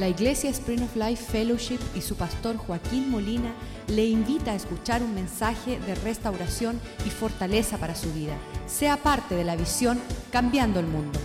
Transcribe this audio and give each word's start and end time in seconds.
La 0.00 0.08
Iglesia 0.08 0.48
Spring 0.48 0.82
of 0.82 0.96
Life 0.96 1.30
Fellowship 1.30 1.78
y 1.94 2.00
su 2.00 2.16
pastor 2.16 2.56
Joaquín 2.56 3.10
Molina 3.10 3.52
le 3.86 4.06
invita 4.06 4.52
a 4.52 4.54
escuchar 4.54 5.02
un 5.02 5.14
mensaje 5.14 5.78
de 5.78 5.94
restauración 5.94 6.80
y 7.04 7.10
fortaleza 7.10 7.76
para 7.76 7.94
su 7.94 8.10
vida. 8.14 8.32
Sea 8.66 8.96
parte 8.96 9.34
de 9.34 9.44
la 9.44 9.56
visión 9.56 10.00
Cambiando 10.32 10.80
el 10.80 10.86
Mundo. 10.86 11.20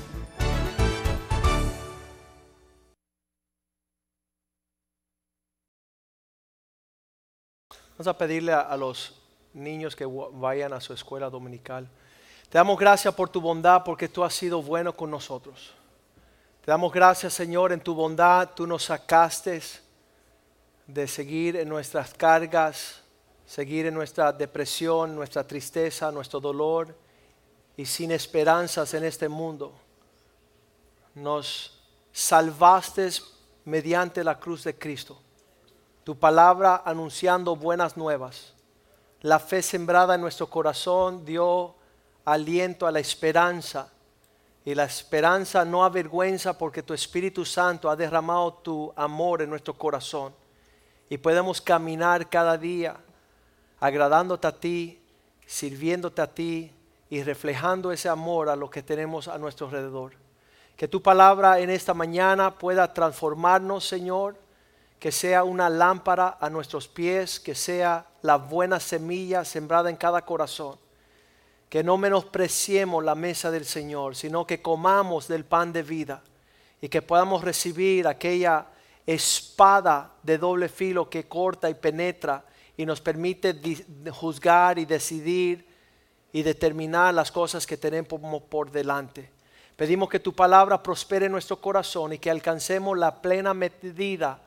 Vamos 7.92 8.08
a 8.08 8.18
pedirle 8.18 8.52
a, 8.52 8.60
a 8.60 8.76
los 8.76 9.16
niños 9.54 9.96
que 9.96 10.06
vayan 10.06 10.74
a 10.74 10.82
su 10.82 10.92
escuela 10.92 11.30
dominical. 11.30 11.88
Te 12.50 12.58
damos 12.58 12.78
gracias 12.78 13.14
por 13.14 13.30
tu 13.30 13.40
bondad 13.40 13.84
porque 13.86 14.10
tú 14.10 14.22
has 14.26 14.34
sido 14.34 14.62
bueno 14.62 14.92
con 14.92 15.10
nosotros. 15.10 15.74
Te 16.66 16.72
damos 16.72 16.92
gracias, 16.92 17.32
Señor, 17.32 17.72
en 17.74 17.80
tu 17.80 17.94
bondad 17.94 18.50
tú 18.56 18.66
nos 18.66 18.86
sacaste 18.86 19.62
de 20.88 21.08
seguir 21.08 21.58
en 21.58 21.70
nuestras 21.70 22.12
cargas, 22.16 23.04
seguir 23.46 23.86
en 23.86 23.94
nuestra 23.94 24.34
depresión, 24.34 25.14
nuestra 25.14 25.46
tristeza, 25.46 26.12
nuestro 26.12 26.40
dolor 26.40 26.98
y 27.78 27.86
sin 27.86 28.10
esperanzas 28.10 28.96
en 28.96 29.04
este 29.04 29.30
mundo. 29.30 29.74
Nos 31.14 31.84
salvaste 32.12 33.12
mediante 33.66 34.24
la 34.24 34.40
cruz 34.40 34.64
de 34.64 34.76
Cristo. 34.76 35.22
Tu 36.04 36.18
palabra 36.18 36.82
anunciando 36.84 37.56
buenas 37.56 37.96
nuevas. 37.96 38.56
La 39.22 39.38
fe 39.38 39.62
sembrada 39.62 40.16
en 40.16 40.22
nuestro 40.22 40.50
corazón 40.50 41.26
dio 41.26 41.76
aliento 42.26 42.88
a 42.88 42.92
la 42.92 43.02
esperanza. 43.02 43.92
Y 44.66 44.74
la 44.74 44.86
esperanza 44.86 45.64
no 45.64 45.86
avergüenza 45.86 46.58
porque 46.58 46.82
tu 46.82 46.96
Espíritu 46.96 47.46
Santo 47.46 47.88
ha 47.88 47.96
derramado 47.96 48.52
tu 48.52 48.92
amor 48.96 49.44
en 49.44 49.52
nuestro 49.52 49.76
corazón. 49.76 50.34
Y 51.08 51.20
podemos 51.20 51.62
caminar 51.62 52.28
cada 52.28 52.58
día 52.58 52.98
agradándote 53.80 54.48
a 54.48 54.60
ti, 54.60 55.00
sirviéndote 55.46 56.20
a 56.20 56.34
ti 56.34 56.72
y 57.12 57.22
reflejando 57.22 57.92
ese 57.92 58.10
amor 58.10 58.50
a 58.50 58.56
lo 58.56 58.68
que 58.68 58.82
tenemos 58.82 59.28
a 59.28 59.38
nuestro 59.38 59.68
alrededor. 59.68 60.14
Que 60.76 60.88
tu 60.88 61.00
palabra 61.00 61.60
en 61.60 61.70
esta 61.70 61.94
mañana 61.94 62.58
pueda 62.58 62.92
transformarnos, 62.92 63.88
Señor, 63.88 64.36
que 65.00 65.12
sea 65.12 65.44
una 65.44 65.70
lámpara 65.70 66.38
a 66.42 66.50
nuestros 66.50 66.88
pies, 66.88 67.40
que 67.40 67.54
sea 67.54 68.08
la 68.24 68.38
buena 68.38 68.80
semilla 68.80 69.46
sembrada 69.46 69.92
en 69.92 69.96
cada 69.96 70.26
corazón. 70.26 70.80
Que 71.70 71.84
no 71.84 71.98
menospreciemos 71.98 73.04
la 73.04 73.16
mesa 73.16 73.52
del 73.52 73.66
Señor, 73.66 74.16
sino 74.16 74.46
que 74.46 74.62
comamos 74.62 75.28
del 75.28 75.46
pan 75.46 75.74
de 75.74 75.84
vida 75.84 76.22
y 76.82 76.90
que 76.90 77.02
podamos 77.02 77.44
recibir 77.44 78.08
aquella 78.08 78.68
espada 79.06 80.12
de 80.24 80.38
doble 80.38 80.70
filo 80.70 81.10
que 81.10 81.28
corta 81.28 81.70
y 81.70 81.74
penetra 81.76 82.44
y 82.78 82.86
nos 82.86 83.02
permite 83.02 83.60
juzgar 84.12 84.80
y 84.80 84.86
decidir 84.86 85.66
y 86.32 86.44
determinar 86.44 87.14
las 87.14 87.32
cosas 87.32 87.66
que 87.66 87.78
tenemos 87.78 88.08
por 88.50 88.72
delante. 88.72 89.32
Pedimos 89.76 90.10
que 90.10 90.20
tu 90.20 90.34
palabra 90.34 90.82
prospere 90.82 91.26
en 91.26 91.32
nuestro 91.32 91.60
corazón 91.60 92.14
y 92.14 92.18
que 92.18 92.30
alcancemos 92.30 92.98
la 92.98 93.22
plena 93.22 93.54
medida 93.54 94.42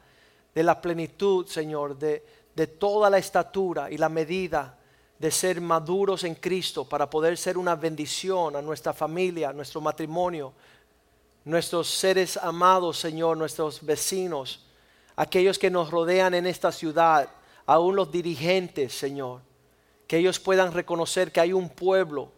de 0.55 0.63
la 0.63 0.81
plenitud, 0.81 1.47
Señor, 1.47 1.99
de, 1.99 2.25
de 2.55 2.67
toda 2.67 3.11
la 3.11 3.19
estatura 3.19 3.91
y 3.91 3.99
la 3.99 4.09
medida 4.09 4.78
de 5.19 5.31
ser 5.31 5.61
maduros 5.61 6.25
en 6.25 6.35
Cristo 6.37 6.85
para 6.85 7.11
poder 7.11 7.37
ser 7.37 7.59
una 7.59 7.75
bendición 7.75 8.55
a 8.55 8.63
nuestra 8.63 8.93
familia, 8.93 9.51
a 9.51 9.53
nuestro 9.53 9.81
matrimonio, 9.81 10.53
nuestros 11.45 11.89
seres 11.89 12.37
amados, 12.37 12.99
Señor, 12.99 13.37
nuestros 13.37 13.85
vecinos, 13.85 14.65
aquellos 15.17 15.59
que 15.59 15.71
nos 15.71 15.91
rodean 15.91 16.35
en 16.35 16.47
esta 16.47 16.71
ciudad, 16.71 17.29
aún 17.67 17.97
los 17.97 18.13
dirigentes, 18.13 18.93
Señor, 18.93 19.41
que 20.07 20.19
ellos 20.19 20.39
puedan 20.39 20.73
reconocer 20.73 21.33
que 21.33 21.41
hay 21.41 21.53
un 21.53 21.69
pueblo 21.69 22.31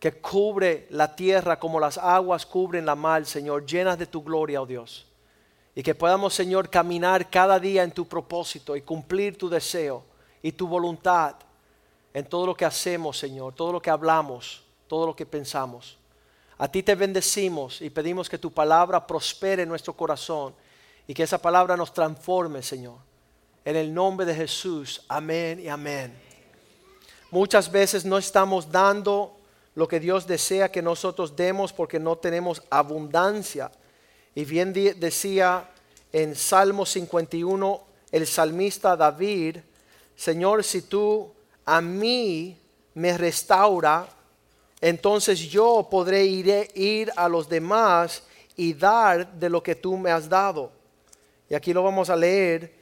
que 0.00 0.12
cubre 0.12 0.86
la 0.90 1.14
tierra 1.14 1.58
como 1.58 1.80
las 1.80 1.98
aguas 1.98 2.46
cubren 2.46 2.86
la 2.86 2.94
mar, 2.94 3.26
Señor, 3.26 3.66
llenas 3.66 3.98
de 3.98 4.06
tu 4.06 4.22
gloria, 4.22 4.62
oh 4.62 4.66
Dios. 4.66 5.06
Y 5.74 5.82
que 5.82 5.94
podamos, 5.94 6.34
Señor, 6.34 6.70
caminar 6.70 7.28
cada 7.28 7.58
día 7.58 7.82
en 7.82 7.92
tu 7.92 8.06
propósito 8.06 8.74
y 8.76 8.82
cumplir 8.82 9.36
tu 9.36 9.48
deseo 9.48 10.04
y 10.40 10.52
tu 10.52 10.66
voluntad 10.66 11.34
en 12.14 12.24
todo 12.24 12.46
lo 12.46 12.54
que 12.54 12.64
hacemos, 12.64 13.18
Señor, 13.18 13.54
todo 13.54 13.72
lo 13.72 13.82
que 13.82 13.90
hablamos, 13.90 14.62
todo 14.86 15.06
lo 15.06 15.16
que 15.16 15.26
pensamos. 15.26 15.98
A 16.56 16.66
ti 16.66 16.82
te 16.82 16.94
bendecimos 16.94 17.80
y 17.80 17.90
pedimos 17.90 18.28
que 18.28 18.38
tu 18.38 18.52
palabra 18.52 19.06
prospere 19.06 19.62
en 19.62 19.68
nuestro 19.68 19.92
corazón 19.92 20.54
y 21.06 21.14
que 21.14 21.22
esa 21.22 21.38
palabra 21.38 21.76
nos 21.76 21.92
transforme, 21.92 22.62
Señor. 22.62 22.96
En 23.64 23.76
el 23.76 23.92
nombre 23.92 24.26
de 24.26 24.34
Jesús, 24.34 25.04
amén 25.08 25.60
y 25.60 25.68
amén. 25.68 26.12
Muchas 27.30 27.70
veces 27.70 28.04
no 28.04 28.18
estamos 28.18 28.72
dando 28.72 29.36
lo 29.74 29.86
que 29.86 30.00
Dios 30.00 30.26
desea 30.26 30.72
que 30.72 30.82
nosotros 30.82 31.36
demos 31.36 31.72
porque 31.72 32.00
no 32.00 32.16
tenemos 32.16 32.62
abundancia. 32.70 33.70
Y 34.34 34.44
bien 34.44 34.72
decía 34.72 35.70
en 36.12 36.34
Salmo 36.34 36.84
51 36.84 37.84
el 38.10 38.26
salmista 38.26 38.96
David, 38.96 39.58
Señor, 40.16 40.64
si 40.64 40.82
tú 40.82 41.32
a 41.70 41.82
mí 41.82 42.58
me 42.94 43.18
restaura, 43.18 44.08
entonces 44.80 45.38
yo 45.38 45.86
podré 45.90 46.24
ir, 46.24 46.70
ir 46.74 47.12
a 47.14 47.28
los 47.28 47.46
demás 47.46 48.22
y 48.56 48.72
dar 48.72 49.30
de 49.34 49.50
lo 49.50 49.62
que 49.62 49.74
tú 49.74 49.98
me 49.98 50.10
has 50.10 50.30
dado. 50.30 50.72
Y 51.46 51.54
aquí 51.54 51.74
lo 51.74 51.82
vamos 51.82 52.08
a 52.08 52.16
leer 52.16 52.74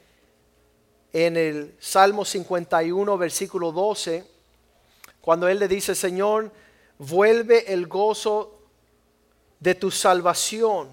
en 1.11 1.35
el 1.35 1.75
Salmo 1.81 2.23
51, 2.23 3.17
versículo 3.17 3.73
12, 3.73 4.25
cuando 5.19 5.49
él 5.49 5.59
le 5.59 5.67
dice, 5.67 5.93
Señor, 5.93 6.49
vuelve 6.97 7.73
el 7.73 7.87
gozo 7.87 8.57
de 9.59 9.75
tu 9.75 9.91
salvación, 9.91 10.87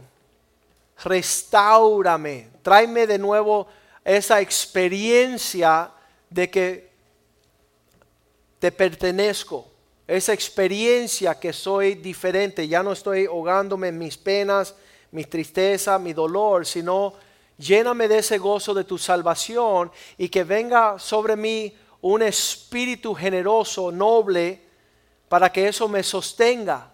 restaurame, 1.05 2.49
tráeme 2.61 3.07
de 3.07 3.19
nuevo 3.19 3.69
esa 4.05 4.41
experiencia 4.41 5.93
de 6.29 6.51
que 6.51 6.94
te 8.65 8.73
pertenezco, 8.73 9.67
esa 10.07 10.33
experiencia 10.33 11.39
que 11.39 11.53
soy 11.53 11.97
diferente, 11.97 12.67
ya 12.67 12.83
no 12.83 12.93
estoy 12.93 13.27
ahogándome 13.27 13.89
en 13.89 13.99
mis 13.99 14.17
penas, 14.17 14.75
mi 15.11 15.27
tristeza, 15.27 15.99
mi 15.99 16.15
dolor, 16.15 16.65
sino 16.65 17.13
lléname 17.59 18.09
de 18.09 18.21
ese 18.21 18.39
gozo 18.39 18.73
de 18.73 18.85
tu 18.85 18.97
salvación 18.97 19.93
y 20.17 20.31
que 20.31 20.45
venga 20.45 20.99
sobre 20.99 21.37
mí 21.37 21.77
un 22.01 22.23
espíritu 22.23 23.15
generoso, 23.15 23.93
noble, 23.93 24.63
para 25.29 25.53
que 25.53 25.69
eso 25.69 25.87
me 25.87 26.03
sostenga. 26.03 26.91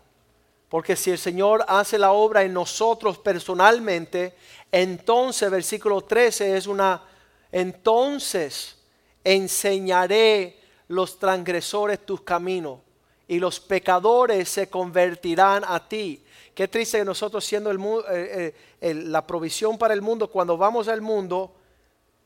Porque 0.69 0.97
si 0.97 1.13
el 1.13 1.19
Señor 1.19 1.65
hace 1.69 1.99
la 1.99 2.11
obra 2.11 2.43
en 2.43 2.53
nosotros 2.53 3.17
personalmente, 3.19 4.35
entonces, 4.73 5.49
versículo 5.49 6.01
13 6.01 6.57
es 6.57 6.67
una, 6.67 7.05
entonces 7.53 8.77
enseñaré 9.23 10.60
los 10.91 11.21
transgresores 11.21 12.05
tus 12.05 12.23
caminos 12.23 12.81
y 13.29 13.39
los 13.39 13.61
pecadores 13.61 14.49
se 14.49 14.69
convertirán 14.69 15.63
a 15.65 15.89
ti. 15.89 16.21
Qué 16.53 16.67
triste 16.67 16.99
que 16.99 17.05
nosotros 17.05 17.45
siendo 17.45 17.71
eh, 17.71 17.77
eh, 18.11 18.55
el- 18.81 19.13
la 19.13 19.25
provisión 19.25 19.79
para 19.79 19.95
el 19.95 20.03
mundo, 20.03 20.29
cuando 20.29 20.57
vamos 20.57 20.89
al 20.89 21.01
mundo, 21.01 21.55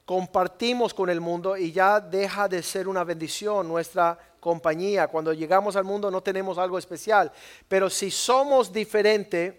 compartimos 0.06 0.94
con 0.94 1.10
el 1.10 1.20
mundo 1.20 1.58
y 1.58 1.72
ya 1.72 2.00
deja 2.00 2.48
de 2.48 2.62
ser 2.62 2.88
una 2.88 3.04
bendición 3.04 3.69
nuestra 3.69 4.19
compañía. 4.41 5.08
Cuando 5.08 5.34
llegamos 5.34 5.76
al 5.76 5.84
mundo 5.84 6.10
no 6.10 6.22
tenemos 6.22 6.56
algo 6.56 6.78
especial. 6.78 7.31
Pero 7.69 7.91
si 7.91 8.10
somos 8.10 8.72
diferentes, 8.72 9.54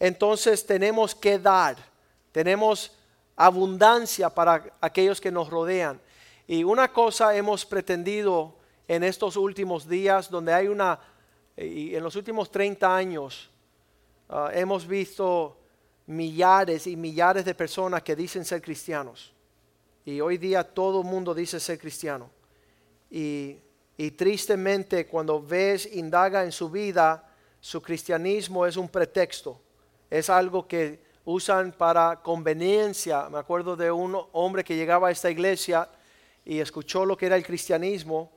entonces 0.00 0.66
tenemos 0.66 1.14
que 1.14 1.38
dar. 1.38 1.76
Tenemos 2.32 2.96
abundancia 3.36 4.28
para 4.28 4.64
aquellos 4.80 5.20
que 5.20 5.30
nos 5.30 5.48
rodean. 5.50 6.00
Y 6.50 6.64
una 6.64 6.92
cosa 6.92 7.36
hemos 7.36 7.64
pretendido 7.64 8.56
en 8.88 9.04
estos 9.04 9.36
últimos 9.36 9.88
días, 9.88 10.28
donde 10.28 10.52
hay 10.52 10.66
una, 10.66 10.98
y 11.56 11.94
en 11.94 12.02
los 12.02 12.16
últimos 12.16 12.50
30 12.50 12.92
años, 12.92 13.48
ah, 14.28 14.50
hemos 14.52 14.84
visto 14.84 15.56
millares 16.06 16.88
y 16.88 16.96
millares 16.96 17.44
de 17.44 17.54
personas 17.54 18.02
que 18.02 18.16
dicen 18.16 18.44
ser 18.44 18.60
cristianos. 18.60 19.32
Y 20.04 20.20
hoy 20.20 20.38
día 20.38 20.64
todo 20.64 21.02
el 21.02 21.06
mundo 21.06 21.32
dice 21.34 21.60
ser 21.60 21.78
cristiano. 21.78 22.28
Y, 23.08 23.56
y 23.96 24.10
tristemente 24.10 25.06
cuando 25.06 25.40
ves, 25.40 25.88
indaga 25.94 26.42
en 26.42 26.50
su 26.50 26.68
vida, 26.68 27.32
su 27.60 27.80
cristianismo 27.80 28.66
es 28.66 28.76
un 28.76 28.88
pretexto. 28.88 29.60
Es 30.10 30.28
algo 30.28 30.66
que 30.66 31.00
usan 31.24 31.70
para 31.70 32.20
conveniencia. 32.20 33.28
Me 33.28 33.38
acuerdo 33.38 33.76
de 33.76 33.92
un 33.92 34.20
hombre 34.32 34.64
que 34.64 34.74
llegaba 34.74 35.06
a 35.06 35.10
esta 35.12 35.30
iglesia 35.30 35.88
y 36.50 36.58
escuchó 36.58 37.06
lo 37.06 37.16
que 37.16 37.26
era 37.26 37.36
el 37.36 37.46
cristianismo 37.46 38.32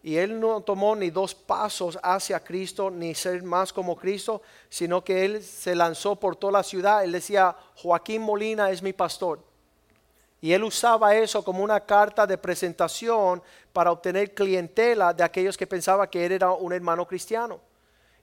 y 0.00 0.18
él 0.18 0.38
no 0.38 0.60
tomó 0.60 0.94
ni 0.94 1.10
dos 1.10 1.34
pasos 1.34 1.98
hacia 2.00 2.38
Cristo, 2.38 2.92
ni 2.92 3.12
ser 3.12 3.42
más 3.42 3.72
como 3.72 3.96
Cristo, 3.96 4.40
sino 4.68 5.02
que 5.02 5.24
él 5.24 5.42
se 5.42 5.74
lanzó 5.74 6.14
por 6.14 6.36
toda 6.36 6.52
la 6.52 6.62
ciudad. 6.62 7.02
Él 7.02 7.10
decía, 7.10 7.56
Joaquín 7.74 8.22
Molina 8.22 8.70
es 8.70 8.84
mi 8.84 8.92
pastor. 8.92 9.40
Y 10.40 10.52
él 10.52 10.62
usaba 10.62 11.16
eso 11.16 11.42
como 11.42 11.64
una 11.64 11.80
carta 11.80 12.24
de 12.24 12.38
presentación 12.38 13.42
para 13.72 13.90
obtener 13.90 14.32
clientela 14.32 15.12
de 15.12 15.24
aquellos 15.24 15.56
que 15.56 15.66
pensaban 15.66 16.08
que 16.08 16.24
él 16.24 16.30
era 16.30 16.52
un 16.52 16.72
hermano 16.72 17.04
cristiano. 17.04 17.60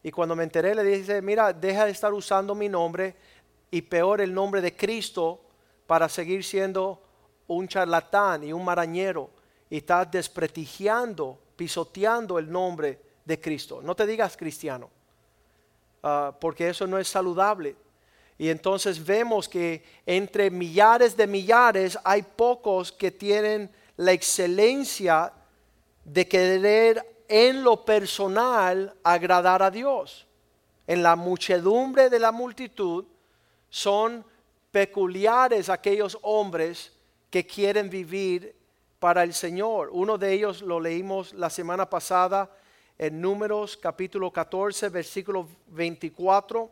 Y 0.01 0.10
cuando 0.10 0.38
me 0.38 0.45
enteré 0.45 0.74
le 0.74 0.84
dije, 0.86 1.22
mira, 1.22 1.51
deja 1.51 1.84
de 1.84 1.92
estar 1.92 2.13
usando 2.13 2.56
mi 2.56 2.69
nombre 2.69 3.18
y 3.69 3.81
peor 3.81 4.22
el 4.22 4.34
nombre 4.34 4.62
de 4.62 4.74
Cristo 4.74 5.42
para 5.86 6.07
seguir 6.07 6.45
siendo 6.45 7.04
un 7.54 7.68
charlatán 7.68 8.44
y 8.44 8.54
un 8.54 8.64
marañero. 8.64 9.30
Y 9.70 9.78
estás 9.78 10.12
desprestigiando 10.12 11.40
pisoteando 11.56 12.40
el 12.40 12.52
nombre 12.52 13.00
de 13.26 13.40
Cristo. 13.40 13.82
No 13.82 13.96
te 13.96 14.06
digas 14.06 14.36
cristiano, 14.36 14.90
ah, 16.04 16.36
porque 16.40 16.70
eso 16.70 16.88
no 16.88 16.98
es 16.98 17.08
saludable. 17.08 17.76
Y 18.38 18.50
entonces 18.50 19.04
vemos 19.04 19.48
que 19.48 19.84
entre 20.06 20.50
millares 20.50 21.16
de 21.16 21.28
millares 21.28 21.98
hay 22.04 22.24
pocos 22.24 22.92
que 22.92 23.12
tienen 23.12 23.70
la 23.98 24.12
excelencia 24.12 25.32
de 26.04 26.28
querer 26.28 27.24
en 27.28 27.64
lo 27.64 27.86
personal 27.86 28.94
agradar 29.04 29.62
a 29.64 29.72
Dios. 29.72 30.28
En 30.88 31.04
la 31.04 31.16
muchedumbre 31.16 32.10
de 32.10 32.20
la 32.20 32.32
multitud 32.32 33.06
son 33.70 34.26
peculiares 34.72 35.70
aquellos 35.70 36.18
hombres 36.24 36.92
que 37.33 37.47
quieren 37.47 37.89
vivir 37.89 38.56
para 39.00 39.24
el 39.24 39.33
Señor. 39.33 39.89
Uno 39.91 40.19
de 40.19 40.33
ellos 40.33 40.62
lo 40.62 40.80
leímos 40.80 41.33
la 41.33 41.50
semana 41.50 41.89
pasada 41.89 42.56
en 42.95 43.19
Números 43.19 43.75
capítulo 43.75 44.31
14, 44.31 44.89
versículo 44.89 45.47
24. 45.69 46.69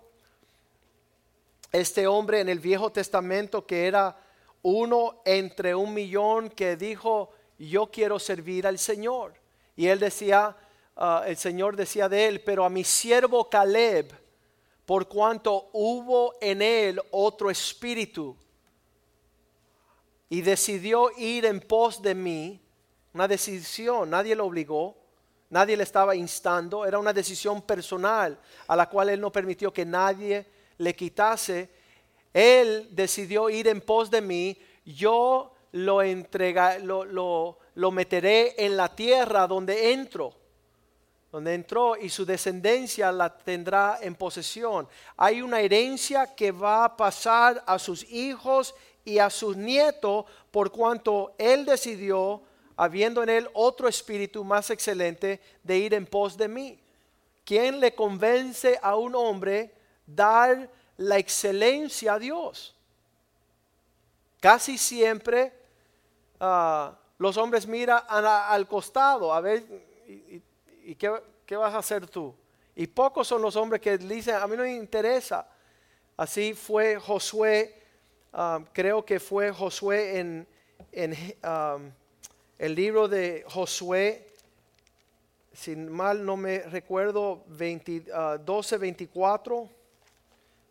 Este 1.72 2.06
hombre 2.06 2.42
en 2.42 2.50
el 2.50 2.60
Viejo 2.60 2.92
Testamento 2.92 3.66
que 3.66 3.88
era 3.88 4.16
uno 4.62 5.24
entre 5.26 5.74
un 5.74 5.96
millón 5.96 6.52
que 6.52 6.76
dijo, 6.76 7.32
yo 7.58 7.88
quiero 7.88 8.20
servir 8.20 8.68
al 8.68 8.78
Señor. 8.78 9.34
Y 9.76 9.88
él 9.88 9.98
decía, 9.98 10.56
ah, 10.96 11.24
el 11.26 11.38
Señor 11.38 11.76
decía 11.76 12.08
de 12.08 12.28
él, 12.28 12.42
pero 12.42 12.66
a 12.66 12.70
mi 12.70 12.84
siervo 12.84 13.50
Caleb, 13.50 14.14
por 14.86 15.08
cuanto 15.08 15.72
hubo 15.74 16.36
en 16.40 16.62
él 16.62 17.02
otro 17.10 17.50
espíritu 17.50 18.38
y 20.32 20.42
decidió 20.42 21.12
ir 21.18 21.46
en 21.46 21.60
pos 21.60 22.02
de 22.02 22.16
mí, 22.16 22.62
una 23.14 23.28
decisión, 23.28 24.10
nadie 24.10 24.34
lo 24.34 24.46
obligó, 24.46 24.96
nadie 25.50 25.76
le 25.76 25.84
estaba 25.84 26.16
instando, 26.16 26.86
era 26.86 26.98
una 27.00 27.12
decisión 27.12 27.62
personal 27.62 28.40
a 28.66 28.76
la 28.78 28.88
cual 28.88 29.10
él 29.10 29.20
no 29.20 29.30
permitió 29.30 29.74
que 29.74 29.84
nadie 29.84 30.46
le 30.78 30.96
quitase. 30.96 31.70
Él 32.34 32.88
decidió 32.92 33.50
ir 33.50 33.68
en 33.68 33.82
pos 33.82 34.10
de 34.10 34.22
mí, 34.22 34.58
yo 34.86 35.54
lo, 35.74 36.02
entrega, 36.02 36.80
lo, 36.80 37.04
lo, 37.04 37.92
meteré 37.92 38.56
en 38.58 38.78
la 38.78 38.88
tierra 38.88 39.48
donde 39.48 39.92
entro 39.92 40.34
donde 41.32 41.54
entró 41.54 41.96
y 41.96 42.10
su 42.10 42.26
descendencia 42.26 43.10
la 43.10 43.34
tendrá 43.34 44.00
en 44.02 44.16
posesión. 44.16 44.86
Hay 45.16 45.42
una 45.42 45.62
herencia 45.62 46.36
que 46.36 46.52
va 46.52 46.84
a 46.84 46.98
pasar 46.98 47.64
a 47.66 47.80
sus 47.80 48.04
hijos 48.12 48.76
y 49.04 49.20
a 49.20 49.30
sus 49.30 49.58
nietos 49.58 50.26
por 50.52 50.72
cuanto 50.72 51.34
él 51.38 51.66
decidió, 51.66 52.42
habiendo 52.76 53.24
en 53.24 53.30
él 53.30 53.50
otro 53.54 53.88
espíritu 53.88 54.44
más 54.44 54.70
excelente, 54.70 55.40
de 55.64 55.78
ir 55.78 55.94
en 55.94 56.06
pos 56.06 56.38
de 56.38 56.48
mí. 56.48 56.80
¿Quién 57.44 57.80
le 57.80 57.94
convence 57.96 58.80
a 58.82 58.96
un 58.96 59.16
hombre 59.16 59.74
dar 60.06 60.70
la 60.98 61.18
excelencia 61.18 62.14
a 62.14 62.20
Dios? 62.20 62.76
Casi 64.40 64.78
siempre 64.78 65.54
ah, 66.40 66.98
los 67.18 67.38
hombres 67.38 67.68
miran 67.68 68.04
al 68.08 68.68
costado 68.68 69.34
a 69.34 69.42
ver, 69.42 69.64
¿y, 70.84 70.96
qué, 70.96 71.12
qué 71.46 71.56
vas 71.56 71.74
a 71.74 71.80
hacer 71.80 72.08
tú? 72.08 72.34
Y 72.76 72.88
pocos 72.88 73.28
son 73.28 73.42
los 73.42 73.56
hombres 73.56 73.82
que 73.82 73.98
dicen, 73.98 74.36
a 74.36 74.48
mí 74.48 74.56
no 74.56 74.64
me 74.64 74.74
interesa. 74.74 75.48
Así 76.18 76.54
fue 76.54 76.98
Josué 76.98 77.81
Um, 78.34 78.64
creo 78.72 79.04
que 79.04 79.20
fue 79.20 79.52
Josué 79.52 80.20
en, 80.20 80.48
um, 81.44 81.92
el 82.58 82.76
libro 82.76 83.10
de 83.10 83.44
Josué, 83.46 84.26
sin 85.52 85.92
mal 85.92 86.26
no 86.26 86.38
me 86.38 86.60
recuerdo, 86.60 87.44
12, 87.50 88.78
24. 88.78 89.58
Uh, 89.58 89.70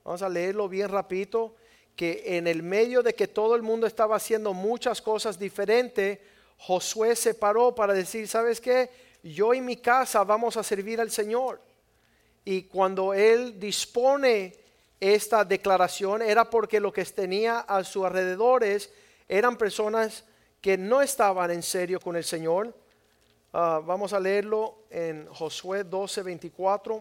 Vamos 0.05 0.23
a 0.23 0.29
leerlo 0.29 0.69
bien 0.69 0.89
rapidito. 0.89 1.55
Que 1.95 2.39
en 2.39 2.47
el 2.47 2.63
medio 2.63 3.03
de 3.03 3.15
que 3.15 3.29
todo 3.29 3.55
el 3.55 3.61
mundo 3.61 3.87
estaba 3.87 4.17
haciendo 4.17 4.55
muchas 4.55 5.03
cosas 5.03 5.39
diferentes, 5.39 6.19
Josué 6.57 7.15
se 7.15 7.35
paró 7.35 7.75
para 7.75 7.93
decir, 7.93 8.27
¿sabes 8.27 8.59
qué? 8.59 8.89
Yo 9.23 9.53
y 9.53 9.61
mi 9.61 9.77
casa 9.77 10.25
vamos 10.25 10.57
a 10.57 10.63
servir 10.63 10.99
al 10.99 11.11
Señor. 11.11 11.61
Y 12.43 12.63
cuando 12.63 13.13
Él 13.13 13.61
dispone 13.61 14.55
esta 15.01 15.45
declaración 15.45 16.21
era 16.21 16.51
porque 16.51 16.79
lo 16.79 16.93
que 16.93 17.05
tenía 17.07 17.61
a 17.61 17.83
su 17.85 18.05
alrededores 18.05 18.93
eran 19.29 19.57
personas 19.57 20.25
que 20.61 20.77
no 20.77 21.01
estaban 21.01 21.51
en 21.51 21.63
serio 21.63 21.99
con 22.01 22.17
el 22.17 22.25
Señor. 22.25 22.75
Ah, 23.53 23.81
vamos 23.85 24.13
a 24.13 24.21
leerlo 24.21 24.85
en 24.91 25.27
Josué 25.27 25.85
12, 25.85 26.23
24. 26.23 27.01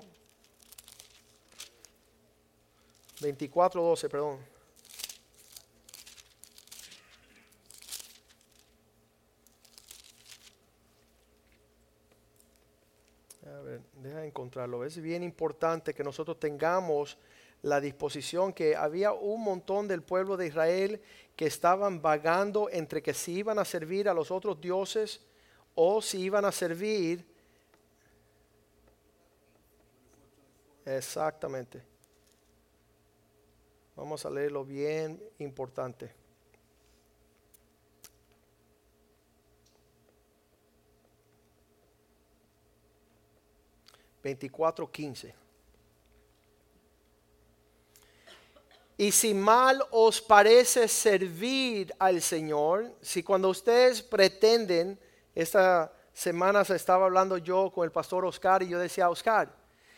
24, 3.22 3.82
12, 3.82 4.10
perdón. 4.10 4.40
A 13.46 13.62
ver, 13.62 13.82
deja 13.96 14.26
encontrarlo. 14.26 14.86
Es 14.86 15.02
bien 15.02 15.22
importante 15.22 15.94
que 15.94 16.04
nosotros 16.04 16.40
tengamos 16.40 17.18
la 17.62 17.82
disposición 17.82 18.54
que 18.54 18.76
había 18.76 19.12
un 19.12 19.44
montón 19.44 19.88
del 19.88 20.02
pueblo 20.02 20.38
de 20.38 20.48
Israel 20.48 21.02
que 21.36 21.46
estaban 21.46 22.02
vagando 22.02 22.70
entre 22.70 23.02
que 23.02 23.14
si 23.14 23.34
iban 23.34 23.60
a 23.60 23.66
servir 23.66 24.08
a 24.08 24.14
los 24.14 24.32
otros 24.32 24.60
dioses 24.62 25.22
o 25.76 26.02
si 26.02 26.22
iban 26.22 26.46
a 26.46 26.52
servir 26.52 27.26
exactamente. 30.86 31.84
Vamos 33.96 34.26
a 34.26 34.30
leerlo 34.30 34.64
bien 34.64 35.22
importante. 35.40 36.14
Veinticuatro 44.24 44.90
quince. 44.92 45.34
Y 49.00 49.14
si 49.14 49.34
mal 49.34 49.82
os 49.92 50.22
parece 50.22 50.90
servir 50.90 51.96
al 52.00 52.22
Señor, 52.22 52.98
si 53.02 53.24
cuando 53.24 53.48
ustedes 53.48 54.04
pretenden, 54.04 55.00
esta 55.34 55.94
semana 56.12 56.66
se 56.66 56.76
estaba 56.76 57.06
hablando 57.06 57.38
yo 57.38 57.72
con 57.72 57.86
el 57.86 57.94
pastor 57.94 58.26
Oscar 58.26 58.62
y 58.62 58.68
yo 58.68 58.78
decía, 58.78 59.10
Oscar, 59.10 59.56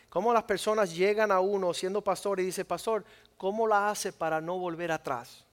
¿cómo 0.08 0.32
las 0.32 0.44
personas 0.44 0.96
llegan 0.96 1.32
a 1.32 1.40
uno 1.40 1.74
siendo 1.74 2.04
pastor 2.04 2.40
y 2.40 2.44
dice, 2.44 2.64
pastor, 2.64 3.04
¿cómo 3.38 3.66
la 3.66 3.90
hace 3.90 4.14
para 4.14 4.40
no 4.40 4.60
volver 4.60 4.92
atrás? 4.92 5.46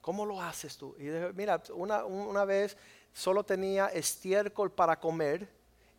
¿Cómo 0.00 0.24
lo 0.24 0.40
haces 0.40 0.78
tú? 0.78 0.96
Y 0.98 1.02
dije, 1.02 1.30
mira, 1.34 1.62
una, 1.74 2.06
una 2.06 2.46
vez 2.46 2.74
solo 3.12 3.44
tenía 3.44 3.88
estiércol 3.88 4.72
para 4.72 4.98
comer 4.98 5.46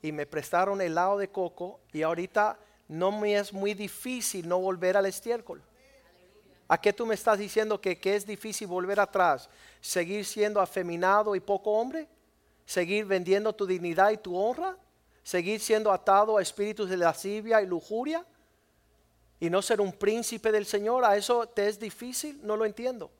y 0.01 0.11
me 0.11 0.25
prestaron 0.25 0.81
helado 0.81 1.19
de 1.19 1.29
coco 1.29 1.81
y 1.93 2.01
ahorita 2.01 2.57
no 2.87 3.11
me 3.11 3.35
es 3.35 3.51
muy 3.51 3.73
difícil 3.73 4.47
no 4.47 4.59
volver 4.59 4.97
al 4.97 5.05
estiércol. 5.05 5.61
¿A 6.67 6.79
qué 6.79 6.93
tú 6.93 7.05
me 7.05 7.15
estás 7.15 7.37
diciendo 7.37 7.79
que, 7.79 7.99
es 8.03 8.25
difícil 8.25 8.67
volver 8.67 8.99
atrás? 8.99 9.49
¿Seguir 9.81 10.25
siendo 10.25 10.59
afeminado 10.59 11.35
y 11.35 11.39
poco 11.39 11.71
hombre? 11.71 12.07
¿Seguir 12.65 13.05
vendiendo 13.05 13.53
tu 13.53 13.67
dignidad 13.67 14.09
y 14.09 14.17
tu 14.17 14.35
honra? 14.35 14.75
¿Seguir 15.23 15.59
siendo 15.59 15.91
atado 15.91 16.37
a 16.37 16.41
espíritus 16.41 16.89
de 16.89 16.97
lascivia 16.97 17.61
y 17.61 17.67
lujuria? 17.67 18.25
¿Y 19.39 19.49
no 19.49 19.61
ser 19.61 19.79
un 19.79 19.91
príncipe 19.91 20.51
del 20.51 20.65
Señor? 20.65 21.05
¿A 21.05 21.15
eso 21.15 21.47
te 21.47 21.67
es 21.67 21.79
difícil? 21.79 22.39
No 22.43 22.57
lo 22.57 22.65
entiendo. 22.65 23.11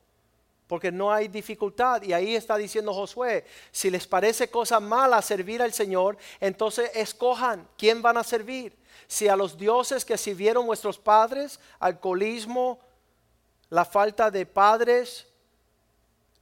Porque 0.66 0.90
no 0.90 1.12
hay 1.12 1.28
dificultad. 1.28 2.02
Y 2.02 2.12
ahí 2.12 2.34
está 2.34 2.56
diciendo 2.56 2.92
Josué, 2.92 3.44
si 3.70 3.90
les 3.90 4.06
parece 4.06 4.50
cosa 4.50 4.80
mala 4.80 5.22
servir 5.22 5.62
al 5.62 5.72
Señor, 5.72 6.16
entonces 6.40 6.90
escojan 6.94 7.68
quién 7.76 8.02
van 8.02 8.16
a 8.16 8.24
servir 8.24 8.76
si 9.08 9.28
a 9.28 9.36
los 9.36 9.56
dioses 9.56 10.04
que 10.04 10.18
sirvieron 10.18 10.66
vuestros 10.66 10.98
padres, 10.98 11.60
alcoholismo, 11.78 12.80
la 13.70 13.84
falta 13.84 14.30
de 14.30 14.46
padres, 14.46 15.26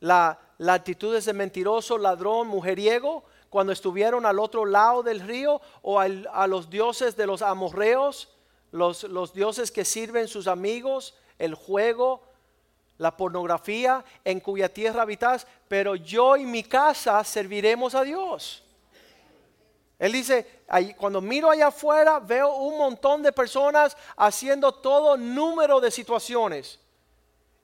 la, 0.00 0.38
actitud 0.66 1.18
de 1.18 1.32
mentiroso, 1.32 1.98
ladrón, 1.98 2.48
mujeriego, 2.48 3.24
cuando 3.50 3.72
estuvieron 3.72 4.26
al 4.26 4.38
otro 4.38 4.64
lado 4.64 5.02
del 5.02 5.20
río 5.20 5.60
o 5.82 6.00
a 6.00 6.46
los 6.46 6.70
dioses 6.70 7.16
de 7.16 7.26
los 7.26 7.42
amorreos, 7.42 8.30
los 8.72 9.32
dioses 9.32 9.70
que 9.70 9.84
sirven 9.84 10.26
sus 10.26 10.48
amigos, 10.48 11.14
el 11.38 11.54
juego, 11.54 12.22
la 12.98 13.16
pornografía, 13.16 14.04
en 14.24 14.40
cuya 14.40 14.68
tierra 14.68 15.02
habitas, 15.02 15.46
pero 15.68 15.94
yo 15.96 16.36
y 16.36 16.44
mi 16.44 16.62
casa 16.62 17.22
serviremos 17.24 17.94
a 17.94 18.02
Dios. 18.02 18.62
Él 19.98 20.12
dice, 20.12 20.64
cuando 20.96 21.20
miro 21.20 21.50
allá 21.50 21.68
afuera 21.68 22.18
veo 22.18 22.56
un 22.56 22.78
montón 22.78 23.22
de 23.22 23.32
personas 23.32 23.96
haciendo 24.16 24.72
todo 24.72 25.16
número 25.16 25.80
de 25.80 25.90
situaciones. 25.90 26.80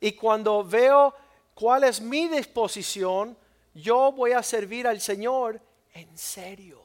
Y 0.01 0.13
cuando 0.13 0.65
veo 0.65 1.15
cuál 1.55 1.85
es 1.85 2.01
mi 2.01 2.29
disposición, 2.29 3.37
yo 3.75 4.13
voy 4.13 4.33
a 4.33 4.43
servir 4.43 4.87
al 4.87 5.01
Señor 5.01 5.61
en 5.93 6.17
serio. 6.17 6.81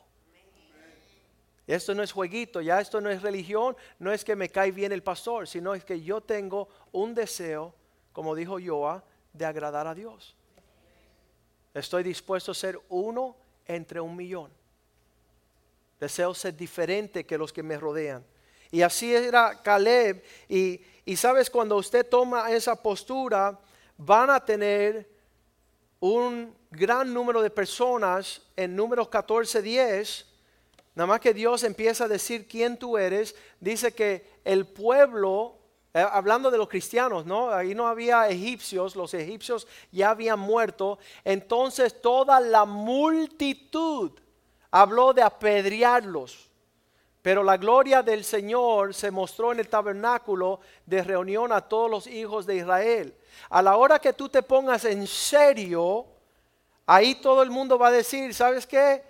Esto 1.67 1.95
no 1.95 2.03
es 2.03 2.11
jueguito, 2.11 2.61
ya 2.61 2.79
esto 2.79 3.01
no 3.01 3.09
es 3.09 3.21
religión, 3.21 3.75
no 3.97 4.11
es 4.11 4.23
que 4.23 4.35
me 4.35 4.49
cae 4.49 4.71
bien 4.71 4.91
el 4.91 5.01
pastor, 5.01 5.47
sino 5.47 5.73
es 5.73 5.83
que 5.83 6.01
yo 6.01 6.21
tengo 6.21 6.67
un 6.91 7.15
deseo, 7.15 7.73
como 8.15 8.33
dijo 8.33 8.57
Joa, 8.65 9.03
de 9.33 9.45
agradar 9.45 9.87
a 9.87 9.93
Dios. 9.93 10.37
Estoy 11.73 12.01
dispuesto 12.01 12.53
a 12.53 12.55
ser 12.55 12.79
uno 12.87 13.35
entre 13.65 13.99
un 13.99 14.15
millón. 14.15 14.49
Deseo 15.99 16.33
ser 16.33 16.55
diferente 16.55 17.25
que 17.25 17.37
los 17.37 17.51
que 17.51 17.61
me 17.61 17.77
rodean. 17.77 18.25
Y 18.71 18.83
así 18.83 19.13
era 19.13 19.61
Caleb. 19.61 20.23
Y, 20.47 20.79
y 21.03 21.17
sabes, 21.17 21.49
cuando 21.49 21.75
usted 21.75 22.07
toma 22.07 22.49
esa 22.51 22.81
postura, 22.81 23.59
van 23.97 24.29
a 24.29 24.39
tener 24.39 25.09
un 25.99 26.55
gran 26.71 27.13
número 27.13 27.41
de 27.41 27.49
personas 27.49 28.43
en 28.55 28.77
números 28.77 29.09
14, 29.09 29.61
10. 29.61 30.25
Nada 30.95 31.07
más 31.07 31.19
que 31.19 31.33
Dios 31.33 31.65
empieza 31.65 32.05
a 32.05 32.07
decir 32.07 32.47
quién 32.47 32.77
tú 32.77 32.97
eres. 32.97 33.35
Dice 33.59 33.93
que 33.93 34.25
el 34.45 34.65
pueblo, 34.65 35.57
eh, 35.95 36.05
hablando 36.11 36.51
de 36.51 36.57
los 36.57 36.67
cristianos, 36.67 37.25
¿no? 37.25 37.51
Ahí 37.51 37.73
no 37.73 37.87
había 37.87 38.27
egipcios, 38.27 38.97
los 38.97 39.13
egipcios 39.13 39.65
ya 39.93 40.09
habían 40.09 40.37
muerto. 40.37 40.99
Entonces 41.23 42.01
toda 42.01 42.41
la 42.41 42.65
multitud 42.65 44.11
habló 44.71 45.13
de 45.13 45.21
apedrearlos. 45.21 46.49
Pero 47.21 47.43
la 47.43 47.55
gloria 47.55 48.03
del 48.03 48.25
Señor 48.25 48.93
se 48.93 49.09
mostró 49.09 49.53
en 49.53 49.61
el 49.61 49.69
tabernáculo 49.69 50.59
de 50.85 51.01
reunión 51.01 51.53
a 51.53 51.61
todos 51.61 51.89
los 51.89 52.07
hijos 52.07 52.45
de 52.45 52.57
Israel. 52.57 53.15
A 53.49 53.61
la 53.61 53.77
hora 53.77 53.97
que 53.97 54.11
tú 54.11 54.27
te 54.27 54.43
pongas 54.43 54.83
en 54.83 55.07
serio, 55.07 56.07
ahí 56.85 57.15
todo 57.15 57.41
el 57.41 57.51
mundo 57.51 57.79
va 57.79 57.87
a 57.87 57.91
decir, 57.91 58.33
¿sabes 58.33 58.67
qué? 58.67 59.01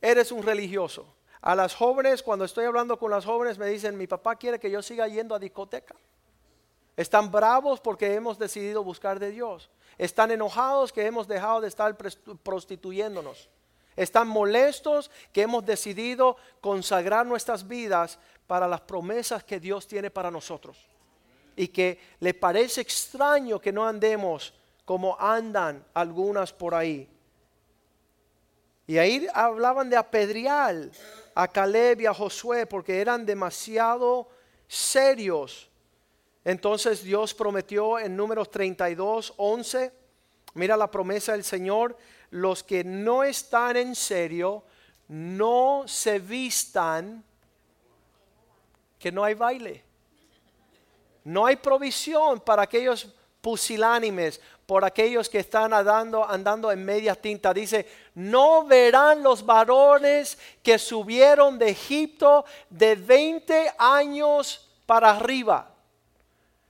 Eres 0.00 0.32
un 0.32 0.42
religioso. 0.42 1.17
A 1.40 1.54
las 1.54 1.74
jóvenes, 1.74 2.22
cuando 2.22 2.44
estoy 2.44 2.64
hablando 2.64 2.98
con 2.98 3.10
las 3.10 3.24
jóvenes, 3.24 3.58
me 3.58 3.66
dicen, 3.68 3.96
mi 3.96 4.06
papá 4.06 4.36
quiere 4.36 4.58
que 4.58 4.70
yo 4.70 4.82
siga 4.82 5.06
yendo 5.06 5.34
a 5.34 5.38
discoteca. 5.38 5.94
Están 6.96 7.30
bravos 7.30 7.80
porque 7.80 8.14
hemos 8.14 8.38
decidido 8.38 8.82
buscar 8.82 9.20
de 9.20 9.30
Dios. 9.30 9.70
Están 9.98 10.32
enojados 10.32 10.92
que 10.92 11.06
hemos 11.06 11.28
dejado 11.28 11.60
de 11.60 11.68
estar 11.68 11.96
prostituyéndonos. 12.42 13.48
Están 13.94 14.26
molestos 14.26 15.10
que 15.32 15.42
hemos 15.42 15.64
decidido 15.64 16.36
consagrar 16.60 17.24
nuestras 17.24 17.66
vidas 17.66 18.18
para 18.46 18.66
las 18.66 18.80
promesas 18.80 19.44
que 19.44 19.60
Dios 19.60 19.86
tiene 19.86 20.10
para 20.10 20.30
nosotros. 20.30 20.86
Y 21.54 21.68
que 21.68 22.00
le 22.20 22.34
parece 22.34 22.80
extraño 22.80 23.60
que 23.60 23.72
no 23.72 23.86
andemos 23.86 24.54
como 24.84 25.16
andan 25.20 25.84
algunas 25.94 26.52
por 26.52 26.74
ahí. 26.74 27.08
Y 28.88 28.98
ahí 28.98 29.26
hablaban 29.34 29.90
de 29.90 29.96
apedrear 29.96 30.90
a 31.38 31.46
Caleb 31.46 32.00
y 32.00 32.06
a 32.06 32.12
Josué 32.12 32.66
porque 32.66 33.00
eran 33.00 33.24
demasiado 33.24 34.28
serios. 34.66 35.70
Entonces 36.44 37.04
Dios 37.04 37.32
prometió 37.32 37.96
en 38.00 38.16
números 38.16 38.50
32, 38.50 39.34
11, 39.36 39.92
mira 40.54 40.76
la 40.76 40.90
promesa 40.90 41.32
del 41.32 41.44
Señor, 41.44 41.96
los 42.30 42.64
que 42.64 42.82
no 42.82 43.22
están 43.22 43.76
en 43.76 43.94
serio, 43.94 44.64
no 45.06 45.84
se 45.86 46.18
vistan, 46.18 47.22
que 48.98 49.12
no 49.12 49.22
hay 49.22 49.34
baile. 49.34 49.84
No 51.22 51.46
hay 51.46 51.54
provisión 51.54 52.40
para 52.40 52.62
aquellos 52.62 53.14
pusilánimes, 53.40 54.40
por 54.68 54.84
aquellos 54.84 55.30
que 55.30 55.38
están 55.38 55.72
andando, 55.72 56.28
andando 56.28 56.70
en 56.70 56.84
media 56.84 57.14
tinta. 57.14 57.54
Dice, 57.54 57.86
no 58.14 58.66
verán 58.66 59.22
los 59.22 59.46
varones 59.46 60.36
que 60.62 60.78
subieron 60.78 61.58
de 61.58 61.70
Egipto 61.70 62.44
de 62.68 62.94
20 62.94 63.72
años 63.78 64.68
para 64.84 65.12
arriba. 65.12 65.70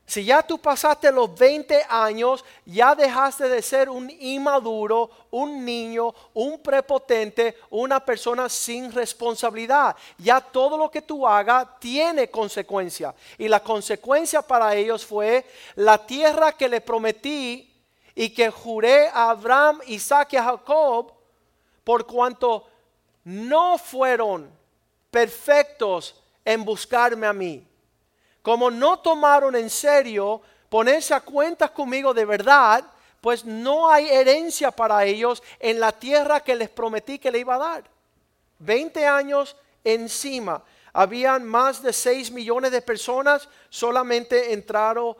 Si 0.06 0.24
ya 0.24 0.42
tú 0.44 0.58
pasaste 0.58 1.10
los 1.10 1.36
20 1.36 1.86
años, 1.88 2.44
ya 2.64 2.94
dejaste 2.94 3.48
de 3.48 3.60
ser 3.62 3.90
un 3.90 4.08
inmaduro, 4.08 5.10
un 5.32 5.64
niño, 5.64 6.14
un 6.34 6.60
prepotente, 6.60 7.56
una 7.70 7.98
persona 7.98 8.48
sin 8.48 8.92
responsabilidad. 8.92 9.96
Ya 10.18 10.40
todo 10.40 10.78
lo 10.78 10.88
que 10.88 11.02
tú 11.02 11.26
hagas 11.26 11.66
tiene 11.80 12.30
consecuencia. 12.30 13.12
Y 13.36 13.48
la 13.48 13.58
consecuencia 13.58 14.40
para 14.40 14.72
ellos 14.76 15.04
fue 15.04 15.44
la 15.74 15.98
tierra 16.06 16.52
que 16.52 16.68
le 16.68 16.80
prometí 16.80 17.67
y 18.18 18.30
que 18.30 18.50
juré 18.50 19.06
a 19.06 19.30
Abraham, 19.30 19.80
Isaac 19.86 20.32
y 20.32 20.36
a 20.38 20.42
Jacob, 20.42 21.12
por 21.84 22.04
cuanto 22.04 22.66
no 23.22 23.78
fueron 23.78 24.50
perfectos 25.08 26.20
en 26.44 26.64
buscarme 26.64 27.28
a 27.28 27.32
mí 27.32 27.64
como 28.42 28.70
no 28.70 28.98
tomaron 29.00 29.54
en 29.56 29.68
serio 29.68 30.40
ponerse 30.70 31.12
a 31.12 31.20
cuentas 31.20 31.70
conmigo 31.70 32.14
de 32.14 32.24
verdad, 32.24 32.82
pues 33.20 33.44
no 33.44 33.90
hay 33.90 34.08
herencia 34.08 34.70
para 34.70 35.04
ellos 35.04 35.42
en 35.60 35.78
la 35.78 35.92
tierra 35.92 36.40
que 36.40 36.56
les 36.56 36.70
prometí 36.70 37.18
que 37.18 37.30
le 37.30 37.40
iba 37.40 37.56
a 37.56 37.58
dar. 37.58 37.84
20 38.60 39.06
años 39.06 39.54
encima. 39.84 40.64
Habían 40.92 41.44
más 41.44 41.82
de 41.82 41.92
6 41.92 42.30
millones 42.32 42.72
de 42.72 42.80
personas, 42.80 43.48
solamente 43.68 44.52
entraron 44.54 45.14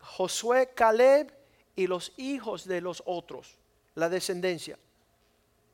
Josué, 0.00 0.70
Caleb 0.74 1.37
y 1.78 1.86
los 1.86 2.12
hijos 2.16 2.66
de 2.66 2.80
los 2.80 3.04
otros, 3.06 3.56
la 3.94 4.08
descendencia. 4.08 4.76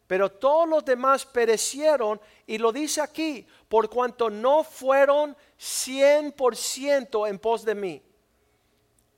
Pero 0.06 0.30
todos 0.30 0.68
los 0.68 0.84
demás 0.84 1.24
perecieron 1.24 2.20
y 2.46 2.58
lo 2.58 2.72
dice 2.72 3.00
aquí, 3.00 3.46
por 3.70 3.88
cuanto 3.88 4.28
no 4.28 4.64
fueron 4.64 5.34
100% 5.58 7.26
en 7.26 7.38
pos 7.38 7.64
de 7.64 7.74
mí. 7.74 8.02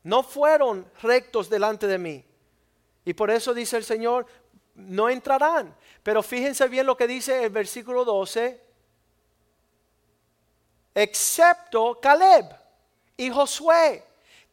No 0.04 0.22
fueron 0.22 0.88
rectos 1.02 1.50
delante 1.50 1.88
de 1.88 1.98
mí. 1.98 2.24
Y 3.04 3.14
por 3.14 3.32
eso 3.32 3.52
dice 3.52 3.78
el 3.78 3.84
Señor, 3.84 4.24
no 4.76 5.08
entrarán. 5.08 5.74
Pero 6.04 6.22
fíjense 6.22 6.68
bien 6.68 6.86
lo 6.86 6.96
que 6.96 7.08
dice 7.08 7.42
el 7.42 7.50
versículo 7.50 8.04
12, 8.04 8.62
excepto 10.94 11.98
Caleb 12.00 12.46
y 13.16 13.28
Josué, 13.28 14.04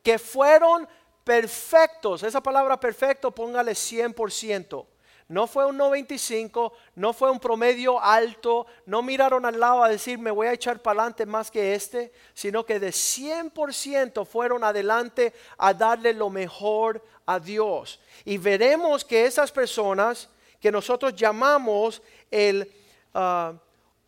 que 0.01 0.17
fueron 0.17 0.87
perfectos. 1.23 2.23
Esa 2.23 2.41
palabra 2.41 2.79
perfecto, 2.79 3.31
póngale 3.31 3.73
100%. 3.73 4.85
No 5.29 5.47
fue 5.47 5.65
un 5.65 5.77
95, 5.77 6.73
no 6.95 7.13
fue 7.13 7.31
un 7.31 7.39
promedio 7.39 7.99
alto, 7.99 8.67
no 8.85 9.01
miraron 9.01 9.45
al 9.45 9.59
lado 9.59 9.83
a 9.83 9.89
decir 9.89 10.19
me 10.19 10.31
voy 10.31 10.47
a 10.47 10.53
echar 10.53 10.81
para 10.81 10.99
adelante 10.99 11.25
más 11.25 11.49
que 11.49 11.73
este, 11.73 12.11
sino 12.33 12.65
que 12.65 12.79
de 12.79 12.89
100% 12.89 14.25
fueron 14.25 14.63
adelante 14.63 15.33
a 15.57 15.73
darle 15.73 16.13
lo 16.13 16.29
mejor 16.29 17.03
a 17.25 17.39
Dios. 17.39 18.01
Y 18.25 18.37
veremos 18.37 19.05
que 19.05 19.25
esas 19.25 19.51
personas 19.51 20.29
que 20.59 20.71
nosotros 20.71 21.15
llamamos 21.15 22.01
el 22.29 22.71
ah, 23.13 23.53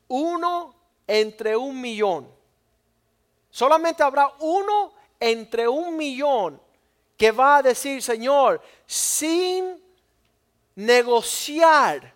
uno 0.09 0.75
entre 1.07 1.55
un 1.55 1.79
millón, 1.79 2.29
solamente 3.49 4.03
habrá 4.03 4.31
uno 4.39 4.93
entre 5.19 5.67
un 5.67 5.95
millón 5.95 6.64
que 7.17 7.31
va 7.31 7.57
a 7.57 7.63
decir, 7.63 8.01
Señor, 8.01 8.61
sin 8.85 9.81
negociar, 10.75 12.13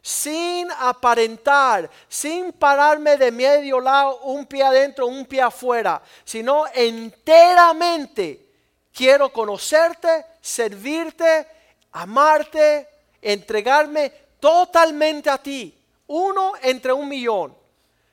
sin 0.00 0.70
aparentar, 0.78 1.90
sin 2.08 2.52
pararme 2.52 3.16
de 3.16 3.30
medio 3.30 3.80
lado, 3.80 4.20
un 4.20 4.46
pie 4.46 4.62
adentro, 4.62 5.06
un 5.06 5.26
pie 5.26 5.42
afuera, 5.42 6.02
sino 6.24 6.64
enteramente 6.72 8.46
quiero 8.92 9.30
conocerte, 9.30 10.24
servirte, 10.40 11.46
amarte, 11.92 12.88
entregarme 13.20 14.10
totalmente 14.40 15.28
a 15.28 15.38
ti. 15.38 15.74
Uno 16.06 16.52
entre 16.62 16.92
un 16.92 17.06
millón. 17.06 17.54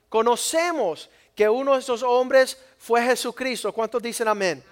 Conocemos 0.09 1.09
que 1.33 1.47
uno 1.47 1.73
de 1.73 1.79
esos 1.79 2.03
hombres 2.03 2.57
fue 2.77 3.01
Jesucristo. 3.01 3.71
¿Cuántos 3.73 4.01
dicen 4.01 4.27
amén? 4.27 4.63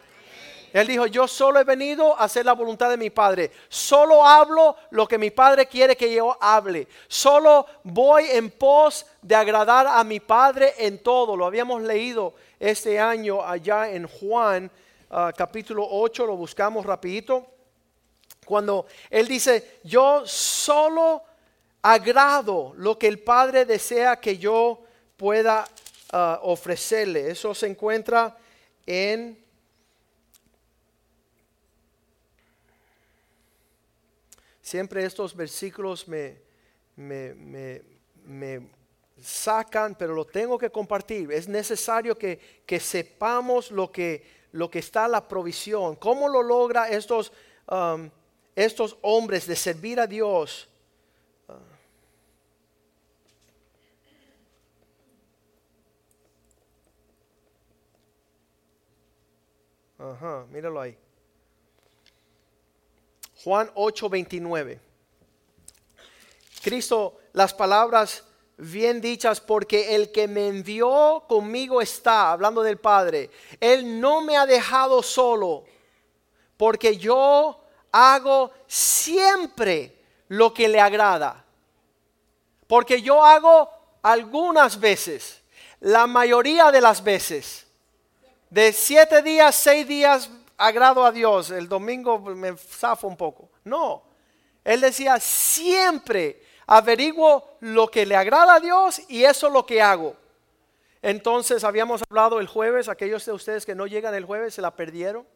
Él 0.74 0.88
dijo, 0.88 1.06
yo 1.06 1.28
solo 1.28 1.60
he 1.60 1.64
venido 1.64 2.18
a 2.18 2.24
hacer 2.24 2.48
la 2.48 2.54
voluntad 2.54 2.90
de 2.90 2.98
mi 2.98 3.12
Padre. 3.12 3.52
Solo 3.70 4.26
hablo 4.26 4.76
lo 4.90 5.08
que 5.08 5.20
mi 5.20 5.30
Padre 5.30 5.68
quiere 5.68 5.96
que 5.96 6.12
yo 6.12 6.36
hable. 6.42 6.88
Solo 7.08 7.68
voy 7.84 8.26
en 8.32 8.50
pos 8.50 9.06
de 9.22 9.36
agradar 9.36 9.86
a 9.86 10.04
mi 10.04 10.20
Padre 10.20 10.74
en 10.80 10.98
todo. 10.98 11.38
Lo 11.38 11.46
habíamos 11.46 11.84
leído 11.84 12.34
este 12.60 13.00
año 13.00 13.46
allá 13.46 13.92
en 13.92 14.08
Juan 14.08 14.72
ah, 15.12 15.32
capítulo 15.38 15.86
8, 15.88 16.26
lo 16.26 16.36
buscamos 16.36 16.84
rapidito. 16.88 17.46
Cuando 18.44 18.88
Él 19.12 19.28
dice, 19.28 19.80
yo 19.84 20.24
solo 20.26 21.22
agrado 21.84 22.74
lo 22.78 22.98
que 22.98 23.08
el 23.08 23.20
Padre 23.20 23.66
desea 23.66 24.20
que 24.20 24.40
yo 24.40 24.82
pueda 25.18 25.68
ah, 26.12 26.40
ofrecerle. 26.42 27.30
Eso 27.30 27.54
se 27.54 27.68
encuentra 27.68 28.36
en 28.88 29.43
Siempre 34.64 35.04
estos 35.04 35.36
versículos 35.36 36.08
me, 36.08 36.38
me, 36.96 38.70
sacan, 39.22 39.94
pero 39.94 40.16
lo 40.16 40.24
tengo 40.24 40.58
que 40.58 40.70
compartir. 40.70 41.30
Es 41.34 41.50
necesario 41.50 42.18
que, 42.18 42.40
sepamos 42.80 43.72
lo 43.72 43.92
que, 43.92 44.26
lo 44.54 44.72
que 44.72 44.80
está 44.80 45.10
la 45.10 45.28
provisión. 45.28 45.98
¿Cómo 45.98 46.30
lo 46.30 46.42
logra 46.42 46.88
estos, 46.88 47.34
um, 47.70 48.10
estos 48.56 48.98
hombres 49.02 49.46
de 49.48 49.58
servir 49.58 50.00
a 50.00 50.08
Dios? 50.08 50.70
Ajá, 60.00 60.46
míralo 60.50 60.80
ahí. 60.80 61.03
Juan 63.44 63.70
8:29. 63.76 64.80
Cristo, 66.62 67.18
las 67.34 67.54
palabras 67.54 68.24
bien 68.58 69.02
dichas, 69.02 69.42
porque 69.42 69.96
el 69.96 70.12
que 70.12 70.28
me 70.28 70.48
envió 70.48 71.24
conmigo 71.28 71.82
está, 71.82 72.32
hablando 72.32 72.62
del 72.62 72.78
Padre, 72.78 73.30
Él 73.60 74.00
no 74.00 74.22
me 74.22 74.38
ha 74.38 74.46
dejado 74.46 75.04
solo, 75.04 75.66
porque 76.56 76.98
yo 76.98 77.60
hago 77.92 78.52
siempre 78.68 80.00
lo 80.30 80.54
que 80.54 80.68
le 80.70 80.80
agrada. 80.80 81.44
Porque 82.68 83.02
yo 83.02 83.24
hago 83.24 83.70
algunas 84.02 84.80
veces, 84.80 85.42
la 85.82 86.08
mayoría 86.08 86.72
de 86.72 86.82
las 86.82 87.04
veces, 87.04 87.68
de 88.50 88.72
siete 88.72 89.22
días, 89.22 89.56
seis 89.56 89.88
días, 89.88 90.30
agrado 90.58 91.06
a 91.06 91.12
Dios, 91.12 91.52
el 91.52 91.68
domingo 91.68 92.20
me 92.20 92.56
zafo 92.58 93.08
un 93.08 93.18
poco. 93.18 93.50
No, 93.64 94.04
él 94.64 94.82
decía, 94.82 95.20
siempre 95.20 96.42
averiguo 96.66 97.58
lo 97.60 97.88
que 97.88 98.06
le 98.06 98.16
agrada 98.16 98.56
a 98.56 98.60
Dios 98.60 99.02
y 99.10 99.24
eso 99.24 99.48
es 99.48 99.54
lo 99.54 99.66
que 99.66 99.82
hago. 99.82 100.16
Entonces 101.02 101.64
habíamos 101.64 102.02
hablado 102.10 102.40
el 102.40 102.48
jueves, 102.48 102.88
aquellos 102.88 103.26
de 103.26 103.34
ustedes 103.34 103.66
que 103.66 103.76
no 103.76 103.88
llegan 103.88 104.16
el 104.16 104.26
jueves 104.26 104.54
se 104.54 104.62
la 104.62 104.76
perdieron. 104.76 105.28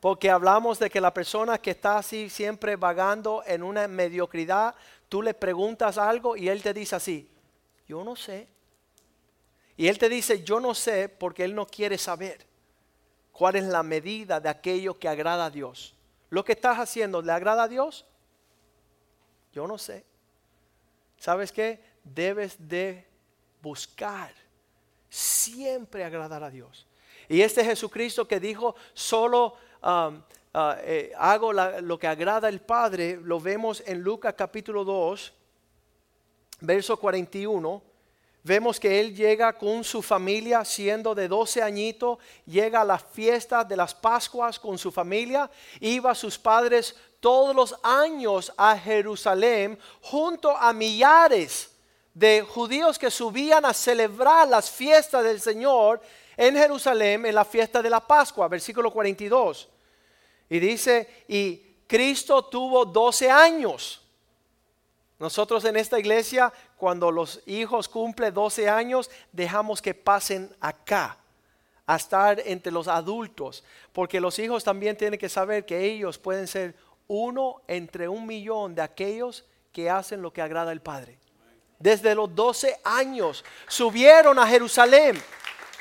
Porque 0.00 0.28
hablamos 0.28 0.78
de 0.78 0.90
que 0.90 1.00
la 1.00 1.14
persona 1.14 1.58
que 1.58 1.70
está 1.70 1.98
así 1.98 2.28
siempre 2.28 2.76
vagando 2.76 3.42
en 3.46 3.62
una 3.62 3.86
mediocridad, 3.88 4.74
tú 5.08 5.22
le 5.22 5.34
preguntas 5.34 5.96
algo 5.98 6.36
y 6.36 6.48
él 6.48 6.62
te 6.62 6.74
dice 6.74 6.96
así, 6.96 7.30
yo 7.86 8.02
no 8.02 8.16
sé. 8.16 8.48
Y 9.76 9.86
él 9.86 9.98
te 9.98 10.08
dice, 10.08 10.42
yo 10.42 10.60
no 10.60 10.74
sé 10.74 11.08
porque 11.08 11.44
él 11.44 11.54
no 11.54 11.66
quiere 11.66 11.96
saber 11.96 12.53
cuál 13.34 13.56
es 13.56 13.64
la 13.64 13.82
medida 13.82 14.40
de 14.40 14.48
aquello 14.48 14.96
que 14.96 15.08
agrada 15.08 15.46
a 15.46 15.50
Dios. 15.50 15.92
¿Lo 16.30 16.44
que 16.44 16.52
estás 16.52 16.78
haciendo 16.78 17.20
le 17.20 17.32
agrada 17.32 17.64
a 17.64 17.68
Dios? 17.68 18.06
Yo 19.52 19.66
no 19.66 19.76
sé. 19.76 20.04
¿Sabes 21.18 21.50
qué? 21.50 21.82
Debes 22.04 22.56
de 22.58 23.06
buscar 23.60 24.32
siempre 25.10 26.04
agradar 26.04 26.44
a 26.44 26.50
Dios. 26.50 26.86
Y 27.28 27.40
este 27.40 27.64
Jesucristo 27.64 28.28
que 28.28 28.38
dijo, 28.38 28.76
solo 28.92 29.56
um, 29.82 30.16
uh, 30.54 30.74
eh, 30.82 31.12
hago 31.16 31.52
lo 31.52 31.98
que 31.98 32.06
agrada 32.06 32.46
al 32.46 32.60
Padre, 32.60 33.18
lo 33.20 33.40
vemos 33.40 33.82
en 33.84 34.00
Lucas 34.00 34.34
capítulo 34.36 34.84
2, 34.84 35.34
verso 36.60 36.96
41 36.98 37.93
Vemos 38.46 38.78
que 38.78 39.00
él 39.00 39.16
llega 39.16 39.54
con 39.54 39.82
su 39.82 40.02
familia, 40.02 40.66
siendo 40.66 41.14
de 41.14 41.28
12 41.28 41.62
añitos, 41.62 42.18
llega 42.44 42.82
a 42.82 42.84
las 42.84 43.02
fiestas 43.02 43.66
de 43.66 43.74
las 43.74 43.94
Pascuas 43.94 44.60
con 44.60 44.76
su 44.76 44.92
familia, 44.92 45.50
iba 45.80 46.14
sus 46.14 46.38
padres 46.38 46.94
todos 47.20 47.56
los 47.56 47.74
años 47.82 48.52
a 48.58 48.76
Jerusalén 48.76 49.78
junto 50.02 50.54
a 50.54 50.74
millares 50.74 51.70
de 52.12 52.42
judíos 52.42 52.98
que 52.98 53.10
subían 53.10 53.64
a 53.64 53.72
celebrar 53.72 54.46
las 54.46 54.70
fiestas 54.70 55.24
del 55.24 55.40
Señor 55.40 56.02
en 56.36 56.54
Jerusalén 56.54 57.24
en 57.24 57.34
la 57.34 57.46
fiesta 57.46 57.80
de 57.80 57.88
la 57.88 58.06
Pascua, 58.06 58.46
versículo 58.48 58.92
42. 58.92 59.70
Y 60.50 60.58
dice, 60.58 61.24
y 61.28 61.56
Cristo 61.86 62.44
tuvo 62.44 62.84
12 62.84 63.30
años. 63.30 64.02
Nosotros 65.18 65.64
en 65.64 65.76
esta 65.76 65.98
iglesia 65.98 66.52
cuando 66.76 67.10
los 67.10 67.40
hijos 67.46 67.88
cumplen 67.88 68.34
12 68.34 68.68
años, 68.68 69.10
dejamos 69.32 69.80
que 69.80 69.94
pasen 69.94 70.54
acá, 70.60 71.16
a 71.86 71.96
estar 71.96 72.40
entre 72.46 72.72
los 72.72 72.88
adultos, 72.88 73.62
porque 73.92 74.20
los 74.20 74.38
hijos 74.38 74.64
también 74.64 74.96
tienen 74.96 75.18
que 75.18 75.28
saber 75.28 75.66
que 75.66 75.84
ellos 75.84 76.18
pueden 76.18 76.46
ser 76.46 76.74
uno 77.06 77.60
entre 77.66 78.08
un 78.08 78.26
millón 78.26 78.74
de 78.74 78.82
aquellos 78.82 79.44
que 79.72 79.90
hacen 79.90 80.22
lo 80.22 80.32
que 80.32 80.40
agrada 80.40 80.70
al 80.70 80.80
Padre. 80.80 81.18
Desde 81.78 82.14
los 82.14 82.34
12 82.34 82.80
años 82.84 83.44
subieron 83.66 84.38
a 84.38 84.46
Jerusalén 84.46 85.20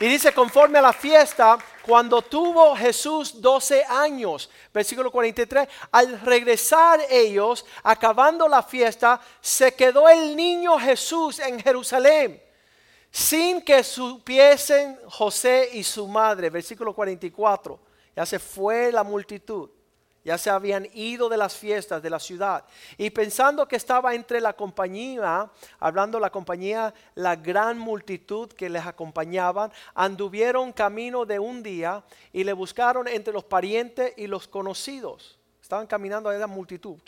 y 0.04 0.08
dice, 0.10 0.34
conforme 0.34 0.80
a 0.80 0.82
la 0.82 0.92
fiesta, 0.92 1.58
cuando 1.82 2.22
tuvo 2.22 2.76
Jesús 2.76 3.40
12 3.40 3.86
años, 3.86 4.50
versículo 4.74 5.10
43, 5.10 5.66
al 5.94 6.20
regresar 6.20 7.00
ellos, 7.10 7.66
acabando 7.84 8.50
la 8.50 8.62
fiesta, 8.62 9.22
se 9.40 9.74
quedó 9.74 10.10
el 10.10 10.36
niño 10.36 10.78
Jesús 10.78 11.40
en 11.40 11.58
Jerusalén, 11.58 12.44
sin 13.10 13.62
que 13.62 13.82
supiesen 13.82 15.00
José 15.08 15.70
y 15.72 15.86
su 15.86 16.06
madre, 16.06 16.50
versículo 16.50 16.94
44. 16.94 17.80
Ya 18.14 18.26
se 18.26 18.40
fue 18.40 18.92
la 18.92 19.06
multitud 19.06 19.70
ya 20.24 20.38
se 20.38 20.50
habían 20.50 20.88
ido 20.94 21.28
de 21.28 21.38
las 21.38 21.56
fiestas 21.56 22.02
de 22.02 22.10
la 22.10 22.20
ciudad. 22.20 22.64
Y 22.98 23.10
pensando 23.10 23.68
que 23.68 23.76
estaba 23.76 24.16
entre 24.16 24.40
la 24.40 24.54
compañía, 24.54 25.50
hablando 25.80 26.20
la 26.20 26.30
compañía, 26.30 26.94
la 27.16 27.36
gran 27.36 27.78
multitud 27.78 28.50
que 28.50 28.70
les 28.70 28.86
acompañaban, 28.86 29.72
anduvieron 29.94 30.72
camino 30.72 31.26
de 31.26 31.40
un 31.40 31.62
día 31.62 32.04
y 32.32 32.44
le 32.44 32.54
buscaron 32.54 33.08
entre 33.08 33.34
los 33.34 33.44
parientes 33.44 34.14
y 34.16 34.28
los 34.28 34.48
conocidos. 34.48 35.38
Estaban 35.62 35.88
caminando 35.88 36.30
a 36.30 36.34
la 36.34 36.48
multitud. 36.48 37.00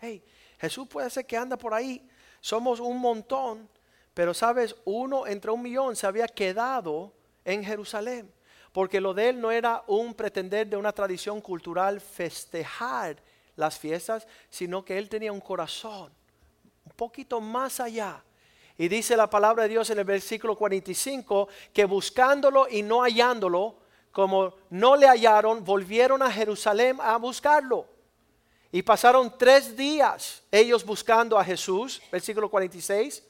Hey, 0.00 0.22
Jesús 0.58 0.88
puede 0.88 1.10
ser 1.10 1.26
que 1.26 1.36
anda 1.36 1.56
por 1.56 1.74
ahí. 1.74 2.08
Somos 2.40 2.80
un 2.80 2.98
montón, 2.98 3.68
pero 4.14 4.32
sabes, 4.32 4.74
uno 4.84 5.26
entre 5.26 5.50
un 5.50 5.62
millón 5.62 5.96
se 5.96 6.06
había 6.06 6.26
quedado 6.26 7.12
en 7.44 7.62
Jerusalén 7.62 8.32
porque 8.72 9.00
lo 9.00 9.14
de 9.14 9.30
él 9.30 9.40
no 9.40 9.50
era 9.50 9.84
un 9.86 10.14
pretender 10.14 10.66
de 10.66 10.76
una 10.76 10.92
tradición 10.92 11.40
cultural 11.40 12.00
festejar 12.00 13.16
las 13.56 13.78
fiestas, 13.78 14.26
sino 14.48 14.84
que 14.84 14.96
él 14.96 15.08
tenía 15.08 15.32
un 15.32 15.40
corazón 15.40 16.12
un 16.84 16.92
poquito 16.96 17.40
más 17.40 17.80
allá. 17.80 18.22
Y 18.78 18.88
dice 18.88 19.16
la 19.16 19.28
palabra 19.28 19.64
de 19.64 19.68
Dios 19.68 19.90
en 19.90 19.98
el 19.98 20.04
versículo 20.04 20.56
45 20.56 21.48
que 21.72 21.84
buscándolo 21.84 22.66
y 22.68 22.82
no 22.82 23.02
hallándolo, 23.02 23.76
como 24.10 24.54
no 24.70 24.96
le 24.96 25.06
hallaron, 25.06 25.64
volvieron 25.64 26.22
a 26.22 26.30
Jerusalén 26.30 26.98
a 27.00 27.16
buscarlo. 27.16 27.86
Y 28.70 28.82
pasaron 28.82 29.36
tres 29.38 29.76
días 29.76 30.42
ellos 30.50 30.84
buscando 30.84 31.38
a 31.38 31.44
Jesús, 31.44 32.00
versículo 32.10 32.50
46. 32.50 33.22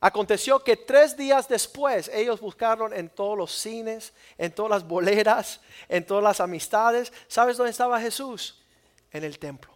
Aconteció 0.00 0.62
que 0.62 0.76
tres 0.76 1.16
días 1.16 1.48
después 1.48 2.08
ellos 2.14 2.40
buscaron 2.40 2.92
en 2.94 3.08
todos 3.08 3.36
los 3.36 3.52
cines, 3.52 4.12
en 4.36 4.52
todas 4.52 4.70
las 4.70 4.86
boleras, 4.86 5.60
en 5.88 6.06
todas 6.06 6.22
las 6.22 6.40
amistades. 6.40 7.12
¿Sabes 7.26 7.56
dónde 7.56 7.72
estaba 7.72 8.00
Jesús? 8.00 8.62
En 9.10 9.24
el 9.24 9.38
templo. 9.40 9.72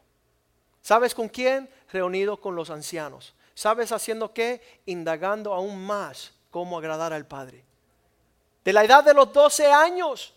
¿Sabes 0.80 1.14
con 1.14 1.28
quién? 1.28 1.68
Reunido 1.92 2.40
con 2.40 2.54
los 2.54 2.70
ancianos. 2.70 3.34
¿Sabes 3.54 3.90
haciendo 3.90 4.32
qué? 4.32 4.80
Indagando 4.86 5.52
aún 5.52 5.84
más 5.84 6.32
cómo 6.50 6.78
agradar 6.78 7.12
al 7.12 7.26
Padre. 7.26 7.64
De 8.64 8.72
la 8.72 8.84
edad 8.84 9.02
de 9.02 9.14
los 9.14 9.32
12 9.32 9.66
años. 9.72 10.34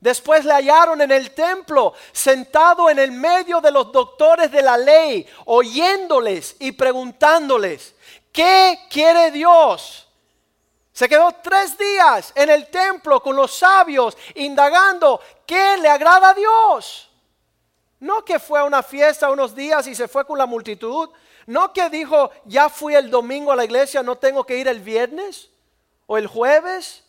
Después 0.00 0.44
le 0.44 0.52
hallaron 0.52 1.00
en 1.00 1.10
el 1.10 1.32
templo, 1.32 1.92
sentado 2.12 2.88
en 2.88 2.98
el 2.98 3.10
medio 3.10 3.60
de 3.60 3.72
los 3.72 3.90
doctores 3.90 4.50
de 4.50 4.62
la 4.62 4.76
ley, 4.76 5.26
oyéndoles 5.46 6.56
y 6.60 6.72
preguntándoles. 6.72 7.94
¿Qué 8.32 8.86
quiere 8.90 9.30
Dios? 9.30 10.08
Se 10.92 11.08
quedó 11.08 11.30
tres 11.42 11.78
días 11.78 12.32
en 12.34 12.50
el 12.50 12.68
templo 12.68 13.22
con 13.22 13.36
los 13.36 13.54
sabios, 13.54 14.16
indagando 14.34 15.20
qué 15.46 15.76
le 15.76 15.88
agrada 15.88 16.30
a 16.30 16.34
Dios. 16.34 17.08
No 18.00 18.24
que 18.24 18.38
fue 18.38 18.58
a 18.60 18.64
una 18.64 18.82
fiesta 18.82 19.30
unos 19.30 19.54
días 19.54 19.86
y 19.86 19.94
se 19.94 20.08
fue 20.08 20.26
con 20.26 20.38
la 20.38 20.46
multitud. 20.46 21.08
No 21.46 21.72
que 21.72 21.88
dijo, 21.88 22.30
ya 22.44 22.68
fui 22.68 22.94
el 22.94 23.10
domingo 23.10 23.52
a 23.52 23.56
la 23.56 23.64
iglesia, 23.64 24.02
no 24.02 24.16
tengo 24.16 24.44
que 24.44 24.56
ir 24.56 24.66
el 24.66 24.80
viernes 24.80 25.50
o 26.06 26.18
el 26.18 26.26
jueves. 26.26 27.04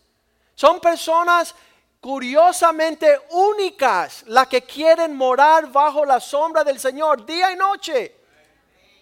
Son 0.55 0.79
personas 0.79 1.55
curiosamente 1.99 3.19
únicas 3.31 4.23
las 4.27 4.47
que 4.47 4.61
quieren 4.61 5.15
morar 5.15 5.71
bajo 5.71 6.05
la 6.05 6.19
sombra 6.19 6.63
del 6.63 6.79
Señor 6.79 7.25
día 7.25 7.51
y 7.51 7.55
noche. 7.55 8.18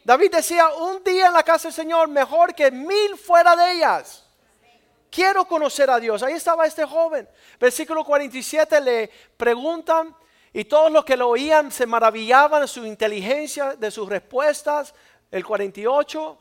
David 0.08 0.32
decía, 0.32 0.70
un 0.70 1.04
día 1.04 1.28
en 1.28 1.34
la 1.34 1.43
casa 1.43 1.67
del 1.67 1.76
Señor 1.76 2.08
mejor 2.08 2.56
que 2.56 2.72
mil 2.72 3.17
fuera 3.17 3.58
de 3.58 3.74
ellas. 3.74 4.26
Quiero 5.12 5.46
conocer 5.46 5.89
a 5.89 6.00
Dios. 6.00 6.24
Ahí 6.24 6.32
estaba 6.32 6.65
este 6.65 6.86
joven. 6.86 7.28
Versículo 7.60 8.06
47 8.06 8.80
le 8.80 9.12
preguntan 9.36 10.15
y 10.54 10.63
todos 10.63 10.89
los 10.93 11.04
que 11.04 11.17
lo 11.17 11.28
oían 11.28 11.74
se 11.74 11.86
maravillaban 11.86 12.62
de 12.62 12.70
su 12.70 12.86
inteligencia, 12.86 13.76
de 13.76 13.91
sus 13.91 14.08
respuestas. 14.08 14.96
El 15.30 15.46
48, 15.46 16.38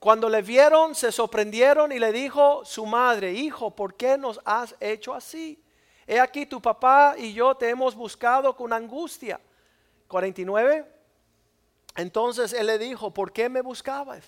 cuando 0.00 0.28
le 0.28 0.42
vieron, 0.42 0.96
se 0.96 1.12
sorprendieron 1.12 1.92
y 1.92 2.00
le 2.00 2.10
dijo 2.10 2.64
su 2.64 2.86
madre, 2.86 3.34
hijo, 3.34 3.70
¿por 3.70 3.94
qué 3.94 4.18
nos 4.18 4.40
has 4.44 4.74
hecho 4.80 5.14
así? 5.14 5.62
He 6.08 6.18
aquí 6.18 6.44
tu 6.44 6.60
papá 6.60 7.14
y 7.16 7.32
yo 7.32 7.54
te 7.54 7.68
hemos 7.68 7.94
buscado 7.94 8.56
con 8.56 8.72
angustia. 8.72 9.40
49. 10.08 10.97
Entonces 11.98 12.52
él 12.52 12.68
le 12.68 12.78
dijo, 12.78 13.12
¿por 13.12 13.32
qué 13.32 13.48
me 13.48 13.60
buscabas? 13.60 14.22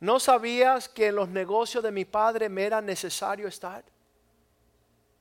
¿No 0.00 0.18
sabías 0.18 0.88
que 0.88 1.06
en 1.06 1.14
los 1.14 1.28
negocios 1.28 1.84
de 1.84 1.92
mi 1.92 2.04
padre 2.04 2.48
me 2.48 2.64
era 2.64 2.80
necesario 2.80 3.46
estar? 3.46 3.84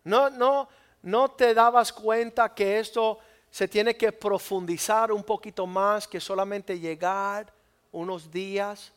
No, 0.03 0.31
no, 0.31 0.67
no 1.03 1.29
te 1.29 1.53
dabas 1.53 1.93
cuenta 1.93 2.55
que 2.55 2.79
esto 2.79 3.19
se 3.51 3.67
tiene 3.67 3.95
que 3.95 4.11
profundizar 4.11 5.11
un 5.11 5.23
poquito 5.23 5.67
más 5.67 6.07
que 6.07 6.19
solamente 6.19 6.79
llegar 6.79 7.53
unos 7.91 8.31
días, 8.31 8.91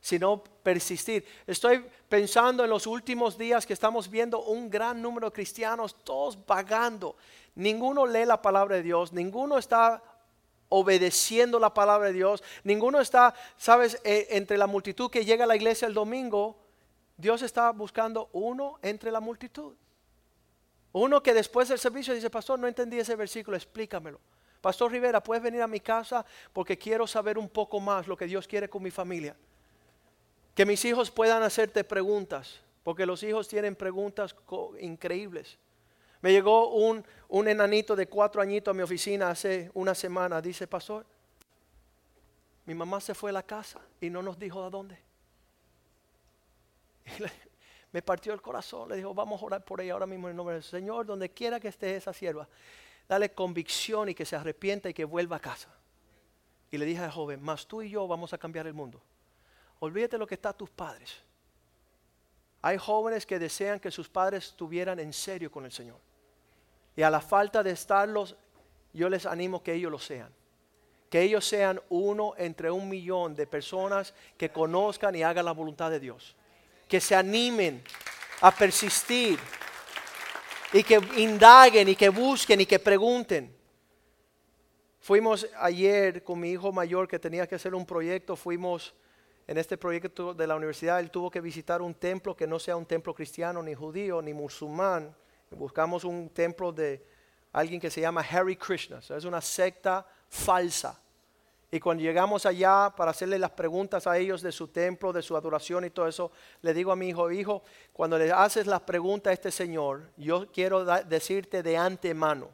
sino 0.00 0.42
persistir. 0.64 1.24
Estoy 1.46 1.86
pensando 2.08 2.64
en 2.64 2.70
los 2.70 2.88
últimos 2.88 3.38
días 3.38 3.64
que 3.64 3.72
estamos 3.72 4.10
viendo 4.10 4.42
un 4.42 4.68
gran 4.68 5.00
número 5.00 5.28
de 5.28 5.32
cristianos 5.32 5.94
todos 6.02 6.44
vagando. 6.44 7.16
Ninguno 7.54 8.04
lee 8.04 8.24
la 8.24 8.42
palabra 8.42 8.74
de 8.74 8.82
Dios, 8.82 9.12
ninguno 9.12 9.58
está 9.58 10.02
obedeciendo 10.76 11.60
la 11.60 11.72
palabra 11.72 12.08
de 12.08 12.14
Dios. 12.14 12.42
Ninguno 12.64 13.00
está, 13.00 13.32
sabes, 13.56 14.00
eh, 14.02 14.26
entre 14.30 14.58
la 14.58 14.66
multitud 14.66 15.08
que 15.08 15.24
llega 15.24 15.44
a 15.44 15.46
la 15.46 15.54
iglesia 15.54 15.86
el 15.86 15.94
domingo, 15.94 16.58
Dios 17.16 17.42
está 17.42 17.70
buscando 17.70 18.28
uno 18.32 18.80
entre 18.82 19.12
la 19.12 19.20
multitud. 19.20 19.74
Uno 20.90 21.22
que 21.22 21.32
después 21.32 21.68
del 21.68 21.78
servicio 21.78 22.12
dice, 22.12 22.28
pastor, 22.28 22.58
no 22.58 22.66
entendí 22.66 22.98
ese 22.98 23.14
versículo, 23.14 23.56
explícamelo. 23.56 24.20
Pastor 24.60 24.90
Rivera, 24.90 25.22
puedes 25.22 25.44
venir 25.44 25.62
a 25.62 25.68
mi 25.68 25.78
casa 25.78 26.26
porque 26.52 26.76
quiero 26.76 27.06
saber 27.06 27.38
un 27.38 27.48
poco 27.48 27.78
más 27.78 28.08
lo 28.08 28.16
que 28.16 28.26
Dios 28.26 28.48
quiere 28.48 28.68
con 28.68 28.82
mi 28.82 28.90
familia. 28.90 29.36
Que 30.56 30.66
mis 30.66 30.84
hijos 30.84 31.08
puedan 31.08 31.44
hacerte 31.44 31.84
preguntas, 31.84 32.62
porque 32.82 33.06
los 33.06 33.22
hijos 33.22 33.46
tienen 33.46 33.76
preguntas 33.76 34.34
increíbles. 34.80 35.56
Me 36.24 36.32
llegó 36.32 36.70
un, 36.70 37.04
un 37.28 37.48
enanito 37.48 37.94
de 37.94 38.06
cuatro 38.06 38.40
añitos 38.40 38.72
a 38.72 38.74
mi 38.74 38.82
oficina 38.82 39.28
hace 39.28 39.70
una 39.74 39.94
semana. 39.94 40.40
Dice, 40.40 40.66
pastor, 40.66 41.04
mi 42.64 42.72
mamá 42.72 42.98
se 43.02 43.14
fue 43.14 43.28
a 43.28 43.34
la 43.34 43.42
casa 43.42 43.78
y 44.00 44.08
no 44.08 44.22
nos 44.22 44.38
dijo 44.38 44.64
a 44.64 44.70
dónde. 44.70 44.98
me 47.92 48.00
partió 48.00 48.32
el 48.32 48.40
corazón. 48.40 48.88
Le 48.88 48.96
dijo, 48.96 49.12
vamos 49.12 49.42
a 49.42 49.44
orar 49.44 49.64
por 49.66 49.82
ella 49.82 49.92
ahora 49.92 50.06
mismo 50.06 50.28
en 50.28 50.30
el 50.30 50.36
nombre 50.38 50.54
del 50.54 50.64
Señor. 50.64 51.04
Donde 51.04 51.28
quiera 51.28 51.60
que 51.60 51.68
esté 51.68 51.94
esa 51.94 52.14
sierva, 52.14 52.48
dale 53.06 53.30
convicción 53.32 54.08
y 54.08 54.14
que 54.14 54.24
se 54.24 54.34
arrepienta 54.34 54.88
y 54.88 54.94
que 54.94 55.04
vuelva 55.04 55.36
a 55.36 55.40
casa. 55.40 55.68
Y 56.70 56.78
le 56.78 56.86
dije 56.86 57.02
al 57.02 57.10
joven, 57.10 57.42
más 57.42 57.66
tú 57.66 57.82
y 57.82 57.90
yo 57.90 58.08
vamos 58.08 58.32
a 58.32 58.38
cambiar 58.38 58.66
el 58.66 58.72
mundo. 58.72 58.98
Olvídate 59.78 60.16
lo 60.16 60.26
que 60.26 60.36
está 60.36 60.48
a 60.48 60.56
tus 60.56 60.70
padres. 60.70 61.16
Hay 62.62 62.78
jóvenes 62.78 63.26
que 63.26 63.38
desean 63.38 63.78
que 63.78 63.90
sus 63.90 64.08
padres 64.08 64.46
estuvieran 64.46 64.98
en 65.00 65.12
serio 65.12 65.50
con 65.50 65.66
el 65.66 65.70
Señor. 65.70 65.98
Y 66.96 67.02
a 67.02 67.10
la 67.10 67.20
falta 67.20 67.62
de 67.62 67.72
estarlos, 67.72 68.36
yo 68.92 69.08
les 69.08 69.26
animo 69.26 69.62
que 69.62 69.74
ellos 69.74 69.90
lo 69.90 69.98
sean. 69.98 70.32
Que 71.10 71.22
ellos 71.22 71.46
sean 71.46 71.80
uno 71.88 72.34
entre 72.36 72.70
un 72.70 72.88
millón 72.88 73.34
de 73.34 73.46
personas 73.46 74.14
que 74.36 74.50
conozcan 74.50 75.14
y 75.14 75.22
hagan 75.22 75.44
la 75.44 75.52
voluntad 75.52 75.90
de 75.90 76.00
Dios. 76.00 76.36
Que 76.88 77.00
se 77.00 77.14
animen 77.14 77.82
a 78.40 78.50
persistir 78.50 79.38
y 80.72 80.82
que 80.82 81.00
indaguen 81.16 81.88
y 81.88 81.96
que 81.96 82.08
busquen 82.08 82.60
y 82.60 82.66
que 82.66 82.78
pregunten. 82.78 83.54
Fuimos 85.00 85.46
ayer 85.58 86.24
con 86.24 86.40
mi 86.40 86.50
hijo 86.50 86.72
mayor 86.72 87.06
que 87.06 87.18
tenía 87.18 87.46
que 87.46 87.54
hacer 87.56 87.74
un 87.74 87.84
proyecto, 87.84 88.36
fuimos 88.36 88.94
en 89.46 89.58
este 89.58 89.76
proyecto 89.76 90.32
de 90.32 90.46
la 90.46 90.56
universidad, 90.56 90.98
él 91.00 91.10
tuvo 91.10 91.30
que 91.30 91.40
visitar 91.40 91.82
un 91.82 91.94
templo 91.94 92.34
que 92.34 92.46
no 92.46 92.58
sea 92.58 92.76
un 92.76 92.86
templo 92.86 93.14
cristiano, 93.14 93.62
ni 93.62 93.74
judío, 93.74 94.22
ni 94.22 94.32
musulmán, 94.32 95.14
Buscamos 95.54 96.04
un 96.04 96.28
templo 96.30 96.72
de 96.72 97.04
alguien 97.52 97.80
que 97.80 97.90
se 97.90 98.00
llama 98.00 98.20
Harry 98.20 98.56
Krishna. 98.56 98.98
es 98.98 99.24
una 99.24 99.40
secta 99.40 100.06
falsa. 100.28 101.00
Y 101.70 101.80
cuando 101.80 102.02
llegamos 102.02 102.46
allá 102.46 102.92
para 102.96 103.10
hacerle 103.10 103.38
las 103.38 103.50
preguntas 103.50 104.06
a 104.06 104.16
ellos 104.16 104.42
de 104.42 104.52
su 104.52 104.68
templo, 104.68 105.12
de 105.12 105.22
su 105.22 105.36
adoración 105.36 105.84
y 105.84 105.90
todo 105.90 106.06
eso, 106.06 106.30
le 106.62 106.74
digo 106.74 106.92
a 106.92 106.96
mi 106.96 107.08
hijo, 107.08 107.30
hijo, 107.32 107.62
cuando 107.92 108.18
le 108.18 108.30
haces 108.30 108.66
las 108.66 108.80
preguntas 108.82 109.30
a 109.30 109.34
este 109.34 109.50
Señor, 109.50 110.02
yo 110.16 110.50
quiero 110.52 110.84
decirte 110.84 111.62
de 111.62 111.76
antemano 111.76 112.50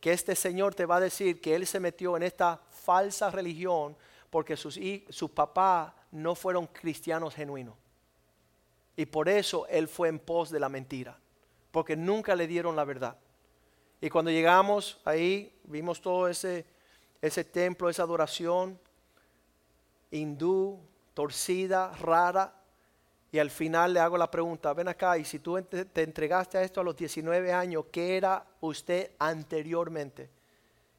que 0.00 0.12
este 0.12 0.34
Señor 0.34 0.74
te 0.74 0.86
va 0.86 0.96
a 0.96 1.00
decir 1.00 1.40
que 1.40 1.54
Él 1.54 1.66
se 1.66 1.80
metió 1.80 2.16
en 2.16 2.22
esta 2.22 2.60
falsa 2.70 3.30
religión 3.30 3.96
porque 4.30 4.56
sus, 4.56 4.78
sus 5.10 5.30
papás 5.30 5.92
no 6.10 6.34
fueron 6.34 6.66
cristianos 6.66 7.34
genuinos. 7.34 7.74
Y 8.96 9.06
por 9.06 9.28
eso 9.28 9.66
Él 9.68 9.88
fue 9.88 10.08
en 10.08 10.18
pos 10.18 10.50
de 10.50 10.60
la 10.60 10.68
mentira 10.68 11.18
porque 11.74 11.96
nunca 11.96 12.36
le 12.36 12.46
dieron 12.46 12.76
la 12.76 12.84
verdad. 12.84 13.16
Y 14.00 14.08
cuando 14.08 14.30
llegamos 14.30 15.00
ahí, 15.04 15.52
vimos 15.64 16.00
todo 16.00 16.28
ese, 16.28 16.64
ese 17.20 17.42
templo, 17.42 17.90
esa 17.90 18.04
adoración 18.04 18.78
hindú, 20.12 20.78
torcida, 21.14 21.90
rara. 21.96 22.54
Y 23.32 23.40
al 23.40 23.50
final 23.50 23.92
le 23.92 23.98
hago 23.98 24.16
la 24.16 24.30
pregunta, 24.30 24.72
ven 24.72 24.86
acá, 24.86 25.18
y 25.18 25.24
si 25.24 25.40
tú 25.40 25.60
te 25.60 26.02
entregaste 26.04 26.58
a 26.58 26.62
esto 26.62 26.80
a 26.80 26.84
los 26.84 26.96
19 26.96 27.52
años, 27.52 27.86
¿qué 27.90 28.18
era 28.18 28.46
usted 28.60 29.10
anteriormente? 29.18 30.30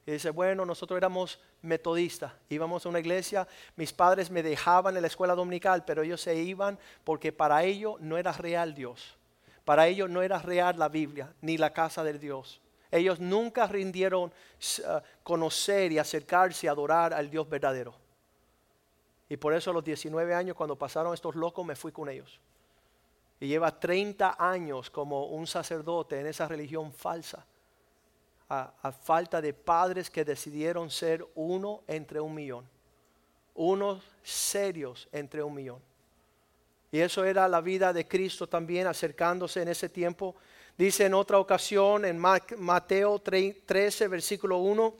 Y 0.06 0.12
dice, 0.12 0.30
bueno, 0.32 0.66
nosotros 0.66 0.98
éramos 0.98 1.40
metodistas, 1.62 2.34
íbamos 2.50 2.86
a 2.86 2.90
una 2.90 3.00
iglesia, 3.00 3.48
mis 3.78 3.94
padres 3.94 4.30
me 4.30 4.44
dejaban 4.44 4.98
en 4.98 5.04
la 5.04 5.08
escuela 5.08 5.36
dominical, 5.36 5.86
pero 5.86 6.02
ellos 6.02 6.20
se 6.20 6.36
iban 6.36 6.78
porque 7.06 7.32
para 7.32 7.64
ellos 7.64 7.96
no 8.02 8.18
era 8.18 8.34
real 8.34 8.76
Dios. 8.76 9.18
Para 9.66 9.88
ellos 9.88 10.10
no 10.10 10.22
era 10.22 10.38
real 10.40 10.78
la 10.78 10.90
Biblia 10.90 11.34
ni 11.42 11.58
la 11.58 11.74
casa 11.74 12.04
de 12.04 12.18
Dios. 12.20 12.62
Ellos 12.92 13.20
nunca 13.20 13.68
rindieron 13.68 14.32
uh, 14.32 15.00
conocer 15.24 15.92
y 15.92 15.98
acercarse 15.98 16.70
a 16.70 16.72
adorar 16.72 17.14
al 17.14 17.30
Dios 17.30 17.50
verdadero. 17.50 17.96
Y 19.28 19.38
por 19.38 19.54
eso 19.56 19.72
a 19.72 19.74
los 19.74 19.84
19 19.84 20.36
años, 20.36 20.56
cuando 20.56 20.78
pasaron 20.78 21.14
estos 21.16 21.36
locos, 21.36 21.66
me 21.66 21.76
fui 21.76 21.92
con 21.92 22.08
ellos. 22.08 22.40
Y 23.40 23.48
lleva 23.48 23.78
30 23.78 24.36
años 24.40 24.92
como 24.92 25.26
un 25.26 25.48
sacerdote 25.48 26.20
en 26.20 26.28
esa 26.28 26.48
religión 26.48 26.94
falsa. 26.94 27.46
a, 28.48 28.92
falta 28.92 29.42
de 29.42 29.56
padres 29.56 30.12
que 30.12 30.24
decidieron 30.24 30.92
ser 30.92 31.26
uno 31.34 31.82
entre 31.88 32.22
un 32.22 32.36
millón. 32.36 32.70
Unos 33.56 34.04
serios 34.22 35.10
entre 35.12 35.42
un 35.42 35.56
millón. 35.56 35.82
Y 36.96 37.02
eso 37.02 37.26
era 37.26 37.50
la 37.50 37.60
vida 37.60 37.92
de 37.92 38.08
Cristo 38.08 38.48
también 38.48 38.88
acercándose 38.88 39.62
en 39.62 39.68
ese 39.68 39.90
tiempo. 39.90 40.34
Dice 40.78 41.04
en 41.04 41.14
otra 41.14 41.40
ocasión, 41.40 42.06
en 42.06 42.18
Mateo 42.18 43.20
13, 43.20 44.08
versículo 44.08 44.60
1, 44.60 44.96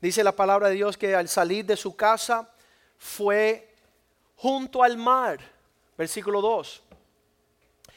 dice 0.00 0.24
la 0.24 0.34
palabra 0.34 0.68
de 0.68 0.74
Dios 0.74 0.98
que 0.98 1.14
al 1.14 1.28
salir 1.28 1.64
de 1.64 1.76
su 1.76 1.94
casa 1.94 2.52
fue 2.98 3.72
junto 4.34 4.82
al 4.82 4.96
mar. 4.96 5.38
Versículo 5.96 6.40
2. 6.40 6.82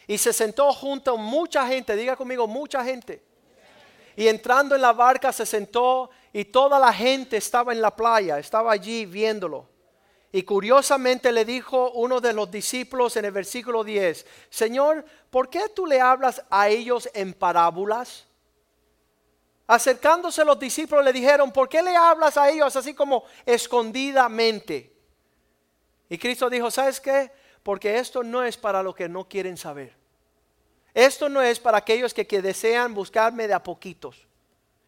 Y 0.06 0.20
se 0.20 0.32
sentó 0.32 0.72
junto 0.72 1.16
a 1.16 1.18
mucha 1.18 1.66
gente, 1.68 1.96
diga 1.96 2.16
conmigo, 2.16 2.46
mucha 2.46 2.84
gente. 2.86 3.20
Y 4.16 4.28
entrando 4.28 4.76
en 4.76 4.82
la 4.84 4.94
barca 4.94 5.34
se 5.34 5.48
sentó 5.48 6.12
y 6.32 6.46
toda 6.46 6.78
la 6.78 6.94
gente 6.94 7.38
estaba 7.38 7.74
en 7.74 7.82
la 7.82 7.96
playa, 7.96 8.38
estaba 8.38 8.72
allí 8.72 9.08
viéndolo. 9.08 9.73
Y 10.36 10.42
curiosamente 10.42 11.32
le 11.32 11.46
dijo 11.46 11.92
uno 11.92 12.20
de 12.20 12.34
los 12.34 12.50
discípulos 12.50 13.16
en 13.18 13.26
el 13.26 13.32
versículo 13.32 13.84
10, 13.84 14.26
Señor, 14.50 15.06
¿por 15.30 15.48
qué 15.48 15.70
tú 15.70 15.86
le 15.86 16.02
hablas 16.02 16.44
a 16.50 16.70
ellos 16.70 17.08
en 17.14 17.36
parábolas? 17.36 18.26
Acercándose 19.68 20.44
los 20.44 20.58
discípulos 20.58 21.06
le 21.06 21.14
dijeron, 21.14 21.52
¿por 21.52 21.70
qué 21.70 21.84
le 21.84 21.96
hablas 21.96 22.36
a 22.36 22.50
ellos 22.50 22.76
así 22.76 22.96
como 22.96 23.26
escondidamente? 23.46 24.92
Y 26.10 26.18
Cristo 26.18 26.50
dijo, 26.50 26.72
¿sabes 26.72 27.00
qué? 27.00 27.32
Porque 27.62 28.00
esto 28.00 28.24
no 28.24 28.44
es 28.44 28.58
para 28.58 28.82
los 28.82 28.96
que 28.96 29.08
no 29.08 29.30
quieren 29.30 29.56
saber. 29.56 29.96
Esto 30.96 31.30
no 31.30 31.44
es 31.44 31.60
para 31.60 31.78
aquellos 31.78 32.12
que, 32.12 32.26
que 32.26 32.42
desean 32.42 32.96
buscarme 32.96 33.48
de 33.48 33.54
a 33.54 33.62
poquitos. 33.62 34.26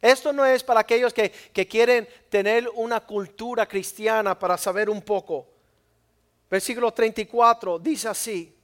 Esto 0.05 0.31
no 0.31 0.45
es 0.45 0.63
para 0.63 0.81
aquellos 0.81 1.11
que, 1.11 1.31
que 1.31 1.67
quieren 1.67 2.07
tener 2.29 2.69
una 2.75 2.99
cultura 2.99 3.67
cristiana 3.67 4.37
para 4.37 4.55
saber 4.55 4.87
un 4.87 5.01
poco. 5.01 5.47
Versículo 6.47 6.93
34 6.93 7.79
dice 7.79 8.07
así. 8.07 8.55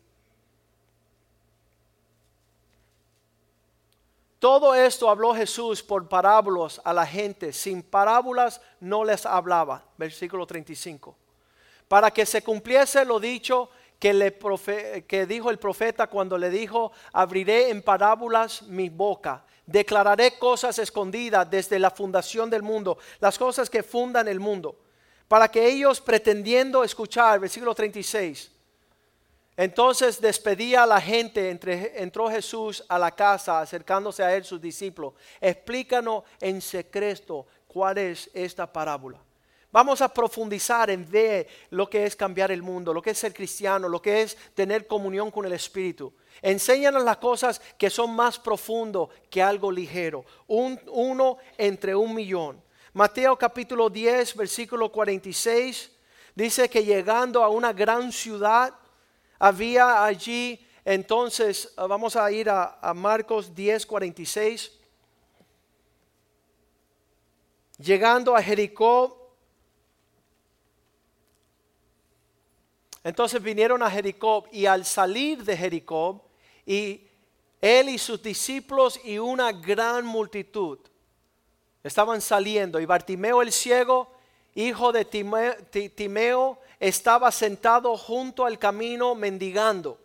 Todo 4.38 4.76
esto 4.76 5.10
habló 5.10 5.34
Jesús 5.34 5.82
por 5.82 6.08
parábolas 6.08 6.80
a 6.84 6.94
la 6.94 7.08
gente. 7.08 7.52
Sin 7.54 7.82
parábolas 7.82 8.62
no 8.80 9.04
les 9.04 9.26
hablaba. 9.26 9.84
Versículo 9.98 10.46
35. 10.46 11.18
Para 11.88 12.12
que 12.12 12.28
se 12.28 12.44
cumpliese 12.44 13.04
lo 13.04 13.20
dicho 13.20 13.72
que, 13.98 14.14
le 14.14 14.38
que 15.08 15.26
dijo 15.26 15.50
el 15.50 15.58
profeta 15.58 16.06
cuando 16.06 16.38
le 16.38 16.52
dijo, 16.52 16.92
abriré 17.12 17.72
en 17.72 17.82
parábolas 17.82 18.62
mi 18.62 18.90
boca. 18.90 19.44
Declararé 19.66 20.38
cosas 20.38 20.80
escondidas 20.80 21.50
desde 21.50 21.80
la 21.80 21.92
fundación 21.92 22.50
del 22.50 22.64
mundo, 22.64 22.98
las 23.20 23.38
cosas 23.38 23.70
que 23.70 23.84
fundan 23.84 24.28
el 24.28 24.40
mundo. 24.40 24.76
Para 25.28 25.50
que 25.50 25.66
ellos 25.66 26.02
pretendiendo 26.02 26.84
escuchar, 26.84 27.40
versículo 27.40 27.74
36, 27.74 28.52
entonces 29.58 30.20
despedía 30.20 30.84
a 30.84 30.88
la 30.88 31.00
gente, 31.00 31.50
entró 31.96 32.30
Jesús 32.30 32.84
a 32.88 32.98
la 32.98 33.12
casa, 33.12 33.60
acercándose 33.60 34.24
a 34.24 34.36
él 34.36 34.44
sus 34.44 34.60
discípulos. 34.60 35.14
Explícanos 35.40 36.24
en 36.40 36.62
secreto 36.62 37.46
cuál 37.68 37.98
es 37.98 38.30
esta 38.34 38.72
parábola. 38.72 39.20
Vamos 39.72 40.02
a 40.02 40.14
profundizar 40.14 40.90
en 40.90 41.10
ver 41.10 41.48
lo 41.70 41.90
que 41.90 42.06
es 42.06 42.16
cambiar 42.16 42.52
el 42.52 42.62
mundo, 42.62 42.94
lo 42.94 43.02
que 43.02 43.12
es 43.12 43.18
ser 43.18 43.34
cristiano, 43.34 43.88
lo 43.88 44.02
que 44.02 44.22
es 44.22 44.38
tener 44.54 44.86
comunión 44.86 45.32
con 45.32 45.46
el 45.46 45.54
Espíritu. 45.54 46.14
Enséñanos 46.42 47.04
las 47.04 47.18
cosas 47.18 47.62
que 47.78 47.90
son 47.90 48.14
más 48.16 48.38
profundo 48.38 49.10
que 49.30 49.42
algo 49.42 49.72
ligero. 49.72 50.26
uno 50.48 51.38
entre 51.58 51.96
un 51.96 52.14
millón. 52.14 52.62
Mateo 52.94 53.38
capítulo 53.38 53.90
10, 53.90 54.36
versículo 54.36 54.92
46, 54.92 55.92
dice 56.36 56.70
que 56.70 56.84
llegando 56.84 57.42
a 57.42 57.48
una 57.48 57.72
gran 57.72 58.12
ciudad, 58.12 58.74
había 59.40 60.04
allí, 60.04 60.68
entonces 60.84 61.74
ah, 61.78 61.88
vamos 61.88 62.18
a 62.18 62.30
ir 62.32 62.50
a, 62.50 62.94
Marcos 62.94 63.56
10, 63.56 63.86
46. 63.86 64.78
Llegando 67.78 68.36
a 68.36 68.44
Jericó, 68.44 69.21
entonces 73.04 73.42
vinieron 73.42 73.82
a 73.82 73.90
Jericó 73.90 74.46
y 74.52 74.66
al 74.66 74.86
salir 74.86 75.44
de 75.44 75.58
Jericó, 75.58 76.24
y 76.66 77.08
él 77.60 77.90
y 77.90 77.98
sus 77.98 78.22
discípulos 78.22 79.00
y 79.04 79.18
una 79.18 79.52
gran 79.52 80.06
multitud 80.06 80.80
estaban 81.84 82.22
saliendo, 82.22 82.80
y 82.80 82.86
Bartimeo 82.86 83.42
el 83.42 83.52
ciego, 83.52 84.12
hijo 84.54 84.92
de 84.92 85.06
Timeo, 85.06 86.60
estaba 86.80 87.32
sentado 87.32 87.98
junto 87.98 88.46
al 88.46 88.60
camino 88.60 89.16
mendigando. 89.16 89.98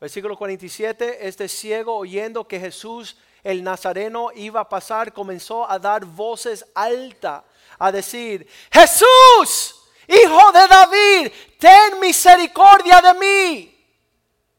Versículo 0.00 0.36
47, 0.36 1.26
este 1.26 1.48
ciego 1.48 1.96
oyendo 1.96 2.46
que 2.46 2.60
Jesús 2.60 3.16
el 3.42 3.62
Nazareno 3.62 4.30
iba 4.34 4.60
a 4.60 4.68
pasar, 4.68 5.12
comenzó 5.12 5.70
a 5.70 5.78
dar 5.78 6.04
voces 6.04 6.66
altas, 6.74 7.42
a 7.78 7.92
decir, 7.92 8.48
Jesús, 8.72 9.83
hijo 10.08 10.52
de 10.52 10.68
David, 10.68 11.32
ten 11.58 12.00
misericordia 12.00 13.00
de 13.00 13.14
mí. 13.14 13.70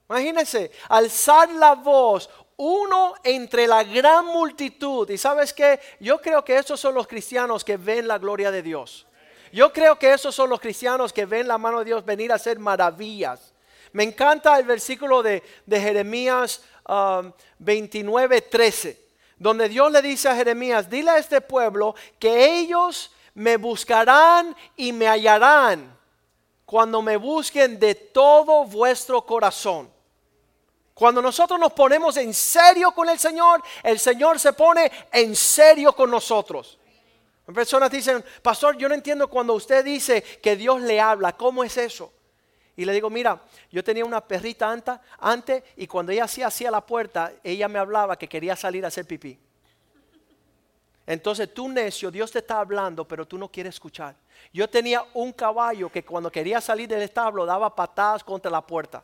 Imagínense, 0.10 0.72
alzar 0.90 1.50
la 1.52 1.74
voz, 1.74 2.30
uno 2.58 3.16
entre 3.24 3.68
la 3.68 3.84
gran 3.84 4.26
multitud. 4.26 5.10
Y 5.10 5.18
sabes 5.18 5.54
que 5.54 5.80
yo 6.00 6.22
creo 6.22 6.44
que 6.44 6.58
esos 6.58 6.80
son 6.80 6.94
los 6.94 7.08
cristianos 7.08 7.64
que 7.64 7.78
ven 7.78 8.08
la 8.08 8.18
gloria 8.18 8.52
de 8.52 8.62
Dios. 8.62 9.08
Yo 9.52 9.72
creo 9.72 9.98
que 9.98 10.14
esos 10.14 10.36
son 10.36 10.50
los 10.50 10.60
cristianos 10.60 11.14
que 11.14 11.26
ven 11.26 11.48
la 11.48 11.58
mano 11.58 11.80
de 11.80 11.86
Dios 11.86 12.06
venir 12.06 12.32
a 12.32 12.36
hacer 12.36 12.60
maravillas. 12.60 13.54
Me 13.94 14.04
encanta 14.04 14.60
el 14.60 14.66
versículo 14.66 15.24
de, 15.24 15.42
Jeremías 15.70 16.62
29, 17.60 18.38
um, 18.38 18.50
13, 18.52 19.02
donde 19.38 19.70
Dios 19.70 19.92
le 19.92 20.02
dice 20.02 20.28
a 20.28 20.36
Jeremías, 20.36 20.90
dile 20.90 21.12
a 21.12 21.18
este 21.18 21.40
pueblo 21.40 21.96
que 22.20 22.60
ellos 22.60 23.15
me 23.36 23.58
buscarán 23.58 24.56
y 24.76 24.92
me 24.92 25.08
hallarán 25.08 25.96
cuando 26.66 27.02
me 27.02 27.18
busquen 27.18 27.80
de 27.80 27.94
todo 27.94 28.66
vuestro 28.66 29.22
corazón. 29.22 29.94
Cuando 30.94 31.22
nosotros 31.22 31.60
nos 31.60 31.74
ponemos 31.74 32.16
en 32.18 32.34
serio 32.34 32.92
con 32.94 33.10
el 33.10 33.20
Señor, 33.20 33.62
el 33.84 34.00
Señor 34.00 34.40
se 34.40 34.54
pone 34.54 34.90
en 35.12 35.36
serio 35.36 35.94
con 35.94 36.10
nosotros. 36.10 36.80
Personas 37.54 37.92
dicen, 37.92 38.24
pastor, 38.42 38.78
yo 38.78 38.88
no 38.90 38.96
entiendo 38.96 39.28
cuando 39.28 39.54
usted 39.54 39.84
dice 39.84 40.24
que 40.24 40.56
Dios 40.56 40.82
le 40.82 41.00
habla, 41.00 41.34
¿cómo 41.34 41.64
es 41.64 41.78
eso? 41.78 42.12
Y 42.78 42.86
le 42.86 42.94
digo, 42.94 43.10
mira, 43.10 43.42
yo 43.72 43.84
tenía 43.84 44.06
una 44.06 44.22
perrita 44.22 44.76
antes 45.20 45.64
y 45.76 45.88
cuando 45.88 46.12
ella 46.12 46.24
hacía 46.24 46.48
así 46.48 46.66
a 46.66 46.72
la 46.72 46.86
puerta, 46.86 47.34
ella 47.44 47.68
me 47.68 47.80
hablaba 47.80 48.18
que 48.18 48.28
quería 48.28 48.56
salir 48.56 48.84
a 48.86 48.88
hacer 48.88 49.06
pipí. 49.06 49.38
Entonces 51.08 51.54
tú 51.54 51.70
necio, 51.70 52.10
Dios 52.10 52.32
te 52.32 52.40
está 52.40 52.60
hablando, 52.60 53.08
pero 53.08 53.28
tú 53.28 53.38
no 53.38 53.52
quieres 53.52 53.76
escuchar. 53.76 54.16
Yo 54.52 54.68
tenía 54.70 55.06
un 55.14 55.32
caballo 55.34 55.92
que 55.92 56.04
cuando 56.04 56.32
quería 56.32 56.60
salir 56.62 56.88
del 56.88 57.04
establo 57.04 57.46
daba 57.46 57.76
patadas 57.76 58.24
contra 58.24 58.50
la 58.50 58.62
puerta. 58.62 59.04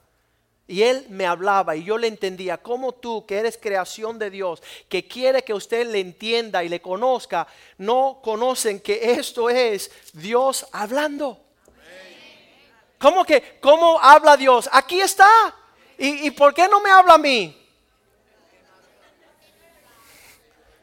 Y 0.67 0.83
él 0.83 1.05
me 1.09 1.25
hablaba 1.25 1.75
y 1.75 1.83
yo 1.83 1.97
le 1.97 2.07
entendía, 2.07 2.57
como 2.57 2.93
tú, 2.93 3.25
que 3.25 3.37
eres 3.37 3.57
creación 3.57 4.17
de 4.17 4.29
Dios, 4.29 4.63
que 4.87 5.07
quiere 5.07 5.43
que 5.43 5.53
usted 5.53 5.85
le 5.87 5.99
entienda 5.99 6.63
y 6.63 6.69
le 6.69 6.81
conozca, 6.81 7.45
no 7.77 8.19
conocen 8.23 8.79
que 8.79 9.11
esto 9.11 9.49
es 9.49 9.91
Dios 10.13 10.65
hablando. 10.71 11.39
¿Cómo 12.97 13.25
que, 13.25 13.59
cómo 13.59 13.99
habla 13.99 14.37
Dios? 14.37 14.69
Aquí 14.71 15.01
está. 15.01 15.27
¿Y, 15.97 16.27
¿Y 16.27 16.31
por 16.31 16.53
qué 16.53 16.67
no 16.67 16.79
me 16.79 16.89
habla 16.89 17.15
a 17.15 17.17
mí? 17.17 17.60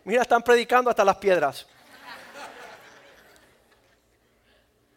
Mira, 0.08 0.22
están 0.22 0.42
predicando 0.42 0.88
hasta 0.88 1.04
las 1.04 1.18
piedras. 1.18 1.66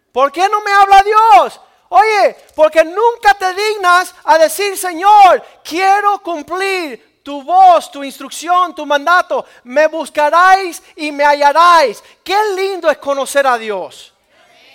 ¿Por 0.10 0.32
qué 0.32 0.47
no 0.47 0.62
me 0.62 0.71
habla 0.71 1.04
Dios? 1.04 1.60
Oye, 1.89 2.38
porque 2.56 2.86
nunca 2.86 3.34
te 3.38 3.54
dignas 3.54 4.15
a 4.24 4.38
decir, 4.38 4.78
Señor, 4.78 5.43
quiero 5.65 6.19
cumplir 6.19 7.19
tu 7.21 7.43
voz, 7.43 7.91
tu 7.91 8.06
instrucción, 8.06 8.74
tu 8.74 8.86
mandato. 8.86 9.43
Me 9.65 9.88
buscaréis 9.88 10.82
y 10.95 11.12
me 11.12 11.26
hallaréis. 11.26 12.02
Qué 12.24 12.38
lindo 12.56 12.89
es 12.89 12.97
conocer 12.97 13.45
a 13.45 13.58
Dios. 13.58 14.13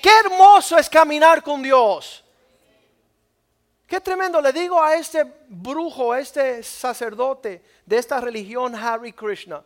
Qué 0.02 0.10
hermoso 0.18 0.76
es 0.76 0.90
caminar 0.90 1.42
con 1.42 1.62
Dios. 1.62 2.22
Qué 3.86 4.02
tremendo. 4.02 4.42
Le 4.42 4.52
digo 4.52 4.82
a 4.82 4.96
este 4.96 5.24
brujo, 5.48 6.12
a 6.12 6.20
este 6.20 6.62
sacerdote 6.62 7.62
de 7.86 7.96
esta 7.96 8.20
religión, 8.20 8.74
Harry 8.74 9.14
Krishna. 9.14 9.64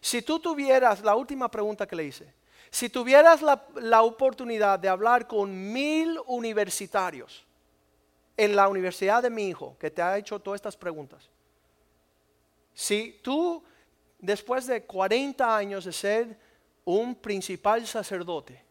Si 0.00 0.22
tú 0.22 0.38
tuvieras, 0.38 1.02
la 1.02 1.14
última 1.14 1.50
pregunta 1.50 1.86
que 1.86 1.96
le 1.96 2.04
hice, 2.04 2.32
si 2.70 2.88
tuvieras 2.88 3.42
la, 3.42 4.02
oportunidad 4.02 4.78
de 4.78 4.88
hablar 4.88 5.26
con 5.26 5.72
mil 5.72 6.18
universitarios 6.26 7.44
en 8.36 8.54
la 8.54 8.68
universidad 8.68 9.22
de 9.22 9.30
mi 9.30 9.48
hijo, 9.48 9.76
que 9.78 9.90
te 9.90 10.00
ha 10.00 10.16
hecho 10.16 10.38
todas 10.38 10.58
estas 10.58 10.76
preguntas, 10.76 11.28
si 12.72 13.18
tú, 13.22 13.62
después 14.18 14.66
de 14.66 14.84
40 14.84 15.56
años 15.56 15.84
de 15.84 15.92
ser 15.92 16.38
un 16.84 17.14
principal 17.14 17.86
sacerdote, 17.86 18.69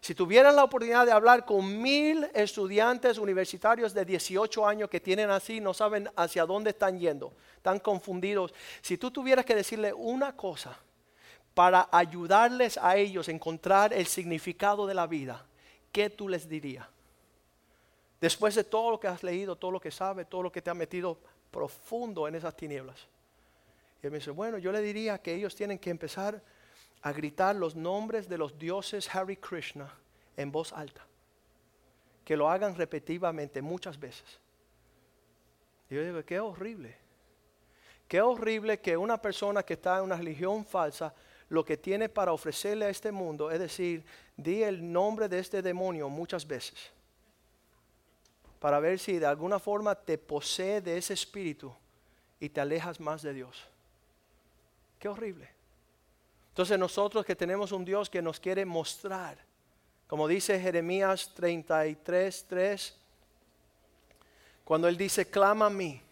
si 0.00 0.14
tuvieras 0.14 0.54
la 0.54 0.64
oportunidad 0.64 1.06
de 1.06 1.12
hablar 1.12 1.44
con 1.44 1.80
mil 1.80 2.28
estudiantes 2.34 3.18
universitarios 3.18 3.92
de 3.92 4.04
18 4.04 4.66
años 4.66 4.88
que 4.88 5.00
tienen 5.00 5.30
así, 5.30 5.60
no 5.60 5.74
saben 5.74 6.08
hacia 6.16 6.46
dónde 6.46 6.70
están 6.70 6.98
yendo, 6.98 7.32
están 7.56 7.80
confundidos, 7.80 8.54
si 8.80 8.96
tú 8.96 9.10
tuvieras 9.10 9.44
que 9.44 9.54
decirle 9.54 9.92
una 9.92 10.36
cosa, 10.36 10.78
para 11.58 11.88
ayudarles 11.90 12.78
a 12.78 12.96
ellos 12.96 13.26
a 13.26 13.32
encontrar 13.32 13.92
el 13.92 14.06
significado 14.06 14.86
de 14.86 14.94
la 14.94 15.08
vida, 15.08 15.44
¿qué 15.90 16.08
tú 16.08 16.28
les 16.28 16.48
dirías? 16.48 16.86
Después 18.20 18.54
de 18.54 18.62
todo 18.62 18.92
lo 18.92 19.00
que 19.00 19.08
has 19.08 19.24
leído, 19.24 19.56
todo 19.56 19.72
lo 19.72 19.80
que 19.80 19.90
sabes, 19.90 20.28
todo 20.28 20.42
lo 20.42 20.52
que 20.52 20.62
te 20.62 20.70
ha 20.70 20.74
metido 20.74 21.18
profundo 21.50 22.28
en 22.28 22.36
esas 22.36 22.56
tinieblas. 22.56 23.08
Y 24.00 24.06
él 24.06 24.12
me 24.12 24.18
dice, 24.18 24.30
bueno, 24.30 24.58
yo 24.58 24.70
le 24.70 24.80
diría 24.80 25.18
que 25.18 25.34
ellos 25.34 25.56
tienen 25.56 25.80
que 25.80 25.90
empezar 25.90 26.40
a 27.02 27.12
gritar 27.12 27.56
los 27.56 27.76
nombres 27.76 28.28
de 28.28 28.38
los 28.38 28.58
dioses 28.58 29.14
Harry 29.14 29.36
Krishna 29.36 29.92
en 30.36 30.50
voz 30.50 30.72
alta. 30.72 31.04
Que 32.24 32.36
lo 32.36 32.48
hagan 32.48 32.74
repetitivamente 32.76 33.62
muchas 33.62 33.98
veces. 33.98 34.38
Yo 35.88 36.02
digo, 36.04 36.22
qué 36.24 36.40
horrible. 36.40 36.96
Qué 38.06 38.20
horrible 38.20 38.80
que 38.80 38.96
una 38.96 39.20
persona 39.20 39.62
que 39.62 39.74
está 39.74 39.98
en 39.98 40.04
una 40.04 40.16
religión 40.16 40.64
falsa 40.64 41.14
lo 41.48 41.64
que 41.64 41.76
tiene 41.76 42.08
para 42.08 42.32
ofrecerle 42.32 42.84
a 42.84 42.90
este 42.90 43.10
mundo, 43.10 43.50
es 43.50 43.58
decir, 43.58 44.04
di 44.36 44.62
el 44.62 44.92
nombre 44.92 45.28
de 45.28 45.38
este 45.38 45.62
demonio 45.62 46.08
muchas 46.08 46.46
veces. 46.46 46.92
para 48.58 48.80
ver 48.80 48.98
si 48.98 49.18
de 49.20 49.26
alguna 49.26 49.60
forma 49.60 49.94
te 49.94 50.18
posee 50.18 50.80
de 50.80 50.96
ese 50.96 51.14
espíritu 51.14 51.72
y 52.40 52.48
te 52.48 52.60
alejas 52.60 52.98
más 52.98 53.22
de 53.22 53.32
Dios. 53.32 53.64
Qué 54.98 55.08
horrible. 55.08 55.57
Entonces 56.58 56.76
nosotros 56.76 57.24
que 57.24 57.36
tenemos 57.36 57.70
un 57.70 57.84
Dios 57.84 58.10
que 58.10 58.20
nos 58.20 58.40
quiere 58.40 58.66
mostrar, 58.66 59.38
como 60.08 60.26
dice 60.26 60.58
Jeremías 60.58 61.30
33, 61.32 62.46
3, 62.48 62.96
cuando 64.64 64.88
Él 64.88 64.96
dice, 64.96 65.30
clama 65.30 65.66
a 65.66 65.70
mí, 65.70 66.02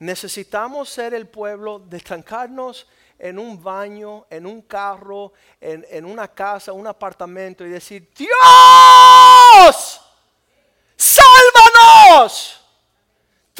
necesitamos 0.00 0.88
ser 0.88 1.14
el 1.14 1.28
pueblo 1.28 1.78
de 1.78 2.00
trancarnos 2.00 2.88
en 3.20 3.38
un 3.38 3.62
baño, 3.62 4.26
en 4.30 4.46
un 4.46 4.62
carro, 4.62 5.32
en, 5.60 5.86
en 5.88 6.06
una 6.06 6.26
casa, 6.26 6.72
un 6.72 6.88
apartamento 6.88 7.64
y 7.64 7.68
decir, 7.68 8.10
Dios, 8.16 8.30
sálvanos. 10.96 12.59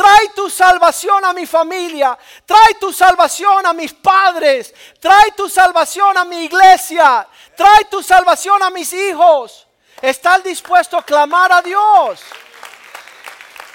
Trae 0.01 0.31
tu 0.35 0.49
salvación 0.49 1.23
a 1.27 1.35
mi 1.35 1.45
familia. 1.45 2.19
Trae 2.47 2.77
tu 2.81 2.91
salvación 2.91 3.67
a 3.67 3.75
mis 3.75 3.93
padres. 3.93 4.73
Trae 4.99 5.33
tu 5.37 5.47
salvación 5.47 6.17
a 6.17 6.25
mi 6.25 6.45
iglesia. 6.45 7.29
Trae 7.55 7.85
tu 7.85 8.03
salvación 8.03 8.63
a 8.63 8.71
mis 8.71 8.91
hijos. 8.95 9.67
¿Estás 10.01 10.43
dispuesto 10.43 10.97
a 10.97 11.03
clamar 11.03 11.53
a 11.53 11.61
Dios? 11.61 12.23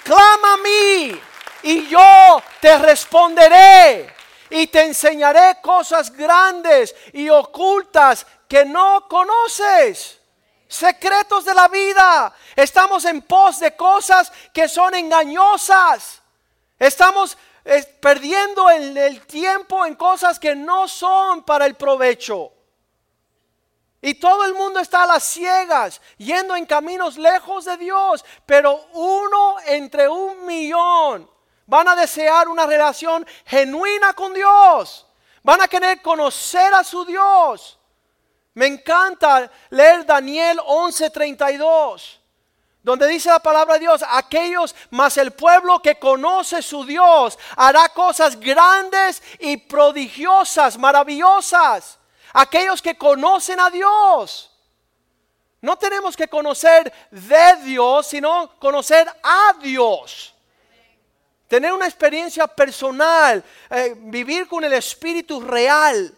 Clama 0.02 0.54
a 0.54 0.56
mí 0.56 1.22
y 1.62 1.86
yo 1.86 2.42
te 2.60 2.76
responderé 2.76 4.12
y 4.50 4.66
te 4.66 4.82
enseñaré 4.82 5.58
cosas 5.62 6.10
grandes 6.10 6.92
y 7.12 7.28
ocultas 7.28 8.26
que 8.48 8.64
no 8.64 9.06
conoces. 9.08 10.18
Secretos 10.66 11.44
de 11.44 11.54
la 11.54 11.68
vida. 11.68 12.34
Estamos 12.56 13.04
en 13.04 13.22
pos 13.22 13.60
de 13.60 13.76
cosas 13.76 14.32
que 14.52 14.66
son 14.68 14.94
engañosas. 14.94 16.22
Estamos 16.78 17.36
eh, 17.64 17.84
perdiendo 18.00 18.68
el, 18.70 18.96
el 18.96 19.26
tiempo 19.26 19.84
en 19.84 19.94
cosas 19.94 20.38
que 20.38 20.56
no 20.56 20.88
son 20.88 21.44
para 21.44 21.66
el 21.66 21.74
provecho. 21.74 22.52
Y 24.00 24.14
todo 24.14 24.44
el 24.44 24.54
mundo 24.54 24.80
está 24.80 25.02
a 25.02 25.06
las 25.06 25.24
ciegas, 25.24 26.00
yendo 26.16 26.54
en 26.54 26.64
caminos 26.64 27.16
lejos 27.16 27.64
de 27.64 27.76
Dios. 27.76 28.24
Pero 28.46 28.86
uno 28.92 29.56
entre 29.66 30.08
un 30.08 30.46
millón 30.46 31.28
van 31.66 31.88
a 31.88 31.96
desear 31.96 32.48
una 32.48 32.66
relación 32.66 33.26
genuina 33.44 34.12
con 34.12 34.32
Dios. 34.32 35.06
Van 35.42 35.60
a 35.60 35.68
querer 35.68 36.00
conocer 36.02 36.72
a 36.74 36.84
su 36.84 37.04
Dios. 37.04 37.78
Me 38.54 38.66
encanta 38.66 39.50
leer 39.70 40.06
Daniel 40.06 40.58
11:32, 40.60 42.20
donde 42.86 43.08
dice 43.08 43.30
la 43.30 43.40
palabra 43.40 43.74
de 43.74 43.80
Dios, 43.80 44.04
aquellos 44.08 44.72
más 44.90 45.16
el 45.16 45.32
pueblo 45.32 45.82
que 45.82 45.98
conoce 45.98 46.62
su 46.62 46.84
Dios 46.84 47.36
hará 47.56 47.88
cosas 47.88 48.38
grandes 48.38 49.20
y 49.40 49.56
prodigiosas, 49.56 50.78
maravillosas. 50.78 51.98
Aquellos 52.32 52.80
que 52.80 52.96
conocen 52.96 53.58
a 53.58 53.70
Dios. 53.70 54.52
No 55.60 55.76
tenemos 55.76 56.16
que 56.16 56.28
conocer 56.28 56.92
de 57.10 57.56
Dios, 57.64 58.06
sino 58.06 58.56
conocer 58.60 59.08
a 59.20 59.54
Dios. 59.60 60.32
Tener 61.48 61.72
una 61.72 61.86
experiencia 61.86 62.46
personal, 62.46 63.42
eh, 63.68 63.94
vivir 63.96 64.46
con 64.46 64.62
el 64.62 64.74
Espíritu 64.74 65.40
real. 65.40 66.16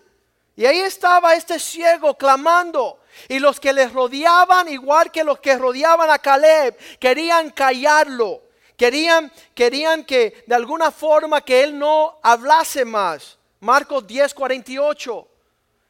Y 0.54 0.66
ahí 0.66 0.80
estaba 0.80 1.34
este 1.34 1.58
ciego 1.58 2.14
clamando. 2.14 3.00
Y 3.28 3.38
los 3.38 3.58
que 3.58 3.72
les 3.72 3.92
rodeaban, 3.92 4.68
igual 4.68 5.10
que 5.10 5.24
los 5.24 5.40
que 5.40 5.56
rodeaban 5.56 6.10
a 6.10 6.18
Caleb, 6.18 6.76
querían 6.98 7.50
callarlo. 7.50 8.42
Querían, 8.76 9.32
querían 9.54 10.04
que 10.04 10.44
de 10.46 10.54
alguna 10.54 10.92
forma 10.92 11.40
que 11.40 11.64
él 11.64 11.78
no 11.78 12.18
hablase 12.22 12.84
más. 12.84 13.36
Marcos 13.60 14.06
10, 14.06 14.32
48. 14.34 15.28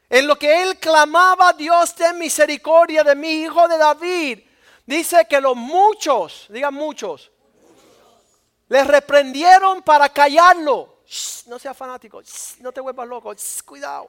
En 0.09 0.27
lo 0.27 0.39
que 0.39 0.63
él 0.63 0.79
clamaba, 0.79 1.53
Dios 1.53 1.95
ten 1.95 2.19
misericordia 2.19 3.05
de 3.05 3.15
mi 3.15 3.43
hijo 3.43 3.69
de 3.69 3.77
David. 3.77 4.41
Dice 4.87 5.27
que 5.29 5.39
los 5.39 5.55
muchos, 5.55 6.47
digan 6.49 6.73
muchos, 6.73 7.31
les 8.69 8.87
reprendieron 8.87 9.83
para 9.83 10.09
callarlo. 10.09 11.01
no 11.47 11.59
sea 11.59 11.75
fanático, 11.75 12.23
no 12.61 12.73
te 12.73 12.81
vuelvas 12.81 13.07
loco, 13.07 13.35
cuidado 13.67 14.09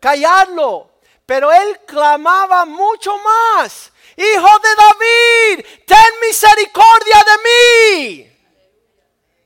callarlo. 0.00 0.90
Pero 1.28 1.52
él 1.52 1.80
clamaba 1.86 2.64
mucho 2.64 3.14
más. 3.18 3.92
Hijo 4.16 4.58
de 4.60 4.68
David, 4.78 5.66
ten 5.84 6.20
misericordia 6.26 7.22
de 7.26 7.36
mí. 7.44 8.32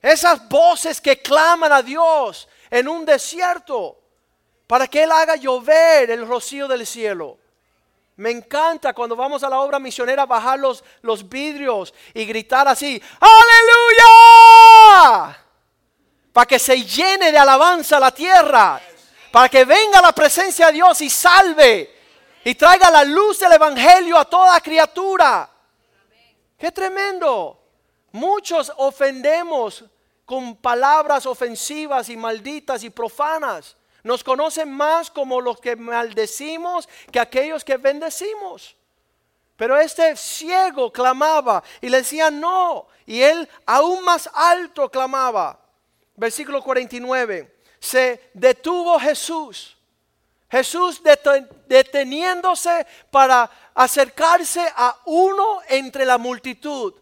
Esas 0.00 0.48
voces 0.48 1.00
que 1.00 1.20
claman 1.20 1.72
a 1.72 1.82
Dios 1.82 2.46
en 2.70 2.86
un 2.86 3.04
desierto 3.04 3.98
para 4.68 4.86
que 4.86 5.02
Él 5.02 5.10
haga 5.10 5.34
llover 5.34 6.12
el 6.12 6.24
rocío 6.24 6.68
del 6.68 6.86
cielo. 6.86 7.36
Me 8.14 8.30
encanta 8.30 8.92
cuando 8.92 9.16
vamos 9.16 9.42
a 9.42 9.50
la 9.50 9.58
obra 9.58 9.80
misionera 9.80 10.24
bajar 10.24 10.60
los, 10.60 10.84
los 11.00 11.28
vidrios 11.28 11.92
y 12.14 12.24
gritar 12.26 12.68
así, 12.68 13.02
aleluya, 13.18 14.06
para 16.32 16.46
que 16.46 16.60
se 16.60 16.84
llene 16.84 17.32
de 17.32 17.38
alabanza 17.38 17.98
la 17.98 18.12
tierra 18.12 18.80
para 19.32 19.48
que 19.48 19.64
venga 19.64 20.02
la 20.02 20.12
presencia 20.12 20.66
de 20.66 20.74
Dios 20.74 21.00
y 21.00 21.08
salve 21.08 21.90
y 22.44 22.54
traiga 22.54 22.90
la 22.90 23.02
luz 23.02 23.38
del 23.40 23.52
Evangelio 23.52 24.18
a 24.18 24.26
toda 24.26 24.60
criatura. 24.60 25.48
Qué 26.58 26.70
tremendo. 26.70 27.58
Muchos 28.12 28.70
ofendemos 28.76 29.84
con 30.26 30.54
palabras 30.56 31.24
ofensivas 31.24 32.10
y 32.10 32.16
malditas 32.16 32.84
y 32.84 32.90
profanas. 32.90 33.74
Nos 34.02 34.22
conocen 34.22 34.70
más 34.70 35.10
como 35.10 35.40
los 35.40 35.58
que 35.60 35.76
maldecimos 35.76 36.86
que 37.10 37.18
aquellos 37.18 37.64
que 37.64 37.78
bendecimos. 37.78 38.76
Pero 39.56 39.78
este 39.78 40.14
ciego 40.14 40.92
clamaba 40.92 41.62
y 41.80 41.88
le 41.88 41.98
decía 41.98 42.30
no. 42.30 42.86
Y 43.06 43.22
él 43.22 43.48
aún 43.64 44.04
más 44.04 44.28
alto 44.34 44.90
clamaba. 44.90 45.58
Versículo 46.16 46.62
49 46.62 47.51
se 47.82 48.30
detuvo 48.32 48.96
Jesús. 49.00 49.76
Jesús 50.48 51.02
deteniéndose 51.66 52.86
para 53.10 53.50
acercarse 53.74 54.64
a 54.76 54.98
uno 55.06 55.60
entre 55.68 56.04
la 56.04 56.16
multitud. 56.16 56.94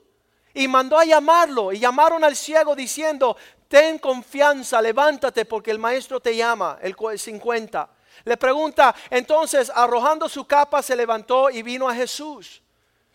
Y 0.55 0.67
mandó 0.69 0.99
a 0.99 1.05
llamarlo. 1.05 1.71
Y 1.71 1.81
llamaron 1.81 2.25
al 2.25 2.35
ciego 2.35 2.75
diciendo, 2.75 3.37
ten 3.69 3.99
confianza, 3.99 4.81
levántate 4.81 5.45
porque 5.45 5.71
el 5.71 5.79
maestro 5.79 6.19
te 6.19 6.35
llama. 6.35 6.79
El 6.81 6.97
50. 7.19 7.91
Le 8.25 8.37
pregunta, 8.39 8.95
entonces 9.11 9.71
arrojando 9.75 10.31
su 10.31 10.47
capa 10.47 10.83
se 10.83 10.97
levantó 10.97 11.51
y 11.51 11.63
vino 11.63 11.91
a 11.91 11.95
Jesús. 11.95 12.63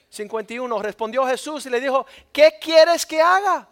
51. 0.10 0.82
Respondió 0.84 1.26
Jesús 1.26 1.66
y 1.66 1.72
le 1.72 1.82
dijo, 1.82 2.06
¿qué 2.32 2.60
quieres 2.62 3.08
que 3.08 3.20
haga? 3.20 3.68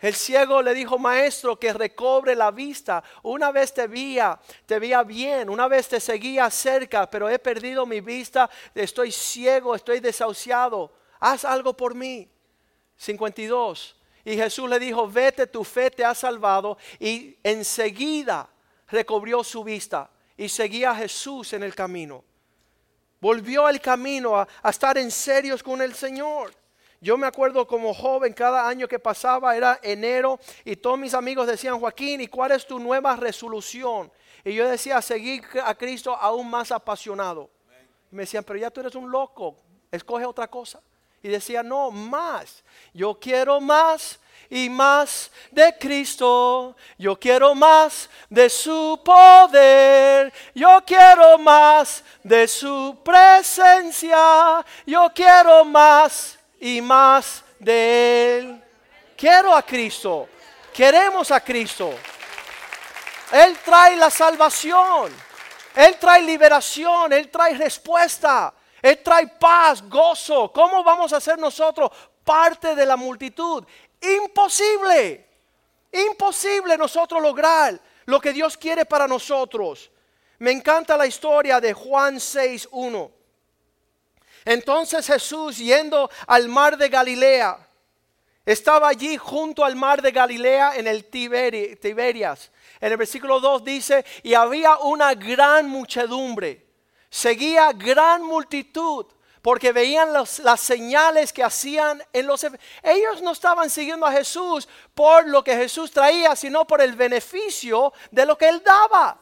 El 0.00 0.14
ciego 0.14 0.62
le 0.62 0.72
dijo, 0.72 0.98
maestro, 0.98 1.58
que 1.58 1.74
recobre 1.74 2.34
la 2.34 2.50
vista. 2.50 3.04
Una 3.22 3.52
vez 3.52 3.74
te 3.74 3.86
veía, 3.86 4.40
te 4.64 4.78
veía 4.78 5.02
bien, 5.02 5.50
una 5.50 5.68
vez 5.68 5.88
te 5.88 6.00
seguía 6.00 6.50
cerca, 6.50 7.08
pero 7.10 7.28
he 7.28 7.38
perdido 7.38 7.84
mi 7.84 8.00
vista, 8.00 8.48
estoy 8.74 9.12
ciego, 9.12 9.74
estoy 9.74 10.00
desahuciado. 10.00 10.90
Haz 11.18 11.44
algo 11.44 11.76
por 11.76 11.94
mí. 11.94 12.26
52. 12.96 13.96
Y 14.24 14.36
Jesús 14.36 14.70
le 14.70 14.78
dijo, 14.78 15.06
vete, 15.06 15.46
tu 15.46 15.64
fe 15.64 15.90
te 15.90 16.04
ha 16.04 16.14
salvado. 16.14 16.78
Y 16.98 17.36
enseguida 17.42 18.48
recobrió 18.88 19.44
su 19.44 19.62
vista 19.62 20.10
y 20.34 20.48
seguía 20.48 20.92
a 20.92 20.96
Jesús 20.96 21.52
en 21.52 21.62
el 21.62 21.74
camino. 21.74 22.24
Volvió 23.20 23.66
al 23.66 23.82
camino 23.82 24.34
a, 24.34 24.48
a 24.62 24.70
estar 24.70 24.96
en 24.96 25.10
serios 25.10 25.62
con 25.62 25.82
el 25.82 25.94
Señor. 25.94 26.54
Yo 27.00 27.16
me 27.16 27.26
acuerdo 27.26 27.66
como 27.66 27.94
joven, 27.94 28.34
cada 28.34 28.68
año 28.68 28.86
que 28.86 28.98
pasaba 28.98 29.56
era 29.56 29.80
enero 29.82 30.38
y 30.64 30.76
todos 30.76 30.98
mis 30.98 31.14
amigos 31.14 31.46
decían, 31.46 31.80
Joaquín, 31.80 32.20
¿y 32.20 32.26
cuál 32.26 32.52
es 32.52 32.66
tu 32.66 32.78
nueva 32.78 33.16
resolución? 33.16 34.12
Y 34.44 34.54
yo 34.54 34.68
decía, 34.68 35.00
seguir 35.00 35.42
a 35.64 35.74
Cristo 35.74 36.14
aún 36.14 36.50
más 36.50 36.70
apasionado. 36.70 37.48
Me 38.10 38.24
decían, 38.24 38.44
pero 38.44 38.58
ya 38.58 38.70
tú 38.70 38.80
eres 38.80 38.94
un 38.94 39.10
loco, 39.10 39.56
escoge 39.90 40.26
otra 40.26 40.48
cosa. 40.48 40.80
Y 41.22 41.28
decía, 41.28 41.62
no, 41.62 41.90
más. 41.90 42.62
Yo 42.92 43.18
quiero 43.18 43.60
más 43.60 44.18
y 44.48 44.68
más 44.68 45.30
de 45.50 45.76
Cristo. 45.78 46.74
Yo 46.98 47.18
quiero 47.18 47.54
más 47.54 48.08
de 48.28 48.48
su 48.48 49.00
poder. 49.04 50.32
Yo 50.54 50.82
quiero 50.86 51.38
más 51.38 52.02
de 52.22 52.48
su 52.48 52.98
presencia. 53.04 54.64
Yo 54.86 55.10
quiero 55.14 55.64
más 55.64 56.39
y 56.60 56.80
más 56.80 57.42
de 57.58 58.38
Él. 58.38 58.64
Quiero 59.16 59.54
a 59.54 59.62
Cristo. 59.62 60.28
Queremos 60.72 61.30
a 61.30 61.40
Cristo. 61.40 61.92
Él 63.32 63.58
trae 63.64 63.96
la 63.96 64.10
salvación. 64.10 65.12
Él 65.74 65.96
trae 65.98 66.22
liberación. 66.22 67.12
Él 67.12 67.30
trae 67.30 67.54
respuesta. 67.54 68.54
Él 68.80 69.02
trae 69.02 69.26
paz, 69.26 69.82
gozo. 69.82 70.52
¿Cómo 70.52 70.84
vamos 70.84 71.12
a 71.12 71.20
ser 71.20 71.38
nosotros 71.38 71.90
parte 72.24 72.74
de 72.74 72.86
la 72.86 72.96
multitud. 72.96 73.64
Imposible, 74.00 75.26
imposible 75.92 76.76
nosotros 76.78 77.20
lograr 77.20 77.80
lo 78.06 78.20
que 78.20 78.32
Dios 78.32 78.56
quiere 78.56 78.84
para 78.84 79.06
nosotros. 79.06 79.90
Me 80.38 80.52
encanta 80.52 80.96
la 80.96 81.06
historia 81.06 81.60
de 81.60 81.72
Juan 81.72 82.16
6.1. 82.16 83.10
Entonces 84.50 85.06
Jesús 85.06 85.58
yendo 85.58 86.10
al 86.26 86.48
mar 86.48 86.76
de 86.76 86.88
Galilea, 86.88 87.56
estaba 88.44 88.88
allí 88.88 89.16
junto 89.16 89.64
al 89.64 89.76
mar 89.76 90.02
de 90.02 90.10
Galilea 90.10 90.74
en 90.74 90.88
el 90.88 91.04
Tiberias. 91.04 92.50
En 92.80 92.90
el 92.90 92.96
versículo 92.96 93.38
2 93.38 93.62
dice, 93.62 94.04
y 94.24 94.34
había 94.34 94.76
una 94.78 95.14
gran 95.14 95.68
muchedumbre, 95.68 96.66
seguía 97.08 97.70
gran 97.72 98.24
multitud, 98.24 99.06
porque 99.40 99.70
veían 99.70 100.12
las 100.12 100.60
señales 100.60 101.32
que 101.32 101.44
hacían 101.44 102.02
en 102.12 102.26
los... 102.26 102.44
Ellos 102.82 103.22
no 103.22 103.30
estaban 103.30 103.70
siguiendo 103.70 104.04
a 104.04 104.10
Jesús 104.10 104.68
por 104.96 105.28
lo 105.28 105.44
que 105.44 105.54
Jesús 105.54 105.92
traía, 105.92 106.34
sino 106.34 106.66
por 106.66 106.80
el 106.82 106.96
beneficio 106.96 107.92
de 108.10 108.26
lo 108.26 108.36
que 108.36 108.48
él 108.48 108.60
daba. 108.64 109.16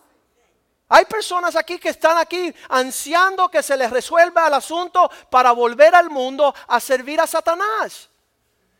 Hay 0.88 1.04
personas 1.04 1.54
aquí 1.54 1.78
que 1.78 1.90
están 1.90 2.16
aquí 2.16 2.54
ansiando 2.68 3.48
que 3.48 3.62
se 3.62 3.76
les 3.76 3.90
resuelva 3.90 4.46
el 4.46 4.54
asunto 4.54 5.10
para 5.30 5.52
volver 5.52 5.94
al 5.94 6.08
mundo 6.08 6.54
a 6.66 6.80
servir 6.80 7.20
a 7.20 7.26
Satanás. 7.26 8.08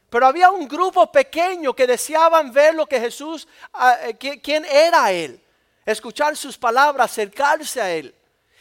Pero 0.09 0.27
había 0.27 0.51
un 0.51 0.67
grupo 0.67 1.13
pequeño 1.13 1.75
que 1.75 1.87
deseaban 1.87 2.51
ver 2.51 2.75
lo 2.75 2.87
que 2.87 2.99
Jesús, 2.99 3.47
ah, 3.75 3.99
eh, 4.03 4.17
quién 4.17 4.65
era 4.65 5.13
Él, 5.13 5.39
escuchar 5.85 6.35
sus 6.35 6.57
palabras, 6.57 7.11
acercarse 7.11 7.81
a 7.81 7.91
Él. 7.91 8.15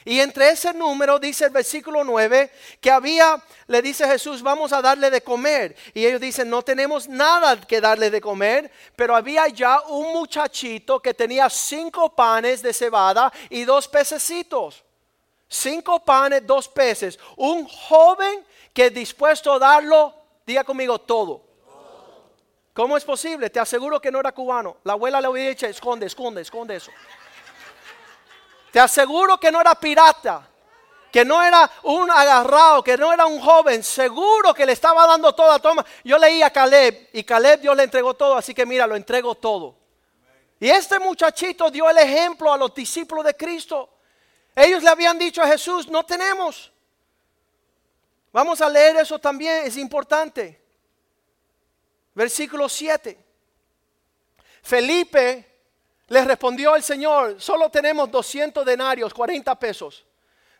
Y 0.07 0.21
entre 0.21 0.51
ese 0.51 0.73
número 0.73 1.19
dice 1.19 1.43
el 1.43 1.51
versículo 1.51 2.01
9 2.01 2.49
que 2.79 2.89
había, 2.89 3.43
le 3.67 3.81
dice 3.81 4.07
Jesús, 4.07 4.41
vamos 4.41 4.71
a 4.71 4.81
darle 4.81 5.09
de 5.09 5.19
comer. 5.19 5.75
Y 5.93 6.05
ellos 6.05 6.21
dicen, 6.21 6.49
no 6.49 6.61
tenemos 6.61 7.09
nada 7.09 7.59
que 7.59 7.81
darle 7.81 8.09
de 8.09 8.21
comer, 8.21 8.71
pero 8.95 9.17
había 9.17 9.49
ya 9.49 9.81
un 9.81 10.13
muchachito 10.13 11.01
que 11.01 11.13
tenía 11.13 11.49
cinco 11.49 12.15
panes 12.15 12.61
de 12.61 12.71
cebada 12.71 13.33
y 13.49 13.65
dos 13.65 13.89
pececitos. 13.89 14.81
Cinco 15.49 15.99
panes, 15.99 16.47
dos 16.47 16.69
peces. 16.69 17.19
Un 17.35 17.67
joven 17.67 18.45
que 18.71 18.89
dispuesto 18.89 19.51
a 19.51 19.59
darlo, 19.59 20.13
diga 20.45 20.63
conmigo, 20.63 21.01
todo. 21.01 21.43
¿Cómo 22.71 22.95
es 22.95 23.03
posible? 23.03 23.49
Te 23.49 23.59
aseguro 23.59 23.99
que 23.99 24.09
no 24.09 24.21
era 24.21 24.31
cubano. 24.31 24.77
La 24.85 24.93
abuela 24.93 25.19
le 25.19 25.27
había 25.27 25.49
dicho, 25.49 25.65
esconde, 25.65 26.05
esconde, 26.05 26.43
esconde 26.43 26.77
eso. 26.77 26.91
Te 28.71 28.79
aseguro 28.79 29.39
que 29.39 29.51
no 29.51 29.61
era 29.61 29.75
pirata, 29.75 30.47
que 31.11 31.23
no 31.23 31.41
era 31.41 31.69
un 31.83 32.11
agarrado, 32.11 32.83
que 32.83 32.97
no 32.97 33.11
era 33.11 33.25
un 33.25 33.39
joven. 33.39 33.83
Seguro 33.83 34.53
que 34.53 34.65
le 34.65 34.73
estaba 34.73 35.07
dando 35.07 35.33
toda 35.33 35.59
toma. 35.59 35.85
Yo 36.03 36.17
leí 36.17 36.41
a 36.41 36.51
Caleb 36.51 37.09
y 37.13 37.23
Caleb 37.23 37.61
Dios 37.61 37.75
le 37.75 37.83
entregó 37.83 38.13
todo, 38.13 38.35
así 38.35 38.53
que 38.53 38.65
mira, 38.65 38.85
lo 38.85 38.95
entregó 38.95 39.35
todo. 39.35 39.75
Y 40.59 40.69
este 40.69 40.99
muchachito 40.99 41.69
dio 41.69 41.89
el 41.89 41.97
ejemplo 41.97 42.51
a 42.51 42.57
los 42.57 42.73
discípulos 42.73 43.23
de 43.25 43.35
Cristo. 43.35 43.89
Ellos 44.55 44.81
le 44.81 44.89
habían 44.89 45.19
dicho 45.19 45.41
a 45.41 45.47
Jesús, 45.47 45.87
no 45.87 46.03
tenemos. 46.05 46.71
Vamos 48.31 48.59
a 48.61 48.69
leer 48.69 48.97
eso 48.97 49.19
también, 49.19 49.65
es 49.65 49.77
importante. 49.77 50.61
Versículo 52.13 52.67
7. 52.67 53.17
Felipe 54.63 55.46
le 56.07 56.23
respondió 56.23 56.75
el 56.75 56.83
Señor, 56.83 57.41
solo 57.41 57.69
tenemos 57.69 58.09
200 58.09 58.65
denarios, 58.65 59.13
40 59.13 59.53
pesos. 59.59 60.05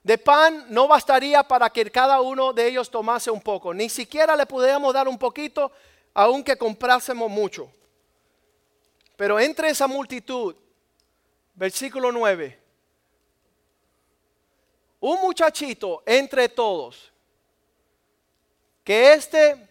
De 0.03 0.17
pan 0.17 0.65
no 0.69 0.87
bastaría 0.87 1.43
para 1.43 1.69
que 1.69 1.89
cada 1.89 2.21
uno 2.21 2.53
de 2.53 2.67
ellos 2.67 2.89
tomase 2.89 3.31
un 3.31 3.41
poco. 3.41 3.73
Ni 3.73 3.89
siquiera 3.89 4.35
le 4.35 4.45
pudiéramos 4.45 4.93
dar 4.93 5.07
un 5.07 5.17
poquito, 5.17 5.71
aunque 6.13 6.57
comprásemos 6.57 7.29
mucho. 7.29 7.71
Pero 9.15 9.39
entre 9.39 9.69
esa 9.69 9.87
multitud, 9.87 10.55
versículo 11.55 12.11
9, 12.11 12.59
un 14.99 15.21
muchachito 15.21 16.03
entre 16.05 16.49
todos, 16.49 17.11
que 18.83 19.13
este, 19.13 19.67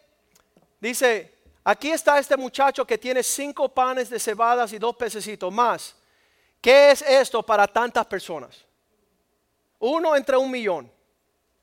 dice, 0.81 1.36
Aquí 1.69 1.91
está 1.91 2.17
este 2.21 2.37
muchacho 2.37 2.87
que 2.87 2.97
tiene 2.97 3.25
cinco 3.25 3.69
panes 3.69 4.09
de 4.09 4.21
cebadas 4.21 4.73
y 4.73 4.79
dos 4.79 4.95
pececitos 4.95 5.53
más. 5.53 5.97
¿Qué 6.61 6.93
es 6.93 7.03
esto 7.03 7.43
para 7.43 7.67
tantas 7.67 8.07
personas? 8.07 8.65
Uno 9.81 10.15
entre 10.15 10.37
un 10.37 10.49
millón. 10.49 10.89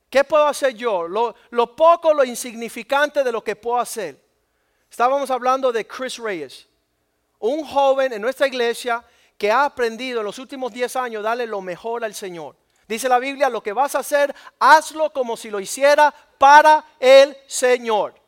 ¿Qué 0.10 0.26
puedo 0.26 0.45
hacer 0.45 0.74
yo? 0.74 1.08
Lo, 1.08 1.76
poco, 1.78 2.14
lo 2.14 2.26
insignificante 2.26 3.24
de 3.24 3.32
lo 3.32 3.41
que 3.41 3.56
puedo 3.56 3.80
hacer. 3.80 4.22
Estábamos 4.91 5.32
hablando 5.32 5.72
de 5.72 5.88
Chris 5.88 6.18
Reyes, 6.18 6.68
un 7.39 7.66
joven 7.66 8.12
en 8.12 8.22
nuestra 8.22 8.47
iglesia 8.47 9.01
que 9.38 9.49
ha 9.49 9.64
aprendido 9.64 10.20
en 10.20 10.26
los 10.26 10.38
últimos 10.38 10.74
10 10.74 10.97
años 10.97 11.24
darle 11.24 11.47
lo 11.47 11.62
mejor 11.62 12.04
al 12.04 12.14
Señor. 12.14 12.58
Dice 12.89 13.08
la 13.08 13.20
Biblia, 13.20 13.47
lo 13.47 13.64
que 13.64 13.72
vas 13.72 13.95
a 13.95 13.99
hacer, 13.99 14.36
hazlo 14.60 15.14
como 15.14 15.38
si 15.38 15.49
lo 15.49 15.62
hiciera 15.62 16.14
para 16.38 16.84
el 16.99 17.38
Señor. 17.47 18.22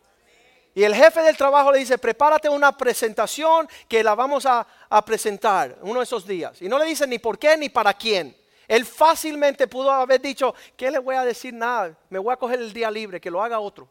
Y 0.76 0.84
el 0.84 0.94
jefe 0.94 1.22
del 1.22 1.38
trabajo 1.38 1.72
le 1.72 1.80
dice, 1.80 1.98
prepárate 1.98 2.50
una 2.50 2.78
presentación 2.78 3.66
que 3.88 4.04
la 4.04 4.14
vamos 4.14 4.46
a, 4.46 4.68
presentar 5.06 5.78
uno 5.82 6.02
de 6.02 6.04
esos 6.04 6.28
días. 6.28 6.62
Y 6.62 6.68
no 6.68 6.78
le 6.78 6.86
dice 6.86 7.08
ni 7.08 7.18
por 7.18 7.40
qué 7.40 7.56
ni 7.56 7.70
para 7.70 7.94
quién. 7.94 8.36
Él 8.68 8.86
fácilmente 8.86 9.68
pudo 9.68 9.90
haber 9.90 10.20
dicho, 10.20 10.54
¿qué 10.76 10.92
le 10.92 11.00
voy 11.00 11.16
a 11.16 11.24
decir? 11.24 11.54
Nada, 11.54 11.98
me 12.10 12.20
voy 12.20 12.34
a 12.34 12.38
coger 12.38 12.60
el 12.60 12.74
día 12.74 12.92
libre, 12.92 13.22
que 13.22 13.32
lo 13.32 13.42
haga 13.42 13.60
otro. 13.60 13.88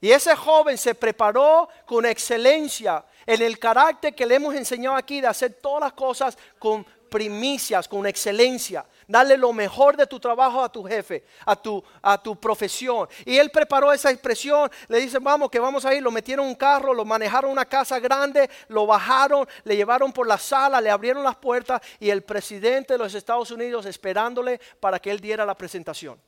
Y 0.00 0.10
ese 0.10 0.34
joven 0.34 0.76
se 0.76 0.96
preparó 0.96 1.68
con 1.86 2.06
excelencia 2.06 3.04
en 3.24 3.40
el 3.40 3.56
carácter 3.58 4.14
que 4.14 4.26
le 4.26 4.34
hemos 4.34 4.56
enseñado 4.56 4.96
aquí 4.96 5.20
de 5.20 5.28
hacer 5.28 5.58
todas 5.60 5.82
las 5.82 5.92
cosas 5.92 6.36
con 6.58 6.84
primicias, 7.08 7.86
con 7.86 8.04
excelencia. 8.04 8.84
Dale 9.10 9.38
lo 9.38 9.54
mejor 9.54 9.96
de 9.96 10.06
tu 10.06 10.20
trabajo 10.20 10.62
a 10.62 10.70
tu 10.70 10.84
jefe, 10.84 11.24
a 11.46 11.56
tu, 11.56 11.82
a 12.02 12.22
tu 12.22 12.36
profesión. 12.36 13.08
Y 13.24 13.38
él 13.38 13.50
preparó 13.50 13.90
esa 13.90 14.10
expresión. 14.10 14.70
Le 14.86 15.00
dicen, 15.00 15.24
vamos, 15.24 15.48
que 15.48 15.58
vamos 15.58 15.86
a 15.86 15.94
ir. 15.94 16.02
Lo 16.02 16.10
metieron 16.10 16.44
en 16.44 16.50
un 16.50 16.54
carro, 16.54 16.92
lo 16.92 17.06
manejaron 17.06 17.50
una 17.50 17.64
casa 17.64 17.98
grande, 18.00 18.50
lo 18.68 18.84
bajaron, 18.86 19.48
le 19.64 19.76
llevaron 19.76 20.12
por 20.12 20.26
la 20.26 20.36
sala, 20.36 20.78
le 20.82 20.90
abrieron 20.90 21.24
las 21.24 21.36
puertas 21.36 21.80
y 21.98 22.10
el 22.10 22.22
presidente 22.22 22.92
de 22.92 22.98
los 22.98 23.14
Estados 23.14 23.50
Unidos 23.50 23.86
esperándole 23.86 24.60
para 24.78 24.98
que 24.98 25.10
él 25.10 25.20
diera 25.20 25.46
la 25.46 25.54
presentación. 25.56 26.20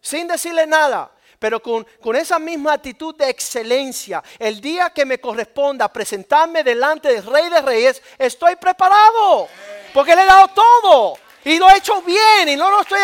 Sin 0.00 0.26
decirle 0.26 0.66
nada, 0.66 1.12
pero 1.38 1.62
con, 1.62 1.86
con, 2.00 2.16
esa 2.16 2.40
misma 2.40 2.72
actitud 2.72 3.14
de 3.14 3.30
excelencia. 3.30 4.20
El 4.36 4.60
día 4.60 4.90
que 4.90 5.04
me 5.04 5.20
corresponda 5.20 5.92
presentarme 5.92 6.64
delante 6.64 7.12
del 7.12 7.24
Rey 7.24 7.48
de 7.48 7.62
Reyes, 7.62 8.02
estoy 8.18 8.56
preparado, 8.56 9.46
porque 9.94 10.16
le 10.16 10.22
he 10.22 10.26
dado 10.26 10.48
todo. 10.48 11.27
Y 11.48 11.58
lo 11.58 11.70
he 11.70 11.78
hecho 11.78 12.02
bien 12.02 12.46
y 12.46 12.56
no 12.56 12.70
lo 12.70 12.82
estoy 12.82 13.00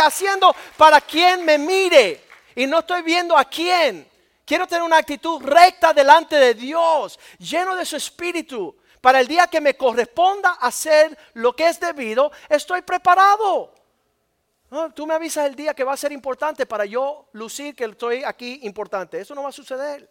haciendo 0.00 0.54
para 0.76 1.00
quien 1.00 1.44
me 1.44 1.58
mire. 1.58 2.22
Y 2.54 2.64
no 2.64 2.78
estoy 2.78 3.02
viendo 3.02 3.36
a 3.36 3.44
quién. 3.44 4.08
Quiero 4.44 4.68
tener 4.68 4.84
una 4.84 4.98
actitud 4.98 5.42
recta 5.42 5.92
delante 5.92 6.36
de 6.36 6.54
Dios, 6.54 7.18
lleno 7.38 7.74
de 7.74 7.84
su 7.84 7.96
espíritu. 7.96 8.76
Para 9.00 9.18
el 9.18 9.26
día 9.26 9.48
que 9.48 9.60
me 9.60 9.76
corresponda 9.76 10.52
hacer 10.60 11.18
lo 11.34 11.56
que 11.56 11.66
es 11.66 11.80
debido, 11.80 12.30
estoy 12.48 12.82
preparado. 12.82 13.74
tú 14.94 15.04
me 15.04 15.14
avisas 15.14 15.46
el 15.46 15.56
día 15.56 15.74
que 15.74 15.82
va 15.82 15.94
a 15.94 15.96
ser 15.96 16.12
importante 16.12 16.66
para 16.66 16.84
yo 16.84 17.26
lucir 17.32 17.74
que 17.74 17.86
estoy 17.86 18.22
aquí 18.22 18.60
importante. 18.62 19.20
Eso 19.20 19.34
no 19.34 19.42
va 19.42 19.48
a 19.48 19.52
suceder. 19.52 20.08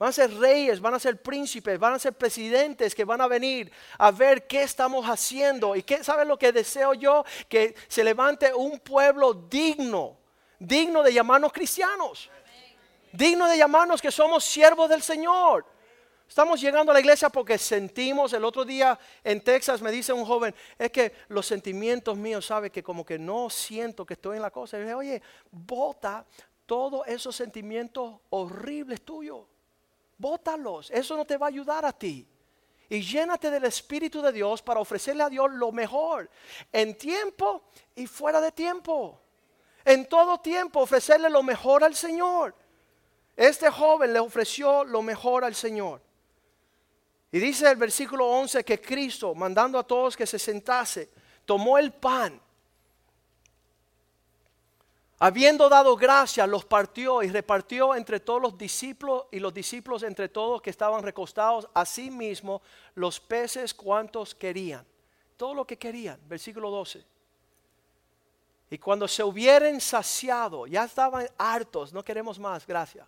Van 0.00 0.08
a 0.08 0.12
ser 0.12 0.32
reyes, 0.32 0.80
van 0.80 0.94
a 0.94 0.98
ser 0.98 1.20
príncipes, 1.20 1.78
van 1.78 1.92
a 1.92 1.98
ser 1.98 2.14
presidentes 2.14 2.94
que 2.94 3.04
van 3.04 3.20
a 3.20 3.26
venir 3.28 3.70
a 3.98 4.10
ver 4.10 4.46
qué 4.46 4.62
estamos 4.62 5.04
haciendo. 5.04 5.76
¿Y 5.76 5.82
qué 5.82 6.02
sabe 6.02 6.24
lo 6.24 6.38
que 6.38 6.52
deseo 6.52 6.94
yo? 6.94 7.22
Que 7.50 7.74
se 7.86 8.02
levante 8.02 8.54
un 8.54 8.80
pueblo 8.80 9.34
digno, 9.34 10.16
digno 10.58 11.02
de 11.02 11.12
llamarnos 11.12 11.52
cristianos, 11.52 12.30
digno 13.12 13.46
de 13.46 13.58
llamarnos 13.58 14.00
que 14.00 14.10
somos 14.10 14.42
siervos 14.42 14.88
del 14.88 15.02
Señor. 15.02 15.66
Estamos 16.26 16.62
llegando 16.62 16.92
a 16.92 16.94
la 16.94 17.00
iglesia 17.00 17.28
porque 17.28 17.58
sentimos, 17.58 18.32
el 18.32 18.46
otro 18.46 18.64
día 18.64 18.98
en 19.22 19.42
Texas 19.42 19.82
me 19.82 19.90
dice 19.90 20.14
un 20.14 20.24
joven, 20.24 20.54
es 20.78 20.90
que 20.90 21.12
los 21.28 21.44
sentimientos 21.44 22.16
míos, 22.16 22.46
sabe 22.46 22.70
que 22.70 22.82
como 22.82 23.04
que 23.04 23.18
no 23.18 23.50
siento 23.50 24.06
que 24.06 24.14
estoy 24.14 24.36
en 24.36 24.42
la 24.42 24.50
cosa. 24.50 24.80
Y 24.80 24.88
yo 24.88 24.96
oye, 24.96 25.20
bota 25.50 26.24
todos 26.64 27.06
esos 27.06 27.36
sentimientos 27.36 28.14
horribles 28.30 29.02
tuyos 29.02 29.49
bótalos. 30.20 30.90
Eso 30.90 31.16
no 31.16 31.24
te 31.24 31.36
va 31.36 31.46
a 31.46 31.48
ayudar 31.48 31.84
a 31.84 31.92
ti. 31.92 32.26
Y 32.88 33.00
llénate 33.02 33.50
del 33.50 33.64
Espíritu 33.64 34.20
de 34.20 34.32
Dios 34.32 34.62
para 34.62 34.80
ofrecerle 34.80 35.22
a 35.22 35.28
Dios 35.28 35.50
lo 35.52 35.72
mejor. 35.72 36.28
En 36.72 36.96
tiempo 36.96 37.62
y 37.94 38.06
fuera 38.06 38.40
de 38.40 38.52
tiempo. 38.52 39.20
En 39.84 40.06
todo 40.06 40.38
tiempo 40.38 40.80
ofrecerle 40.80 41.30
lo 41.30 41.42
mejor 41.42 41.84
al 41.84 41.94
Señor. 41.94 42.54
Este 43.36 43.70
joven 43.70 44.12
le 44.12 44.18
ofreció 44.18 44.84
lo 44.84 45.02
mejor 45.02 45.44
al 45.44 45.54
Señor. 45.54 46.02
Y 47.32 47.38
dice 47.38 47.70
el 47.70 47.76
versículo 47.76 48.26
11 48.26 48.64
que 48.64 48.80
Cristo, 48.80 49.34
mandando 49.34 49.78
a 49.78 49.86
todos 49.86 50.16
que 50.16 50.26
se 50.26 50.38
sentase, 50.38 51.10
tomó 51.44 51.78
el 51.78 51.92
pan. 51.92 52.40
Habiendo 55.22 55.68
dado 55.68 55.96
gracia, 55.96 56.46
los 56.46 56.64
partió 56.64 57.22
y 57.22 57.28
repartió 57.28 57.94
entre 57.94 58.20
todos 58.20 58.40
los 58.40 58.56
discípulos 58.56 59.26
y 59.30 59.38
los 59.38 59.52
discípulos 59.52 60.02
entre 60.02 60.30
todos 60.30 60.62
que 60.62 60.70
estaban 60.70 61.02
recostados, 61.02 61.68
asimismo 61.74 62.62
los 62.94 63.20
peces 63.20 63.74
cuantos 63.74 64.34
querían. 64.34 64.82
Todo 65.36 65.52
lo 65.52 65.66
que 65.66 65.76
querían, 65.76 66.18
versículo 66.26 66.70
12. 66.70 67.04
Y 68.70 68.78
cuando 68.78 69.06
se 69.06 69.22
hubieran 69.22 69.78
saciado, 69.82 70.66
ya 70.66 70.84
estaban 70.84 71.28
hartos, 71.36 71.92
no 71.92 72.02
queremos 72.02 72.38
más, 72.38 72.66
gracias. 72.66 73.06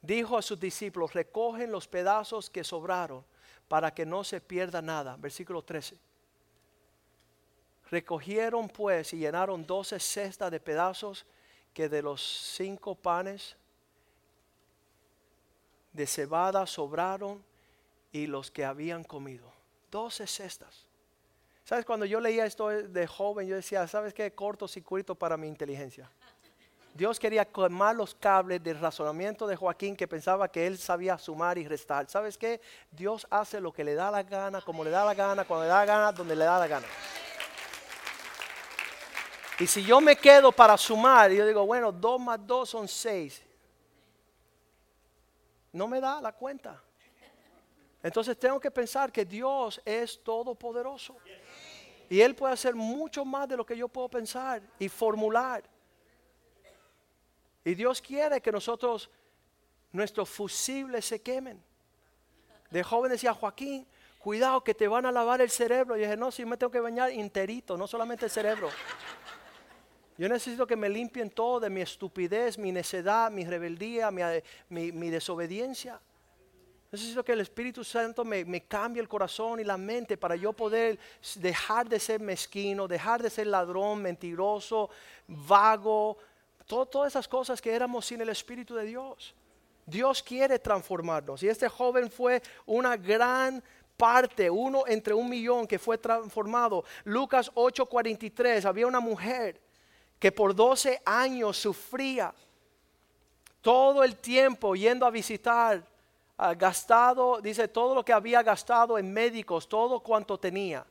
Dijo 0.00 0.38
a 0.38 0.42
sus 0.42 0.58
discípulos, 0.58 1.12
recogen 1.12 1.70
los 1.70 1.86
pedazos 1.86 2.48
que 2.48 2.64
sobraron 2.64 3.26
para 3.68 3.92
que 3.92 4.06
no 4.06 4.24
se 4.24 4.40
pierda 4.40 4.80
nada. 4.80 5.16
Versículo 5.18 5.60
13. 5.62 5.98
Recogieron 7.90 8.68
pues 8.68 9.12
y 9.12 9.18
llenaron 9.18 9.66
doce 9.66 9.98
cestas 9.98 10.50
de 10.50 10.60
pedazos 10.60 11.24
que 11.72 11.88
de 11.88 12.02
los 12.02 12.22
cinco 12.54 12.94
panes 12.94 13.56
de 15.92 16.06
cebada 16.06 16.66
sobraron 16.66 17.42
y 18.12 18.26
los 18.26 18.50
que 18.50 18.64
habían 18.64 19.04
comido. 19.04 19.52
Doce 19.90 20.26
cestas. 20.26 20.86
¿Sabes? 21.64 21.84
Cuando 21.84 22.06
yo 22.06 22.20
leía 22.20 22.46
esto 22.46 22.68
de 22.68 23.06
joven, 23.06 23.46
yo 23.46 23.56
decía, 23.56 23.86
¿sabes 23.86 24.14
qué? 24.14 24.32
Corto 24.32 24.66
circuito 24.66 25.14
para 25.14 25.36
mi 25.36 25.48
inteligencia. 25.48 26.10
Dios 26.94 27.20
quería 27.20 27.44
quemar 27.44 27.94
los 27.94 28.14
cables 28.14 28.62
del 28.62 28.80
razonamiento 28.80 29.46
de 29.46 29.54
Joaquín 29.54 29.94
que 29.94 30.08
pensaba 30.08 30.48
que 30.48 30.66
él 30.66 30.78
sabía 30.78 31.18
sumar 31.18 31.58
y 31.58 31.68
restar. 31.68 32.08
¿Sabes 32.08 32.36
qué? 32.36 32.60
Dios 32.90 33.26
hace 33.30 33.60
lo 33.60 33.72
que 33.72 33.84
le 33.84 33.94
da 33.94 34.10
la 34.10 34.22
gana, 34.22 34.60
como 34.62 34.82
le 34.82 34.90
da 34.90 35.04
la 35.04 35.14
gana, 35.14 35.44
cuando 35.44 35.64
le 35.64 35.68
da 35.68 35.80
la 35.80 35.86
gana, 35.86 36.12
donde 36.12 36.34
le 36.34 36.44
da 36.44 36.58
la 36.58 36.66
gana. 36.66 36.86
Y 39.58 39.66
si 39.66 39.82
yo 39.82 40.00
me 40.00 40.16
quedo 40.16 40.52
para 40.52 40.76
sumar, 40.76 41.32
yo 41.32 41.44
digo, 41.46 41.66
bueno, 41.66 41.90
dos 41.90 42.20
más 42.20 42.38
dos 42.46 42.70
son 42.70 42.86
seis. 42.86 43.42
No 45.72 45.88
me 45.88 46.00
da 46.00 46.20
la 46.20 46.32
cuenta. 46.32 46.80
Entonces 48.02 48.38
tengo 48.38 48.60
que 48.60 48.70
pensar 48.70 49.10
que 49.10 49.24
Dios 49.24 49.80
es 49.84 50.22
todopoderoso. 50.22 51.16
Y 52.08 52.20
Él 52.20 52.34
puede 52.34 52.54
hacer 52.54 52.74
mucho 52.74 53.24
más 53.24 53.48
de 53.48 53.56
lo 53.56 53.66
que 53.66 53.76
yo 53.76 53.88
puedo 53.88 54.08
pensar 54.08 54.62
y 54.78 54.88
formular. 54.88 55.64
Y 57.64 57.74
Dios 57.74 58.00
quiere 58.00 58.40
que 58.40 58.52
nosotros, 58.52 59.10
nuestros 59.92 60.28
fusibles 60.28 61.04
se 61.04 61.20
quemen. 61.20 61.62
De 62.70 62.82
joven 62.82 63.10
decía 63.10 63.34
Joaquín, 63.34 63.86
cuidado 64.20 64.62
que 64.62 64.74
te 64.74 64.86
van 64.86 65.04
a 65.04 65.12
lavar 65.12 65.40
el 65.40 65.50
cerebro. 65.50 65.96
Y 65.96 66.00
dije, 66.00 66.16
no, 66.16 66.30
si 66.30 66.44
me 66.44 66.56
tengo 66.56 66.70
que 66.70 66.80
bañar 66.80 67.10
enterito, 67.10 67.76
no 67.76 67.86
solamente 67.86 68.26
el 68.26 68.30
cerebro. 68.30 68.70
Yo 70.18 70.28
necesito 70.28 70.66
que 70.66 70.74
me 70.74 70.88
limpien 70.88 71.30
todo 71.30 71.60
de 71.60 71.70
mi 71.70 71.80
estupidez, 71.80 72.58
mi 72.58 72.72
necedad, 72.72 73.30
mi 73.30 73.44
rebeldía, 73.44 74.10
mi, 74.10 75.10
desobediencia. 75.10 76.00
Necesito 76.90 77.24
que 77.24 77.32
el 77.32 77.40
Espíritu 77.40 77.84
Santo 77.84 78.24
me, 78.24 78.64
cambie 78.64 79.00
el 79.00 79.08
corazón 79.08 79.60
y 79.60 79.64
la 79.64 79.76
mente 79.76 80.16
para 80.16 80.34
yo 80.34 80.52
poder 80.52 80.98
dejar 81.36 81.88
de 81.88 82.00
ser 82.00 82.20
mezquino, 82.20 82.88
dejar 82.88 83.22
de 83.22 83.30
ser 83.30 83.46
ladrón, 83.46 84.02
mentiroso, 84.02 84.90
vago, 85.28 86.18
todas 86.66 87.12
esas 87.12 87.28
cosas 87.28 87.62
que 87.62 87.72
éramos 87.72 88.04
sin 88.04 88.20
el 88.20 88.30
Espíritu 88.30 88.74
de 88.74 88.86
Dios. 88.86 89.36
Dios 89.86 90.20
quiere 90.20 90.58
transformarnos. 90.58 91.44
Y 91.44 91.48
este 91.48 91.68
joven 91.68 92.10
fue 92.10 92.42
una 92.66 92.96
gran 92.96 93.62
parte, 93.96 94.50
uno 94.50 94.82
entre 94.88 95.14
un 95.14 95.28
millón 95.28 95.68
que 95.68 95.78
fue 95.78 95.96
transformado. 95.96 96.82
Lucas 97.04 97.52
8:43, 97.54 98.64
había 98.64 98.88
una 98.88 98.98
mujer 98.98 99.67
que 100.18 100.32
por 100.32 100.54
12 100.54 101.02
años 101.04 101.56
sufría 101.56 102.34
todo 103.60 104.02
el 104.02 104.16
tiempo 104.16 104.74
yendo 104.74 105.06
a 105.06 105.10
visitar, 105.10 105.84
gastado, 106.56 107.40
dice, 107.40 107.68
todo 107.68 107.94
lo 107.94 108.04
que 108.04 108.12
había 108.12 108.42
gastado 108.42 108.98
en 108.98 109.12
médicos, 109.12 109.68
todo 109.68 110.00
cuanto 110.00 110.38
tenía. 110.38 110.86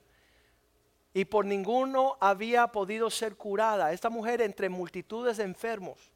Y 1.13 1.25
por 1.25 1.45
ninguno 1.45 2.17
había 2.19 2.67
podido 2.67 3.09
ser 3.09 3.35
curada. 3.35 3.91
Esta 3.91 4.09
mujer 4.09 4.41
entre 4.41 4.69
multitudes 4.69 5.37
de 5.37 5.43
enfermos. 5.43 6.11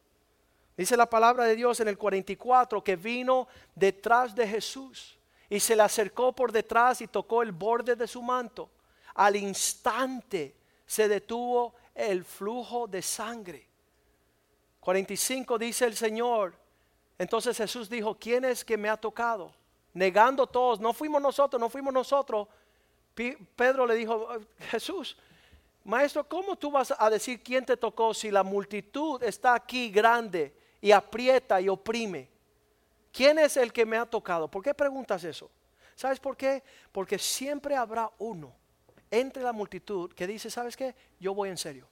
Dice 0.77 0.95
la 0.97 1.09
palabra 1.09 1.45
de 1.45 1.55
Dios 1.55 1.79
en 1.79 1.87
el 1.87 1.97
44 1.97 2.83
que 2.83 2.95
vino 2.95 3.47
detrás 3.73 4.35
de 4.35 4.47
Jesús 4.47 5.17
y 5.49 5.59
se 5.59 5.75
le 5.75 5.83
acercó 5.83 6.33
por 6.33 6.51
detrás 6.51 7.01
y 7.01 7.07
tocó 7.07 7.41
el 7.41 7.51
borde 7.51 7.95
de 7.95 8.07
su 8.07 8.21
manto. 8.21 8.69
Al 9.15 9.35
instante 9.35 10.55
se 10.85 11.07
detuvo 11.07 11.73
el 11.95 12.23
flujo 12.23 12.87
de 12.87 13.01
sangre. 13.01 13.67
45 14.79 15.57
dice 15.57 15.85
el 15.85 15.95
Señor. 15.95 16.53
Entonces 17.17 17.55
Jesús 17.57 17.89
dijo, 17.89 18.17
¿quién 18.17 18.45
es 18.45 18.65
que 18.65 18.77
me 18.77 18.89
ha 18.89 18.97
tocado? 18.97 19.53
Negando 19.93 20.47
todos, 20.47 20.79
no 20.79 20.93
fuimos 20.93 21.21
nosotros, 21.21 21.59
no 21.59 21.69
fuimos 21.69 21.93
nosotros. 21.93 22.47
Pedro 23.55 23.85
le 23.85 23.95
dijo, 23.95 24.27
Jesús, 24.71 25.17
maestro, 25.83 26.27
¿cómo 26.27 26.55
tú 26.55 26.71
vas 26.71 26.93
a 26.97 27.09
decir 27.09 27.43
quién 27.43 27.65
te 27.65 27.77
tocó 27.77 28.13
si 28.13 28.31
la 28.31 28.41
multitud 28.41 29.21
está 29.21 29.53
aquí 29.53 29.91
grande 29.91 30.55
y 30.79 30.91
aprieta 30.91 31.61
y 31.61 31.69
oprime? 31.69 32.29
¿Quién 33.11 33.37
es 33.37 33.57
el 33.57 33.71
que 33.71 33.85
me 33.85 33.97
ha 33.97 34.05
tocado? 34.05 34.47
¿Por 34.47 34.63
qué 34.63 34.73
preguntas 34.73 35.23
eso? 35.23 35.51
¿Sabes 35.95 36.19
por 36.19 36.35
qué? 36.35 36.63
Porque 36.91 37.19
siempre 37.19 37.75
habrá 37.75 38.09
uno 38.17 38.60
entre 39.11 39.43
la 39.43 39.51
multitud 39.51 40.11
que 40.13 40.25
dice, 40.25 40.49
¿sabes 40.49 40.75
qué? 40.77 40.95
Yo 41.19 41.35
voy 41.35 41.49
en 41.49 41.57
serio. 41.57 41.87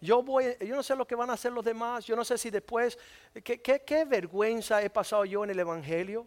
Yo 0.00 0.22
voy, 0.22 0.56
yo 0.60 0.76
no 0.76 0.82
sé 0.82 0.94
lo 0.94 1.06
que 1.06 1.14
van 1.14 1.30
a 1.30 1.32
hacer 1.32 1.52
los 1.52 1.64
demás, 1.64 2.04
yo 2.04 2.14
no 2.14 2.24
sé 2.24 2.38
si 2.38 2.50
después, 2.50 2.98
qué, 3.42 4.04
vergüenza 4.08 4.82
he 4.82 4.90
pasado 4.90 5.24
yo 5.24 5.44
en 5.44 5.50
el 5.50 5.58
Evangelio. 5.58 6.26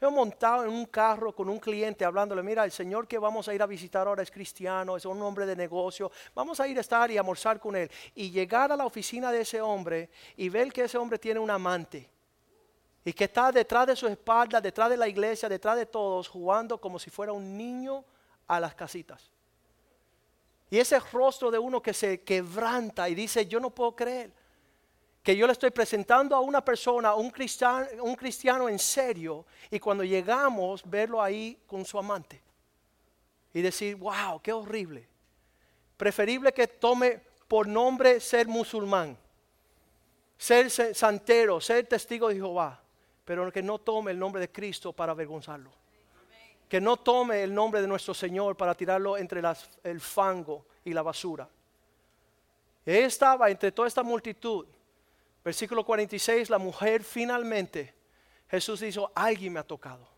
He 0.00 0.10
montado 0.10 0.64
en 0.64 0.70
un 0.70 0.86
carro 0.86 1.32
con 1.32 1.48
un 1.48 1.60
cliente 1.60 2.04
hablándole, 2.04 2.42
mira, 2.42 2.64
el 2.64 2.72
Señor 2.72 3.06
que 3.06 3.18
vamos 3.18 3.46
a 3.46 3.54
ir 3.54 3.62
a 3.62 3.66
visitar 3.66 4.08
ahora 4.08 4.24
es 4.24 4.32
cristiano, 4.32 4.96
es 4.96 5.04
un 5.04 5.22
hombre 5.22 5.46
de 5.46 5.54
negocio, 5.54 6.10
vamos 6.34 6.58
a 6.58 6.66
ir 6.66 6.76
a 6.78 6.80
estar 6.80 7.08
y 7.12 7.18
almorzar 7.18 7.60
con 7.60 7.76
él. 7.76 7.88
Y 8.16 8.32
llegar 8.32 8.72
a 8.72 8.76
la 8.76 8.84
oficina 8.84 9.30
de 9.30 9.42
ese 9.42 9.60
hombre 9.60 10.10
y 10.36 10.48
ver 10.48 10.72
que 10.72 10.82
ese 10.82 10.98
hombre 10.98 11.20
tiene 11.20 11.38
un 11.38 11.50
amante 11.50 12.10
y 13.04 13.12
que 13.12 13.24
está 13.24 13.50
detrás 13.52 13.86
de 13.86 13.96
su 13.96 14.06
espalda, 14.06 14.60
detrás 14.60 14.90
de 14.90 14.96
la 14.96 15.08
iglesia, 15.08 15.48
detrás 15.48 15.76
de 15.76 15.86
todos, 15.86 16.28
jugando 16.28 16.80
como 16.80 16.98
si 16.98 17.10
fuera 17.10 17.32
un 17.32 17.56
niño 17.56 18.04
a 18.46 18.60
las 18.60 18.74
casitas. 18.74 19.31
Y 20.72 20.78
ese 20.78 20.98
rostro 20.98 21.50
de 21.50 21.58
uno 21.58 21.82
que 21.82 21.92
se 21.92 22.22
quebranta 22.22 23.06
y 23.06 23.14
dice, 23.14 23.44
yo 23.44 23.60
no 23.60 23.68
puedo 23.68 23.94
creer 23.94 24.32
que 25.22 25.36
yo 25.36 25.46
le 25.46 25.52
estoy 25.52 25.70
presentando 25.70 26.34
a 26.34 26.40
una 26.40 26.64
persona, 26.64 27.14
un 27.14 27.30
cristiano, 27.30 27.86
un 28.00 28.14
cristiano 28.14 28.70
en 28.70 28.78
serio, 28.78 29.44
y 29.70 29.78
cuando 29.78 30.02
llegamos, 30.02 30.82
verlo 30.88 31.20
ahí 31.20 31.58
con 31.66 31.84
su 31.84 31.98
amante. 31.98 32.40
Y 33.52 33.60
decir, 33.60 33.96
wow, 33.96 34.40
qué 34.42 34.50
horrible. 34.50 35.06
Preferible 35.98 36.54
que 36.54 36.66
tome 36.66 37.20
por 37.46 37.68
nombre 37.68 38.18
ser 38.18 38.48
musulmán, 38.48 39.18
ser 40.38 40.70
santero, 40.70 41.60
ser 41.60 41.86
testigo 41.86 42.28
de 42.28 42.36
Jehová, 42.36 42.82
pero 43.26 43.52
que 43.52 43.62
no 43.62 43.78
tome 43.78 44.12
el 44.12 44.18
nombre 44.18 44.40
de 44.40 44.50
Cristo 44.50 44.94
para 44.94 45.12
avergonzarlo 45.12 45.81
que 46.72 46.80
no 46.80 46.96
tome 46.96 47.42
el 47.42 47.52
nombre 47.52 47.82
de 47.82 47.86
nuestro 47.86 48.14
Señor 48.14 48.56
para 48.56 48.74
tirarlo 48.74 49.18
entre 49.18 49.42
el 49.82 50.00
fango 50.00 50.64
y 50.82 50.94
la 50.94 51.02
basura. 51.02 51.46
Él 52.86 53.04
estaba 53.04 53.50
entre 53.50 53.72
toda 53.72 53.86
esta 53.86 54.02
multitud. 54.02 54.66
Versículo 55.44 55.84
46, 55.84 56.48
la 56.48 56.56
mujer 56.56 57.04
finalmente, 57.04 57.92
Jesús 58.48 58.80
dijo, 58.80 59.12
alguien 59.14 59.52
me 59.52 59.60
ha 59.60 59.64
tocado, 59.64 60.08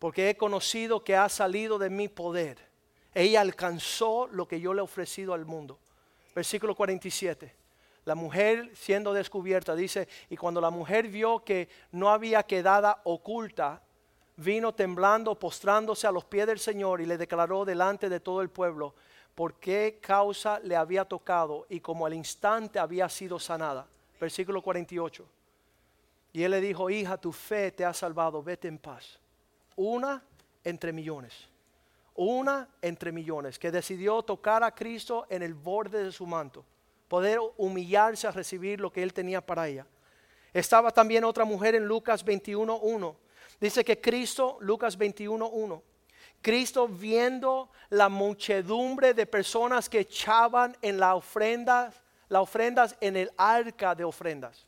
porque 0.00 0.28
he 0.28 0.36
conocido 0.36 1.04
que 1.04 1.14
ha 1.14 1.28
salido 1.28 1.78
de 1.78 1.88
mi 1.88 2.08
poder. 2.08 2.58
Ella 3.14 3.40
alcanzó 3.40 4.26
lo 4.26 4.48
que 4.48 4.60
yo 4.60 4.74
le 4.74 4.80
he 4.80 4.82
ofrecido 4.82 5.34
al 5.34 5.46
mundo. 5.46 5.78
Versículo 6.34 6.74
47. 6.74 7.54
La 8.06 8.16
mujer 8.16 8.72
siendo 8.74 9.12
descubierta 9.12 9.76
dice, 9.76 10.08
y 10.28 10.36
cuando 10.36 10.60
la 10.60 10.70
mujer 10.70 11.06
vio 11.06 11.44
que 11.44 11.68
no 11.92 12.10
había 12.10 12.42
quedado 12.42 12.98
oculta, 13.04 13.84
vino 14.36 14.74
temblando, 14.74 15.38
postrándose 15.38 16.06
a 16.06 16.12
los 16.12 16.24
pies 16.24 16.46
del 16.46 16.58
Señor 16.58 17.00
y 17.00 17.06
le 17.06 17.18
declaró 17.18 17.64
delante 17.64 18.08
de 18.08 18.20
todo 18.20 18.42
el 18.42 18.50
pueblo 18.50 18.94
por 19.34 19.54
qué 19.54 19.98
causa 20.00 20.60
le 20.60 20.76
había 20.76 21.04
tocado 21.04 21.66
y 21.68 21.80
como 21.80 22.06
al 22.06 22.14
instante 22.14 22.78
había 22.78 23.08
sido 23.08 23.38
sanada. 23.38 23.86
Versículo 24.20 24.62
48. 24.62 25.26
Y 26.32 26.42
él 26.42 26.50
le 26.50 26.60
dijo, 26.60 26.88
hija, 26.90 27.16
tu 27.16 27.32
fe 27.32 27.72
te 27.72 27.84
ha 27.84 27.92
salvado, 27.92 28.42
vete 28.42 28.68
en 28.68 28.78
paz. 28.78 29.18
Una 29.76 30.22
entre 30.64 30.92
millones. 30.92 31.48
Una 32.14 32.68
entre 32.80 33.10
millones 33.10 33.58
que 33.58 33.70
decidió 33.70 34.22
tocar 34.22 34.62
a 34.62 34.74
Cristo 34.74 35.26
en 35.28 35.42
el 35.42 35.54
borde 35.54 36.04
de 36.04 36.12
su 36.12 36.26
manto. 36.26 36.64
Poder 37.08 37.38
humillarse 37.56 38.26
a 38.26 38.30
recibir 38.30 38.80
lo 38.80 38.92
que 38.92 39.02
él 39.02 39.12
tenía 39.12 39.44
para 39.44 39.68
ella. 39.68 39.86
Estaba 40.52 40.90
también 40.90 41.24
otra 41.24 41.44
mujer 41.44 41.74
en 41.74 41.86
Lucas 41.86 42.24
21.1 42.24 43.16
Dice 43.62 43.84
que 43.84 44.00
Cristo, 44.00 44.58
Lucas 44.60 44.98
21.1, 44.98 45.80
Cristo 46.40 46.88
viendo 46.88 47.70
la 47.90 48.08
muchedumbre 48.08 49.14
de 49.14 49.24
personas 49.24 49.88
que 49.88 50.00
echaban 50.00 50.76
en 50.82 50.98
la 50.98 51.14
ofrenda 51.14 51.94
las 52.28 52.42
ofrendas 52.42 52.96
en 53.00 53.16
el 53.16 53.30
arca 53.36 53.94
de 53.94 54.02
ofrendas. 54.02 54.66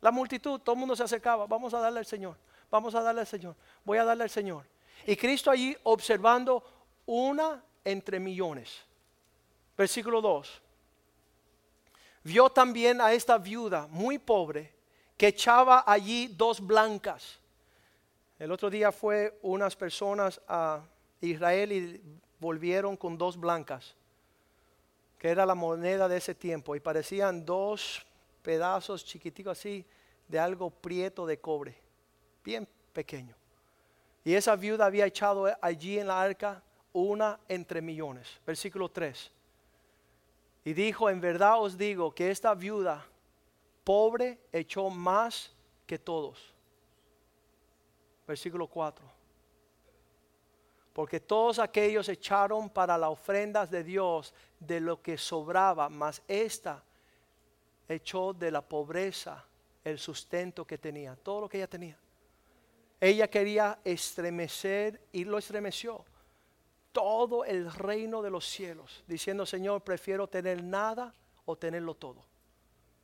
La 0.00 0.10
multitud, 0.10 0.58
todo 0.60 0.72
el 0.72 0.78
mundo 0.78 0.96
se 0.96 1.02
acercaba, 1.02 1.46
vamos 1.46 1.74
a 1.74 1.80
darle 1.80 1.98
al 1.98 2.06
Señor, 2.06 2.38
vamos 2.70 2.94
a 2.94 3.02
darle 3.02 3.20
al 3.20 3.26
Señor, 3.26 3.54
voy 3.84 3.98
a 3.98 4.04
darle 4.04 4.22
al 4.22 4.30
Señor. 4.30 4.64
Y 5.06 5.16
Cristo 5.16 5.50
allí 5.50 5.76
observando 5.82 6.64
una 7.04 7.62
entre 7.84 8.18
millones. 8.20 8.80
Versículo 9.76 10.22
2. 10.22 10.62
Vio 12.22 12.48
también 12.48 13.02
a 13.02 13.12
esta 13.12 13.36
viuda 13.36 13.86
muy 13.90 14.18
pobre 14.18 14.72
que 15.18 15.26
echaba 15.26 15.84
allí 15.86 16.28
dos 16.28 16.58
blancas. 16.66 17.39
El 18.40 18.50
otro 18.52 18.70
día 18.70 18.90
fue 18.90 19.38
unas 19.42 19.76
personas 19.76 20.40
a 20.48 20.82
Israel 21.20 21.72
y 21.72 22.00
volvieron 22.38 22.96
con 22.96 23.18
dos 23.18 23.38
blancas, 23.38 23.94
que 25.18 25.28
era 25.28 25.44
la 25.44 25.54
moneda 25.54 26.08
de 26.08 26.16
ese 26.16 26.34
tiempo, 26.34 26.74
y 26.74 26.80
parecían 26.80 27.44
dos 27.44 28.06
pedazos 28.42 29.04
chiquiticos 29.04 29.58
así 29.58 29.84
de 30.26 30.38
algo 30.38 30.70
prieto 30.70 31.26
de 31.26 31.38
cobre, 31.38 31.76
bien 32.42 32.66
pequeño. 32.94 33.36
Y 34.24 34.32
esa 34.32 34.56
viuda 34.56 34.86
había 34.86 35.04
echado 35.04 35.46
allí 35.60 35.98
en 35.98 36.06
la 36.06 36.22
arca 36.22 36.62
una 36.94 37.38
entre 37.46 37.82
millones. 37.82 38.40
Versículo 38.46 38.88
3. 38.88 39.30
Y 40.64 40.72
dijo, 40.72 41.10
en 41.10 41.20
verdad 41.20 41.60
os 41.60 41.76
digo 41.76 42.14
que 42.14 42.30
esta 42.30 42.54
viuda 42.54 43.06
pobre 43.84 44.38
echó 44.50 44.88
más 44.88 45.52
que 45.86 45.98
todos. 45.98 46.54
Versículo 48.30 48.68
4. 48.68 49.04
Porque 50.92 51.18
todos 51.18 51.58
aquellos 51.58 52.08
echaron 52.08 52.70
para 52.70 52.96
las 52.96 53.10
ofrendas 53.10 53.72
de 53.72 53.82
Dios 53.82 54.32
de 54.60 54.78
lo 54.78 55.02
que 55.02 55.18
sobraba, 55.18 55.88
mas 55.88 56.22
esta 56.28 56.80
echó 57.88 58.32
de 58.32 58.52
la 58.52 58.60
pobreza 58.60 59.44
el 59.82 59.98
sustento 59.98 60.64
que 60.64 60.78
tenía, 60.78 61.16
todo 61.16 61.40
lo 61.40 61.48
que 61.48 61.56
ella 61.56 61.66
tenía. 61.66 61.98
Ella 63.00 63.28
quería 63.28 63.80
estremecer 63.82 65.00
y 65.10 65.24
lo 65.24 65.36
estremeció 65.36 66.04
todo 66.92 67.44
el 67.44 67.72
reino 67.72 68.22
de 68.22 68.30
los 68.30 68.46
cielos, 68.46 69.02
diciendo, 69.08 69.44
Señor, 69.44 69.82
prefiero 69.82 70.28
tener 70.28 70.62
nada 70.62 71.12
o 71.46 71.56
tenerlo 71.56 71.96
todo. 71.96 72.22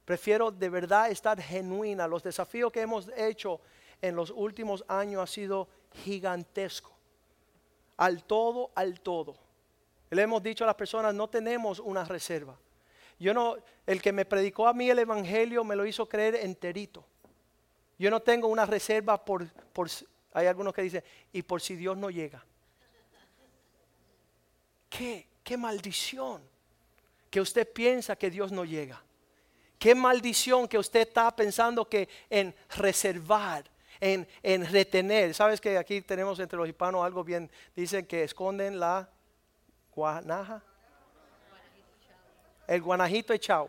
Prefiero 0.04 0.52
de 0.52 0.68
verdad 0.68 1.10
estar 1.10 1.42
genuina. 1.42 2.06
Los 2.06 2.22
desafíos 2.22 2.70
que 2.70 2.82
hemos 2.82 3.08
hecho 3.16 3.60
en 4.02 4.16
los 4.16 4.30
últimos 4.30 4.84
años 4.88 5.22
ha 5.22 5.26
sido 5.26 5.68
gigantesco. 6.04 6.92
Al 7.96 8.24
todo, 8.24 8.70
al 8.74 9.00
todo. 9.00 9.36
Le 10.10 10.22
hemos 10.22 10.42
dicho 10.42 10.64
a 10.64 10.66
las 10.66 10.76
personas, 10.76 11.14
no 11.14 11.28
tenemos 11.28 11.78
una 11.80 12.04
reserva. 12.04 12.58
Yo 13.18 13.32
no, 13.32 13.56
el 13.86 14.02
que 14.02 14.12
me 14.12 14.24
predicó 14.24 14.68
a 14.68 14.74
mí 14.74 14.90
el 14.90 14.98
evangelio 14.98 15.64
me 15.64 15.76
lo 15.76 15.86
hizo 15.86 16.08
creer 16.08 16.36
enterito. 16.36 17.04
Yo 17.98 18.10
no 18.10 18.20
tengo 18.20 18.48
una 18.48 18.66
reserva 18.66 19.24
por, 19.24 19.48
por 19.72 19.88
hay 20.32 20.46
algunos 20.46 20.74
que 20.74 20.82
dicen, 20.82 21.02
y 21.32 21.42
por 21.42 21.62
si 21.62 21.76
Dios 21.76 21.96
no 21.96 22.10
llega. 22.10 22.44
¿Qué? 24.90 25.26
¿Qué 25.42 25.56
maldición? 25.56 26.42
Que 27.30 27.40
usted 27.40 27.70
piensa 27.72 28.16
que 28.16 28.30
Dios 28.30 28.52
no 28.52 28.64
llega. 28.64 29.02
Qué 29.78 29.94
maldición 29.94 30.68
que 30.68 30.78
usted 30.78 31.08
está 31.08 31.34
pensando 31.34 31.88
que 31.88 32.08
en 32.28 32.54
reservar, 32.76 33.64
en, 34.00 34.26
en 34.42 34.66
retener. 34.66 35.34
¿Sabes 35.34 35.60
que 35.60 35.78
aquí 35.78 36.00
tenemos 36.00 36.38
entre 36.40 36.58
los 36.58 36.68
hispanos 36.68 37.04
algo 37.04 37.24
bien? 37.24 37.50
Dicen 37.74 38.06
que 38.06 38.24
esconden 38.24 38.78
la 38.78 39.08
guanaja. 39.94 40.62
El 42.66 42.82
guanajito 42.82 43.32
echado. 43.32 43.68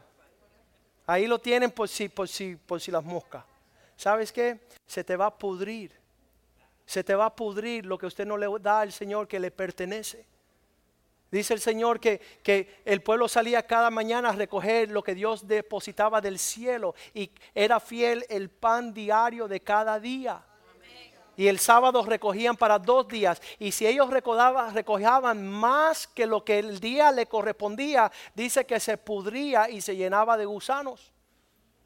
Ahí 1.05 1.28
lo 1.28 1.39
tienen 1.39 1.71
por 1.71 1.88
si, 1.88 2.09
por 2.09 2.28
si, 2.28 2.55
por 2.55 2.82
si 2.82 2.91
las 2.91 3.03
moscas. 3.03 3.43
¿Sabes 3.95 4.32
qué? 4.32 4.59
Se 4.86 5.03
te 5.03 5.15
va 5.15 5.28
a 5.28 5.38
pudrir. 5.38 5.91
Se 6.86 7.03
te 7.03 7.15
va 7.15 7.25
a 7.28 7.36
pudrir 7.36 7.86
lo 7.86 7.97
que 7.97 8.05
usted 8.05 8.25
no 8.25 8.38
le 8.38 8.47
da 8.59 8.82
al 8.82 8.91
Señor 8.91 9.28
que 9.28 9.39
le 9.39 9.51
pertenece. 9.51 10.25
Dice 11.32 11.53
el 11.53 11.59
Señor 11.59 11.99
que, 11.99 12.19
que, 12.41 12.82
el 12.86 13.01
pueblo 13.01 13.28
salía 13.28 13.65
cada 13.67 13.89
mañana 13.89 14.30
a 14.30 14.34
recoger 14.34 14.89
lo 14.89 15.03
que 15.03 15.13
Dios 15.13 15.47
depositaba 15.47 16.21
del 16.21 16.39
cielo 16.39 16.95
y 17.13 17.32
era 17.53 17.80
fiel 17.80 18.25
el 18.30 18.49
pan 18.49 18.93
diario 18.93 19.47
de 19.47 19.59
cada 19.59 19.99
día. 19.99 20.41
Y 21.36 21.47
el 21.47 21.59
sábado 21.59 22.03
recogían 22.03 22.57
para 22.57 22.80
dos 22.80 23.07
días. 23.07 23.39
Y 23.59 23.71
si 23.71 23.86
ellos 23.86 24.09
recogían 24.09 25.47
más 25.47 26.07
que 26.07 26.25
lo 26.25 26.43
que 26.43 26.57
el 26.57 26.80
día 26.80 27.11
le 27.11 27.28
correspondía, 27.28 28.11
dice 28.34 28.65
que 28.65 28.80
se 28.80 28.97
pudría 28.97 29.69
y 29.69 29.82
se 29.82 29.95
llenaba 29.95 30.36
de 30.36 30.45
gusanos. 30.45 31.13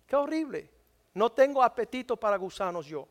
Qué 0.08 0.16
horrible. 0.16 0.70
No 1.14 1.32
tengo 1.32 1.62
apetito 1.62 2.16
para 2.16 2.38
gusanos 2.38 2.86
yo. 2.86 3.08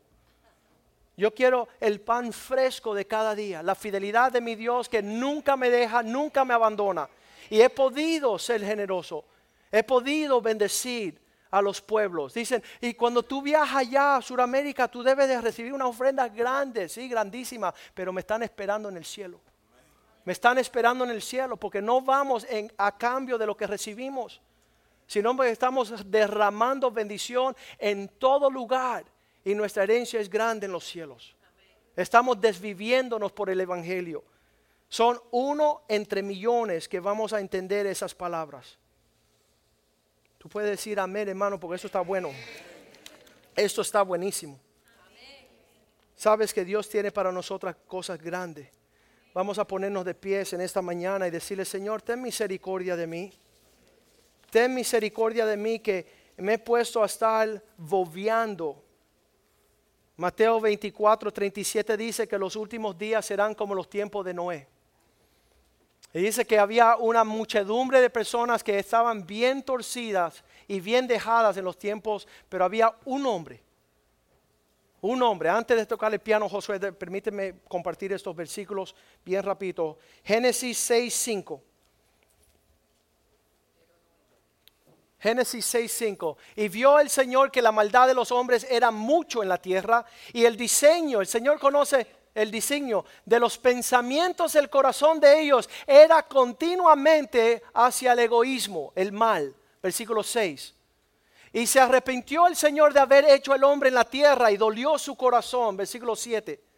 Yo 1.21 1.35
quiero 1.35 1.69
el 1.81 2.01
pan 2.01 2.33
fresco 2.33 2.95
de 2.95 3.07
cada 3.07 3.35
día, 3.35 3.63
la 3.63 3.75
fidelidad 3.75 4.33
de 4.33 4.41
mi 4.41 4.55
Dios 4.55 4.89
que 4.89 5.03
nunca 5.03 5.55
me 5.55 5.69
deja, 5.69 6.03
nunca 6.03 6.47
me 6.47 6.55
abandona. 6.55 7.11
Y 7.51 7.61
he 7.61 7.69
podido 7.69 8.39
ser 8.39 8.65
generoso, 8.65 9.27
he 9.71 9.83
podido 9.83 10.41
bendecir 10.41 11.21
a 11.51 11.61
los 11.61 11.83
pueblos. 11.83 12.33
Dicen, 12.33 12.63
y 12.81 12.95
cuando 12.95 13.23
tú 13.23 13.43
viajas 13.43 13.77
allá 13.77 14.17
a 14.17 14.23
Sudamérica, 14.23 14.89
tú 14.89 15.03
debes 15.03 15.29
de 15.29 15.39
recibir 15.43 15.75
una 15.75 15.87
ofrenda 15.87 16.27
grande, 16.27 16.89
sí, 16.89 17.07
grandísima, 17.07 17.75
pero 17.93 18.15
me 18.15 18.23
están 18.23 18.43
esperando 18.43 18.89
en 18.89 18.97
el 18.97 19.05
cielo. 19.05 19.43
Me 20.25 20.33
están 20.33 20.57
esperando 20.57 21.05
en 21.05 21.11
el 21.11 21.21
cielo 21.21 21.59
porque 21.59 21.83
no 21.83 22.01
vamos 22.01 22.47
en, 22.49 22.73
a 22.79 22.97
cambio 22.97 23.37
de 23.37 23.45
lo 23.45 23.55
que 23.55 23.67
recibimos, 23.67 24.41
sino 25.07 25.37
que 25.37 25.51
estamos 25.51 26.11
derramando 26.11 26.91
bendición 26.91 27.55
en 27.79 28.09
todo 28.09 28.51
lugar 28.51 29.05
y 29.45 29.55
nuestra 29.55 29.85
herencia 29.85 30.21
es 30.21 30.29
grande 30.29 30.67
en 30.67 30.73
los 30.73 30.85
cielos. 30.85 31.35
Estamos 31.97 32.41
desviviéndonos 32.41 33.33
por 33.33 33.51
el 33.51 33.61
Evangelio. 33.61 34.25
Son 34.89 35.21
uno 35.31 35.83
entre 35.89 36.23
millones 36.23 36.89
que 36.89 37.01
vamos 37.01 37.33
a 37.33 37.41
entender 37.41 37.87
esas 37.87 38.15
palabras. 38.15 38.79
Tú 40.39 40.49
puedes 40.49 40.71
decir 40.71 40.99
amén, 40.99 41.29
hermano, 41.29 41.61
porque 41.61 41.77
esto 41.77 41.87
está 41.87 42.01
bueno. 42.01 42.31
Esto 43.55 43.83
está 43.83 44.03
buenísimo. 44.03 44.59
Sabes 46.17 46.53
que 46.53 46.65
Dios 46.65 46.89
tiene 46.89 47.11
para 47.11 47.33
nosotras 47.33 47.77
cosas 47.87 48.21
grandes. 48.21 48.69
Vamos 49.33 49.59
a 49.59 49.67
ponernos 49.67 50.05
de 50.05 50.15
pies 50.15 50.53
en 50.53 50.61
esta 50.61 50.83
mañana 50.83 51.27
y 51.29 51.31
decirle, 51.31 51.65
Señor, 51.65 52.03
ten 52.03 52.21
misericordia 52.21 52.97
de 52.97 53.07
mí. 53.07 53.33
Ten 54.51 54.75
misericordia 54.75 55.47
de 55.47 55.57
mí 55.57 55.79
que 55.79 56.33
me 56.37 56.55
he 56.55 56.59
puesto 56.59 57.03
a 57.03 57.07
estar 57.07 57.63
bobeando 57.77 58.83
Mateo 60.21 60.61
24, 60.61 61.33
37 61.33 61.97
dice 61.97 62.29
que 62.29 62.37
los 62.37 62.55
últimos 62.55 62.99
días 62.99 63.25
serán 63.25 63.55
como 63.55 63.75
los 63.75 63.89
tiempos 63.89 64.23
de 64.23 64.35
Noé. 64.35 64.69
Y 66.13 66.21
dice 66.21 66.45
que 66.45 66.59
había 66.59 66.97
una 66.97 67.25
muchedumbre 67.25 68.03
de 68.03 68.11
personas 68.11 68.63
que 68.63 68.79
estaban 68.79 69.27
bien 69.27 69.63
torcidas 69.63 70.45
y 70.69 70.79
bien 70.79 71.07
dejadas 71.07 71.57
en 71.57 71.65
los 71.65 71.79
tiempos, 71.79 72.29
pero 72.51 72.67
había 72.67 72.95
un 73.07 73.25
hombre. 73.25 73.63
Un 75.01 75.23
hombre, 75.23 75.49
antes 75.49 75.75
de 75.75 75.87
tocar 75.87 76.13
el 76.13 76.21
piano, 76.21 76.51
Josué, 76.51 76.79
permíteme 76.93 77.61
compartir 77.67 78.13
estos 78.13 78.37
versículos 78.37 78.95
bien 79.25 79.43
rápido. 79.43 79.97
Génesis 80.23 80.77
6, 80.77 81.15
5. 81.15 81.63
Génesis 85.21 85.67
6:5. 85.75 86.37
Y 86.57 86.69
vio 86.69 86.99
el 86.99 87.11
Señor 87.11 87.51
que 87.51 87.63
la 87.63 87.73
maldad 87.73 88.09
de 88.09 88.15
los 88.15 88.33
hombres 88.33 88.67
era 88.69 88.91
mucho 88.91 89.43
en 89.43 89.49
la 89.49 89.59
tierra 89.59 90.05
y 90.33 90.45
el 90.45 90.57
diseño, 90.57 91.21
el 91.21 91.27
Señor 91.27 91.59
conoce 91.61 92.07
el 92.35 92.51
diseño 92.51 93.05
de 93.25 93.41
los 93.41 93.59
pensamientos 93.59 94.53
del 94.53 94.71
corazón 94.71 95.21
de 95.21 95.41
ellos 95.41 95.69
era 95.87 96.23
continuamente 96.23 97.63
hacia 97.75 98.13
el 98.13 98.21
egoísmo, 98.21 98.93
el 98.95 99.13
mal. 99.13 99.55
Versículo 99.83 100.23
6. 100.23 100.75
Y 101.53 101.67
se 101.67 101.81
arrepintió 101.81 102.47
el 102.47 102.55
Señor 102.55 102.93
de 102.93 103.01
haber 103.01 103.25
hecho 103.25 103.55
el 103.55 103.65
hombre 103.65 103.89
en 103.89 103.97
la 103.97 104.05
tierra 104.05 104.51
y 104.53 104.57
dolió 104.57 104.99
su 104.99 105.17
corazón. 105.17 105.77
Versículo 105.77 106.15
7. 106.15 106.70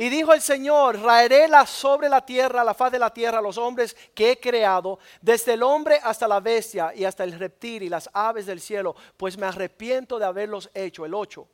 Y 0.00 0.10
dijo 0.10 0.32
el 0.32 0.40
Señor, 0.40 1.00
raeré 1.00 1.48
sobre 1.66 2.08
la 2.08 2.24
tierra, 2.24 2.62
la 2.62 2.72
faz 2.72 2.92
de 2.92 3.00
la 3.00 3.12
tierra, 3.12 3.40
los 3.40 3.58
hombres 3.58 3.96
que 4.14 4.30
he 4.30 4.38
creado, 4.38 5.00
desde 5.20 5.54
el 5.54 5.62
hombre 5.64 5.98
hasta 6.00 6.28
la 6.28 6.38
bestia 6.38 6.94
y 6.94 7.04
hasta 7.04 7.24
el 7.24 7.36
reptil 7.36 7.82
y 7.82 7.88
las 7.88 8.08
aves 8.12 8.46
del 8.46 8.60
cielo, 8.60 8.94
pues 9.16 9.36
me 9.36 9.46
arrepiento 9.46 10.16
de 10.20 10.24
haberlos 10.24 10.70
hecho. 10.72 11.04
El 11.04 11.14
8. 11.14 11.44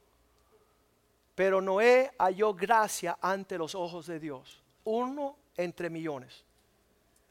Pero 1.35 1.63
Noé 1.63 2.13
halló 2.19 2.53
gracia 2.53 3.17
ante 3.23 3.57
los 3.57 3.75
ojos 3.75 4.07
de 4.09 4.21
Dios, 4.21 4.63
uno 4.85 5.39
entre 5.57 5.89
millones. 5.89 6.45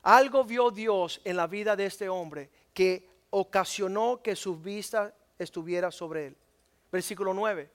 Algo 0.01 0.43
vio 0.43 0.71
Dios 0.71 1.21
en 1.23 1.37
la 1.37 1.45
vida 1.45 1.75
de 1.75 1.85
este 1.85 2.09
hombre 2.09 2.49
que 2.73 3.07
ocasionó 3.29 4.19
que 4.19 4.35
su 4.35 4.57
vista 4.57 5.13
estuviera 5.37 5.91
sobre 5.91 6.25
él. 6.25 6.37
Versículo 6.91 7.35
9. 7.35 7.69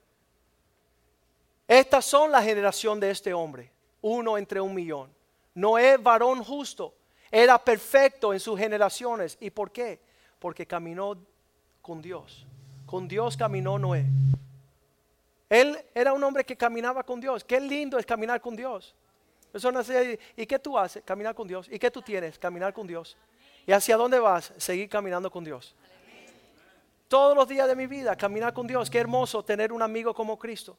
Estas 1.69 2.05
son 2.05 2.33
la 2.33 2.43
generación 2.43 2.99
de 2.99 3.13
este 3.13 3.33
hombre, 3.33 3.71
uno 4.01 4.37
entre 4.37 4.61
un 4.61 4.75
millón. 4.75 5.15
No 5.55 5.79
es 5.79 6.03
varón 6.03 6.43
justo, 6.43 6.95
era 7.31 7.63
perfecto 7.63 8.33
en 8.33 8.41
sus 8.41 8.59
generaciones. 8.59 9.39
¿Y 9.41 9.51
por 9.51 9.71
qué? 9.71 10.01
porque 10.39 10.67
caminó 10.67 11.17
con 11.83 12.01
Dios. 12.01 12.47
Con 12.87 13.09
Dios 13.09 13.37
caminó 13.37 13.79
Noé. 13.79 14.07
Él 15.49 15.79
era 15.95 16.13
un 16.13 16.23
hombre 16.23 16.45
que 16.45 16.57
caminaba 16.57 17.03
con 17.03 17.21
Dios. 17.21 17.45
Qué 17.45 17.61
lindo 17.61 17.99
es 17.99 18.07
caminar 18.07 18.41
con 18.41 18.55
Dios. 18.55 18.95
Eso 19.53 19.73
no 19.73 19.81
¿Y 20.37 20.47
qué 20.47 20.59
tú 20.59 20.79
haces? 20.79 21.03
Caminar 21.05 21.35
con 21.35 21.49
Dios. 21.49 21.69
¿Y 21.71 21.79
qué 21.79 21.91
tú 21.91 22.03
tienes? 22.03 22.39
Caminar 22.39 22.73
con 22.73 22.87
Dios. 22.87 23.17
¿Y 23.67 23.73
hacia 23.73 23.97
dónde 23.97 24.19
vas? 24.19 24.53
Seguir 24.59 24.89
caminando 24.89 25.31
con 25.31 25.45
Dios. 25.45 25.75
Todos 27.09 27.35
los 27.35 27.49
días 27.49 27.67
de 27.67 27.75
mi 27.75 27.87
vida, 27.87 28.15
caminar 28.17 28.53
con 28.53 28.67
Dios. 28.67 28.91
Qué 28.91 28.99
hermoso 28.99 29.43
tener 29.43 29.73
un 29.73 29.81
amigo 29.81 30.13
como 30.13 30.39
Cristo. 30.39 30.77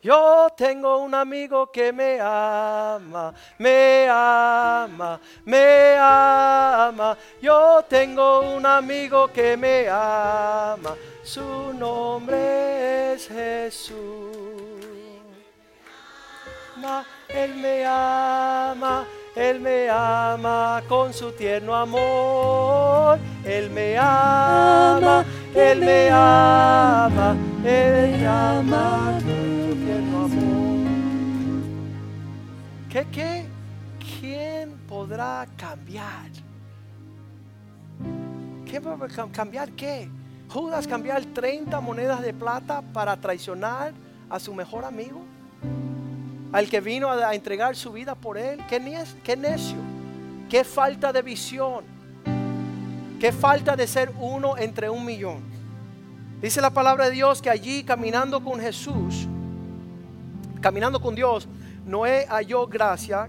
Yo 0.00 0.48
tengo 0.56 0.98
un 0.98 1.12
amigo 1.12 1.72
que 1.72 1.92
me 1.92 2.20
ama, 2.20 3.34
me 3.58 4.08
ama, 4.08 5.20
me 5.44 5.96
ama. 5.98 7.16
Yo 7.42 7.84
tengo 7.88 8.40
un 8.54 8.64
amigo 8.64 9.28
que 9.32 9.56
me 9.56 9.88
ama. 9.88 10.94
Su 11.24 11.72
nombre 11.74 13.14
es 13.14 13.28
Jesús. 13.28 14.58
Él 17.28 17.54
me 17.56 17.84
ama, 17.84 19.06
Él 19.36 19.60
me 19.60 19.88
ama 19.88 20.82
con 20.88 21.12
su 21.12 21.32
tierno 21.32 21.74
amor. 21.74 23.18
Él 23.44 23.70
me 23.70 23.96
ama, 23.96 25.24
Él 25.54 25.80
me 25.80 26.10
ama, 26.10 27.36
Él 27.64 28.18
me 28.18 28.26
ama 28.26 29.18
¿Qué, 32.90 33.06
qué? 33.12 33.44
¿Quién 34.18 34.78
podrá 34.88 35.46
cambiar? 35.56 36.30
¿Quién 38.64 38.82
podrá 38.82 39.26
cambiar 39.30 39.70
qué? 39.72 40.08
Judas 40.48 40.86
cambiar 40.86 41.22
30 41.26 41.80
monedas 41.80 42.22
de 42.22 42.32
plata 42.32 42.80
para 42.94 43.16
traicionar 43.16 43.92
a 44.30 44.40
su 44.40 44.54
mejor 44.54 44.86
amigo. 44.86 45.20
Al 46.52 46.68
que 46.68 46.80
vino 46.80 47.10
a 47.10 47.34
entregar 47.34 47.76
su 47.76 47.92
vida 47.92 48.14
por 48.14 48.38
él. 48.38 48.64
Qué, 48.68 48.80
necio. 48.80 49.76
Qué 50.48 50.64
falta 50.64 51.12
de 51.12 51.22
visión. 51.22 51.84
Qué 53.20 53.32
falta 53.32 53.76
de 53.76 53.86
ser 53.86 54.12
uno 54.18 54.56
entre 54.56 54.88
un 54.88 55.04
millón. 55.04 55.42
Dice 56.40 56.60
la 56.60 56.70
palabra 56.70 57.06
de 57.06 57.10
Dios 57.10 57.42
que 57.42 57.50
allí 57.50 57.82
caminando 57.82 58.42
con 58.42 58.60
Jesús, 58.60 59.26
caminando 60.60 61.00
con 61.00 61.16
Dios, 61.16 61.48
Noé 61.84 62.26
halló 62.28 62.66
gracia. 62.68 63.28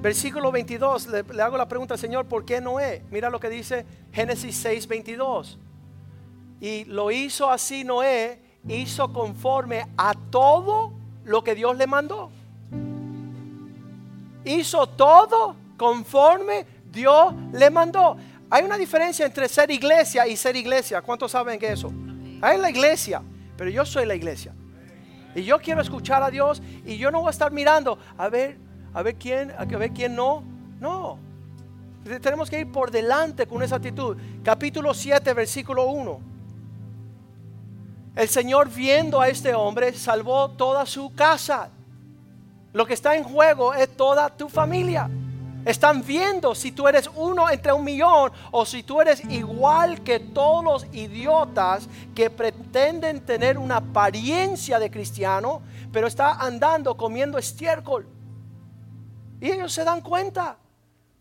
Versículo 0.00 0.50
22, 0.50 1.08
le, 1.08 1.42
hago 1.42 1.56
la 1.56 1.68
pregunta, 1.68 1.96
Señor, 1.96 2.26
¿por 2.26 2.44
qué 2.44 2.60
Noé? 2.60 3.04
Mira 3.10 3.28
lo 3.28 3.40
que 3.40 3.50
dice 3.50 3.84
Génesis 4.12 4.56
6, 4.56 4.86
22. 4.88 5.58
Y 6.60 6.84
lo 6.84 7.10
hizo 7.10 7.50
así 7.50 7.84
Noé, 7.84 8.40
hizo 8.66 9.12
conforme 9.12 9.86
a 9.98 10.14
todo 10.30 10.92
lo 11.24 11.44
que 11.44 11.54
Dios 11.54 11.76
le 11.76 11.86
mandó. 11.86 12.30
Hizo 14.46 14.86
todo 14.86 15.56
conforme 15.76 16.64
Dios 16.90 17.34
le 17.52 17.68
mandó. 17.68 18.16
Hay 18.48 18.64
una 18.64 18.78
diferencia 18.78 19.26
entre 19.26 19.48
ser 19.48 19.70
iglesia 19.70 20.26
y 20.26 20.36
ser 20.36 20.54
iglesia. 20.54 21.02
¿Cuántos 21.02 21.32
saben 21.32 21.58
que 21.58 21.72
eso? 21.72 21.92
Hay 22.40 22.58
la 22.58 22.70
iglesia, 22.70 23.22
pero 23.56 23.70
yo 23.70 23.84
soy 23.84 24.06
la 24.06 24.14
iglesia. 24.14 24.54
Y 25.34 25.42
yo 25.42 25.58
quiero 25.58 25.80
escuchar 25.80 26.22
a 26.22 26.30
Dios 26.30 26.62
y 26.84 26.96
yo 26.96 27.10
no 27.10 27.20
voy 27.20 27.28
a 27.28 27.30
estar 27.30 27.50
mirando 27.50 27.98
a 28.16 28.28
ver, 28.28 28.56
a 28.94 29.02
ver 29.02 29.16
quién, 29.16 29.52
a 29.58 29.64
ver 29.64 29.90
quién 29.90 30.14
no. 30.14 30.44
No. 30.80 31.18
Tenemos 32.22 32.48
que 32.48 32.60
ir 32.60 32.70
por 32.70 32.92
delante 32.92 33.48
con 33.48 33.64
esa 33.64 33.76
actitud. 33.76 34.16
Capítulo 34.44 34.94
7, 34.94 35.34
versículo 35.34 35.86
1. 35.88 36.20
El 38.14 38.28
Señor 38.28 38.70
viendo 38.70 39.20
a 39.20 39.28
este 39.28 39.54
hombre 39.54 39.92
salvó 39.92 40.50
toda 40.52 40.86
su 40.86 41.12
casa. 41.14 41.70
Lo 42.76 42.84
que 42.84 42.92
está 42.92 43.16
en 43.16 43.24
juego 43.24 43.72
es 43.72 43.96
toda 43.96 44.28
tu 44.28 44.50
familia. 44.50 45.08
Están 45.64 46.04
viendo 46.04 46.54
si 46.54 46.72
tú 46.72 46.86
eres 46.86 47.08
uno 47.16 47.48
entre 47.48 47.72
un 47.72 47.82
millón 47.82 48.30
o 48.50 48.66
si 48.66 48.82
tú 48.82 49.00
eres 49.00 49.24
igual 49.30 50.02
que 50.02 50.20
todos 50.20 50.62
los 50.62 50.94
idiotas 50.94 51.88
que 52.14 52.28
pretenden 52.28 53.22
tener 53.22 53.56
una 53.56 53.78
apariencia 53.78 54.78
de 54.78 54.90
cristiano, 54.90 55.62
pero 55.90 56.06
está 56.06 56.32
andando 56.32 56.94
comiendo 56.98 57.38
estiércol. 57.38 58.06
Y 59.40 59.52
ellos 59.52 59.72
se 59.72 59.82
dan 59.82 60.02
cuenta 60.02 60.58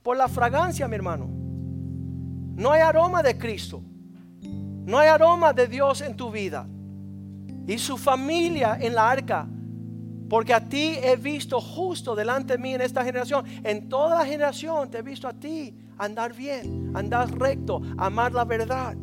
por 0.04 0.18
la 0.18 0.28
fragancia, 0.28 0.90
mi 0.90 0.96
hermano. 0.98 1.30
No 2.58 2.70
hay 2.70 2.82
aroma 2.82 3.24
de 3.24 3.38
Cristo. 3.38 3.82
No 4.42 5.00
hay 5.00 5.08
aroma 5.08 5.54
de 5.54 5.68
Dios 5.68 6.02
en 6.02 6.18
tu 6.18 6.32
vida. 6.32 6.68
Y 7.66 7.78
su 7.78 7.98
familia 7.98 8.78
en 8.78 8.94
la 8.94 9.10
arca 9.10 9.48
porque 10.30 10.54
a 10.54 10.68
ti 10.68 10.96
he 11.02 11.16
visto 11.16 11.62
justo 11.62 12.16
delante 12.16 12.54
de 12.54 12.60
mí 12.60 12.74
en 12.74 12.82
esta 12.82 13.04
generación. 13.04 13.46
En 13.64 13.90
toda 13.90 14.20
la 14.20 14.26
generación 14.26 14.90
te 14.90 15.00
he 15.00 15.02
visto 15.02 15.28
a 15.28 15.34
ti 15.34 15.76
andar 15.98 16.34
bien, 16.34 16.92
andar 16.96 17.32
recto, 17.38 17.82
amar 17.98 18.34
la 18.34 18.46
verdad. 18.46 18.96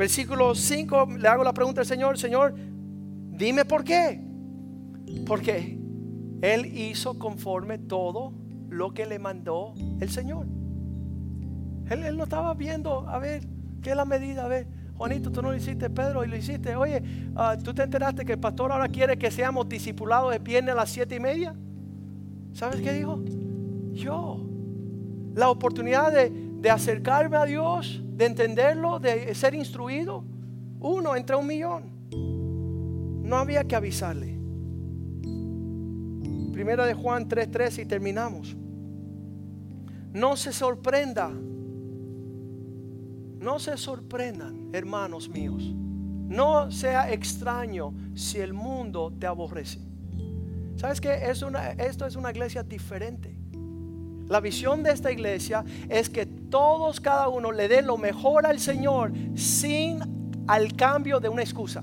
Versículo 0.00 0.54
5, 0.54 1.08
le 1.18 1.28
hago 1.28 1.44
la 1.44 1.52
pregunta 1.52 1.82
al 1.82 1.86
Señor, 1.86 2.18
Señor, 2.18 2.54
dime 2.56 3.64
por 3.64 3.84
qué. 3.84 4.26
Porque 5.26 5.78
Él 6.40 6.66
hizo 6.66 7.18
conforme 7.18 7.76
todo 7.76 8.32
lo 8.70 8.94
que 8.94 9.04
le 9.04 9.18
mandó 9.18 9.74
el 10.00 10.08
Señor. 10.08 10.46
Él, 11.90 12.04
él 12.04 12.16
no 12.16 12.24
estaba 12.24 12.54
viendo, 12.54 13.08
a 13.08 13.18
ver, 13.18 13.42
¿qué 13.82 13.90
es 13.90 13.96
la 13.96 14.04
medida? 14.04 14.44
A 14.44 14.48
ver, 14.48 14.68
Juanito, 15.00 15.32
tú 15.32 15.40
no 15.40 15.50
lo 15.50 15.56
hiciste, 15.56 15.88
Pedro, 15.88 16.22
y 16.26 16.28
lo 16.28 16.36
hiciste. 16.36 16.76
Oye, 16.76 17.02
ah, 17.34 17.56
¿tú 17.56 17.72
te 17.72 17.82
enteraste 17.82 18.22
que 18.22 18.32
el 18.32 18.38
pastor 18.38 18.70
ahora 18.70 18.86
quiere 18.86 19.16
que 19.16 19.30
seamos 19.30 19.66
discipulados 19.66 20.34
el 20.34 20.40
viernes 20.40 20.72
a 20.72 20.76
las 20.76 20.90
siete 20.90 21.14
y 21.14 21.20
media? 21.20 21.54
¿Sabes 22.52 22.82
qué 22.82 22.92
dijo? 22.92 23.18
Yo. 23.94 24.46
La 25.34 25.48
oportunidad 25.48 26.12
de, 26.12 26.28
de 26.28 26.68
acercarme 26.68 27.38
a 27.38 27.46
Dios, 27.46 28.02
de 28.04 28.26
entenderlo, 28.26 28.98
de 28.98 29.34
ser 29.34 29.54
instruido. 29.54 30.22
Uno 30.80 31.16
entre 31.16 31.34
un 31.34 31.46
millón. 31.46 31.84
No 33.26 33.36
había 33.36 33.64
que 33.64 33.76
avisarle. 33.76 34.38
Primera 36.52 36.84
de 36.84 36.92
Juan 36.92 37.26
3:3 37.26 37.78
y 37.78 37.86
terminamos. 37.86 38.54
No 40.12 40.36
se 40.36 40.52
sorprenda 40.52 41.32
no 43.40 43.58
se 43.58 43.76
sorprendan, 43.78 44.59
hermanos 44.72 45.28
míos. 45.28 45.74
No 46.30 46.70
sea 46.70 47.10
extraño 47.12 47.92
si 48.14 48.38
el 48.38 48.52
mundo 48.52 49.12
te 49.18 49.26
aborrece. 49.26 49.80
¿Sabes 50.76 51.00
qué? 51.00 51.30
Es 51.30 51.42
una, 51.42 51.70
esto 51.72 52.06
es 52.06 52.16
una 52.16 52.30
iglesia 52.30 52.62
diferente. 52.62 53.36
La 54.28 54.40
visión 54.40 54.84
de 54.84 54.92
esta 54.92 55.10
iglesia 55.10 55.64
es 55.88 56.08
que 56.08 56.24
todos, 56.24 57.00
cada 57.00 57.28
uno, 57.28 57.50
le 57.50 57.66
dé 57.66 57.82
lo 57.82 57.98
mejor 57.98 58.46
al 58.46 58.60
Señor 58.60 59.12
sin 59.34 60.44
al 60.46 60.76
cambio 60.76 61.18
de 61.18 61.28
una 61.28 61.42
excusa. 61.42 61.82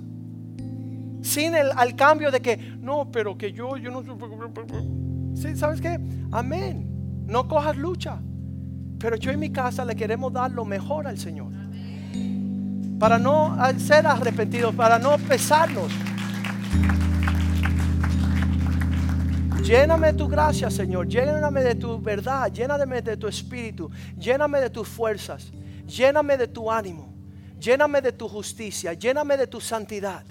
Sin 1.21 1.55
el 1.55 1.71
al 1.75 1.95
cambio 1.97 2.31
de 2.31 2.41
que, 2.41 2.57
no, 2.79 3.11
pero 3.11 3.37
que 3.37 3.51
yo, 3.51 3.75
yo 3.75 3.91
no. 3.91 4.01
¿Sí? 5.35 5.57
¿Sabes 5.57 5.81
qué? 5.81 5.99
Amén. 6.31 7.25
No 7.27 7.49
cojas 7.49 7.75
lucha. 7.75 8.21
Pero 8.97 9.17
yo 9.17 9.31
en 9.31 9.39
mi 9.39 9.51
casa 9.51 9.83
le 9.83 9.95
queremos 9.95 10.31
dar 10.31 10.49
lo 10.49 10.63
mejor 10.63 11.05
al 11.05 11.17
Señor. 11.17 11.51
Para 12.99 13.19
no 13.19 13.55
ser 13.77 14.07
arrepentidos, 14.07 14.73
para 14.73 14.97
no 14.97 15.17
pesarnos. 15.17 15.91
Lléname 19.61 20.13
de 20.13 20.17
tu 20.17 20.27
gracia, 20.27 20.71
Señor. 20.71 21.07
Lléname 21.07 21.61
de 21.61 21.75
tu 21.75 21.99
verdad. 21.99 22.51
Lléname 22.51 23.01
de 23.01 23.17
tu 23.17 23.27
espíritu. 23.27 23.91
Lléname 24.17 24.61
de 24.61 24.69
tus 24.69 24.87
fuerzas. 24.87 25.51
Lléname 25.85 26.37
de 26.37 26.47
tu 26.47 26.71
ánimo. 26.71 27.13
Lléname 27.59 28.01
de 28.01 28.13
tu 28.13 28.29
justicia. 28.29 28.93
Lléname 28.93 29.35
de 29.35 29.45
tu 29.47 29.59
santidad. 29.59 30.23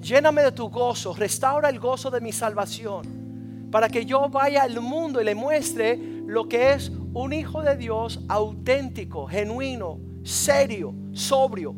Lléname 0.00 0.42
de 0.42 0.52
tu 0.52 0.68
gozo. 0.68 1.14
Restaura 1.14 1.70
el 1.70 1.80
gozo 1.80 2.10
de 2.10 2.20
mi 2.20 2.32
salvación. 2.32 3.68
Para 3.70 3.88
que 3.88 4.04
yo 4.04 4.28
vaya 4.28 4.62
al 4.62 4.78
mundo 4.80 5.22
y 5.22 5.24
le 5.24 5.34
muestre 5.34 5.98
lo 6.26 6.46
que 6.46 6.72
es 6.72 6.92
un 7.14 7.32
hijo 7.32 7.62
de 7.62 7.76
Dios 7.76 8.20
auténtico, 8.28 9.26
genuino, 9.26 10.09
serio, 10.30 10.94
sobrio. 11.12 11.74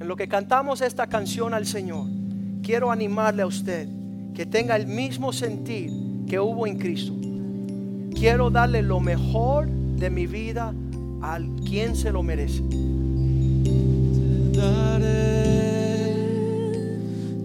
En 0.00 0.08
lo 0.08 0.16
que 0.16 0.28
cantamos 0.28 0.80
esta 0.80 1.08
canción 1.08 1.52
al 1.52 1.66
Señor, 1.66 2.06
quiero 2.62 2.90
animarle 2.90 3.42
a 3.42 3.46
usted 3.46 3.88
que 4.34 4.46
tenga 4.46 4.76
el 4.76 4.86
mismo 4.86 5.32
sentir 5.32 5.90
que 6.26 6.38
hubo 6.38 6.66
en 6.66 6.78
Cristo. 6.78 7.12
Quiero 8.14 8.50
darle 8.50 8.82
lo 8.82 9.00
mejor 9.00 9.68
de 9.68 10.08
mi 10.08 10.26
vida 10.26 10.72
al 11.20 11.50
quien 11.66 11.96
se 11.96 12.12
lo 12.12 12.22
merece. 12.22 12.62
daré 14.52 15.40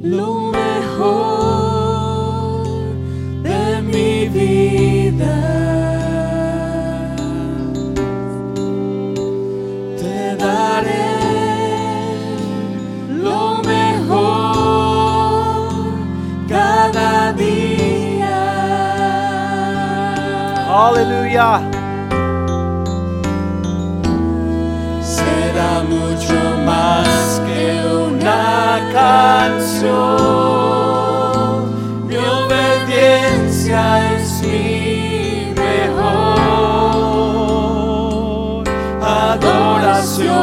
lo 0.02 0.52
mejor 0.52 1.84
de 3.42 3.82
mi 3.82 4.30
vida. 4.30 5.65
Aleluya. 20.96 21.60
será 25.04 25.84
mucho 25.84 26.40
más 26.66 27.42
que 27.46 27.84
una 28.08 28.80
canción. 28.94 29.84
Mi 32.08 32.16
obediencia 32.16 33.82
es 34.16 34.42
mi 34.42 35.54
mejor 35.54 36.06
adoración. 39.02 40.36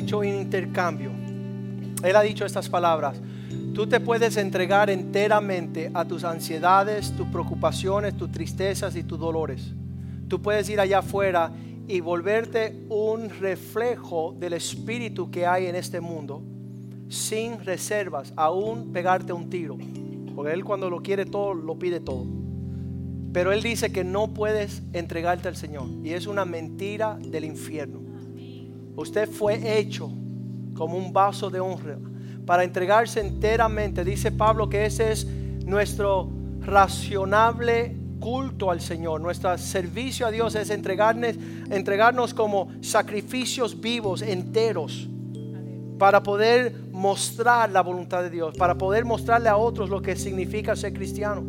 Hecho 0.00 0.24
intercambio. 0.24 1.10
Él 2.02 2.16
ha 2.16 2.22
dicho 2.22 2.44
estas 2.44 2.68
palabras. 2.68 3.20
Tú 3.74 3.86
te 3.86 4.00
puedes 4.00 4.36
entregar 4.36 4.90
enteramente 4.90 5.90
a 5.94 6.04
tus 6.04 6.24
ansiedades, 6.24 7.12
tus 7.16 7.28
preocupaciones, 7.28 8.16
tus 8.16 8.30
tristezas 8.32 8.96
y 8.96 9.02
tus 9.02 9.18
dolores. 9.18 9.72
Tú 10.28 10.40
puedes 10.40 10.68
ir 10.68 10.80
allá 10.80 10.98
afuera 10.98 11.52
y 11.86 12.00
volverte 12.00 12.84
un 12.88 13.30
reflejo 13.30 14.34
del 14.38 14.54
espíritu 14.54 15.30
que 15.30 15.46
hay 15.46 15.66
en 15.66 15.76
este 15.76 16.00
mundo 16.00 16.42
sin 17.08 17.64
reservas, 17.64 18.32
aún 18.36 18.92
pegarte 18.92 19.32
un 19.32 19.50
tiro. 19.50 19.76
Porque 20.34 20.52
Él 20.52 20.64
cuando 20.64 20.88
lo 20.88 21.02
quiere 21.02 21.26
todo, 21.26 21.54
lo 21.54 21.78
pide 21.78 22.00
todo. 22.00 22.24
Pero 23.32 23.52
Él 23.52 23.62
dice 23.62 23.92
que 23.92 24.04
no 24.04 24.28
puedes 24.28 24.82
entregarte 24.92 25.48
al 25.48 25.56
Señor. 25.56 25.88
Y 26.04 26.12
es 26.12 26.26
una 26.26 26.44
mentira 26.44 27.18
del 27.20 27.44
infierno. 27.44 27.99
Usted 28.96 29.28
fue 29.28 29.78
hecho 29.78 30.10
como 30.74 30.96
un 30.96 31.12
vaso 31.12 31.50
de 31.50 31.60
honra 31.60 31.98
para 32.46 32.64
entregarse 32.64 33.20
enteramente. 33.20 34.04
Dice 34.04 34.32
Pablo 34.32 34.68
que 34.68 34.86
ese 34.86 35.12
es 35.12 35.26
nuestro 35.64 36.30
racionable 36.60 37.96
culto 38.18 38.70
al 38.70 38.80
Señor. 38.80 39.20
Nuestro 39.20 39.56
servicio 39.58 40.26
a 40.26 40.30
Dios 40.30 40.54
es 40.54 40.70
entregarnos, 40.70 41.34
entregarnos 41.70 42.34
como 42.34 42.68
sacrificios 42.80 43.80
vivos, 43.80 44.22
enteros, 44.22 45.08
para 45.98 46.22
poder 46.22 46.74
mostrar 46.92 47.70
la 47.70 47.82
voluntad 47.82 48.22
de 48.22 48.30
Dios, 48.30 48.56
para 48.56 48.76
poder 48.76 49.04
mostrarle 49.04 49.48
a 49.48 49.56
otros 49.56 49.90
lo 49.90 50.00
que 50.00 50.16
significa 50.16 50.76
ser 50.76 50.92
cristiano. 50.92 51.42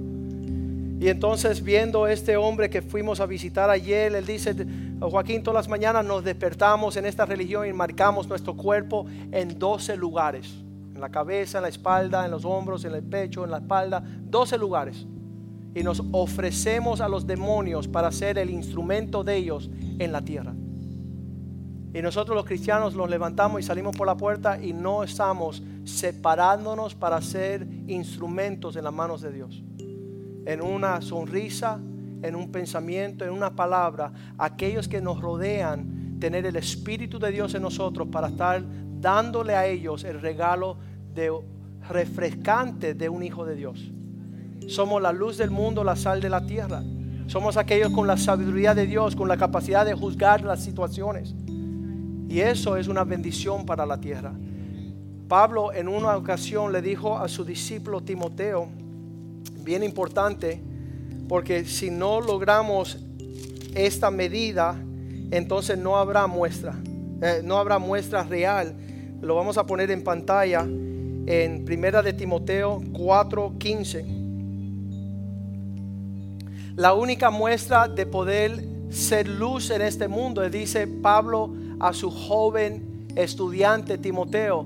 Y 0.99 1.07
entonces 1.09 1.63
viendo 1.63 2.05
este 2.05 2.37
hombre 2.37 2.69
que 2.69 2.81
fuimos 2.81 3.19
a 3.21 3.25
visitar 3.25 3.69
ayer, 3.69 4.13
él 4.13 4.25
dice, 4.25 4.53
Joaquín, 5.09 5.41
todas 5.41 5.65
las 5.65 5.67
mañanas 5.67 6.05
nos 6.05 6.23
despertamos 6.23 6.95
en 6.95 7.05
esta 7.05 7.25
religión 7.25 7.67
y 7.67 7.73
marcamos 7.73 8.27
nuestro 8.27 8.55
cuerpo 8.55 9.05
en 9.31 9.57
12 9.57 9.97
lugares. 9.97 10.53
En 10.93 11.01
la 11.01 11.09
cabeza, 11.09 11.57
en 11.57 11.63
la 11.63 11.69
espalda, 11.69 12.23
en 12.25 12.31
los 12.31 12.45
hombros, 12.45 12.85
en 12.85 12.93
el 12.93 13.03
pecho, 13.03 13.43
en 13.43 13.51
la 13.51 13.57
espalda. 13.57 14.03
12 14.03 14.57
lugares. 14.57 15.07
Y 15.73 15.83
nos 15.83 16.03
ofrecemos 16.11 17.01
a 17.01 17.09
los 17.09 17.25
demonios 17.25 17.87
para 17.87 18.11
ser 18.11 18.37
el 18.37 18.49
instrumento 18.49 19.23
de 19.23 19.37
ellos 19.37 19.71
en 19.97 20.11
la 20.11 20.21
tierra. 20.21 20.53
Y 21.93 22.01
nosotros 22.01 22.35
los 22.35 22.45
cristianos 22.45 22.95
nos 22.95 23.09
levantamos 23.09 23.59
y 23.59 23.63
salimos 23.63 23.95
por 23.95 24.05
la 24.07 24.15
puerta 24.15 24.61
y 24.61 24.71
no 24.71 25.03
estamos 25.03 25.63
separándonos 25.83 26.93
para 26.95 27.21
ser 27.21 27.67
instrumentos 27.87 28.75
en 28.75 28.83
las 28.83 28.93
manos 28.93 29.21
de 29.21 29.31
Dios 29.31 29.63
en 30.45 30.61
una 30.61 31.01
sonrisa, 31.01 31.79
en 32.21 32.35
un 32.35 32.51
pensamiento, 32.51 33.25
en 33.25 33.31
una 33.31 33.55
palabra, 33.55 34.11
aquellos 34.37 34.87
que 34.87 35.01
nos 35.01 35.21
rodean, 35.21 36.19
tener 36.19 36.45
el 36.45 36.55
Espíritu 36.55 37.19
de 37.19 37.31
Dios 37.31 37.53
en 37.55 37.63
nosotros 37.63 38.07
para 38.11 38.27
estar 38.27 38.63
dándole 38.99 39.55
a 39.55 39.65
ellos 39.65 40.03
el 40.03 40.21
regalo 40.21 40.77
de 41.13 41.31
refrescante 41.89 42.93
de 42.93 43.09
un 43.09 43.23
hijo 43.23 43.45
de 43.45 43.55
Dios. 43.55 43.91
Somos 44.67 45.01
la 45.01 45.11
luz 45.11 45.37
del 45.37 45.49
mundo, 45.49 45.83
la 45.83 45.95
sal 45.95 46.21
de 46.21 46.29
la 46.29 46.45
tierra. 46.45 46.83
Somos 47.27 47.57
aquellos 47.57 47.91
con 47.91 48.07
la 48.07 48.17
sabiduría 48.17 48.75
de 48.75 48.85
Dios, 48.85 49.15
con 49.15 49.27
la 49.27 49.37
capacidad 49.37 49.85
de 49.85 49.93
juzgar 49.93 50.43
las 50.43 50.63
situaciones. 50.63 51.33
Y 52.29 52.39
eso 52.39 52.77
es 52.77 52.87
una 52.87 53.03
bendición 53.03 53.65
para 53.65 53.85
la 53.85 53.99
tierra. 53.99 54.33
Pablo 55.27 55.73
en 55.73 55.87
una 55.87 56.15
ocasión 56.17 56.71
le 56.71 56.81
dijo 56.81 57.17
a 57.17 57.27
su 57.27 57.43
discípulo 57.43 58.01
Timoteo, 58.01 58.67
bien 59.63 59.83
importante, 59.83 60.61
porque 61.31 61.63
si 61.63 61.89
no 61.89 62.19
logramos 62.19 62.99
esta 63.73 64.11
medida, 64.11 64.75
entonces 65.31 65.77
no 65.77 65.95
habrá 65.95 66.27
muestra, 66.27 66.75
eh, 67.21 67.39
no 67.41 67.57
habrá 67.57 67.79
muestra 67.79 68.23
real. 68.23 68.75
Lo 69.21 69.35
vamos 69.35 69.57
a 69.57 69.65
poner 69.65 69.91
en 69.91 70.03
pantalla 70.03 70.59
en 70.63 71.63
Primera 71.63 72.01
de 72.01 72.11
Timoteo 72.11 72.81
4:15. 72.91 74.03
La 76.75 76.93
única 76.95 77.29
muestra 77.29 77.87
de 77.87 78.05
poder 78.05 78.65
ser 78.89 79.29
luz 79.29 79.71
en 79.71 79.83
este 79.83 80.09
mundo, 80.09 80.49
dice 80.49 80.85
Pablo 80.85 81.53
a 81.79 81.93
su 81.93 82.11
joven 82.11 83.07
estudiante 83.15 83.97
Timoteo, 83.97 84.65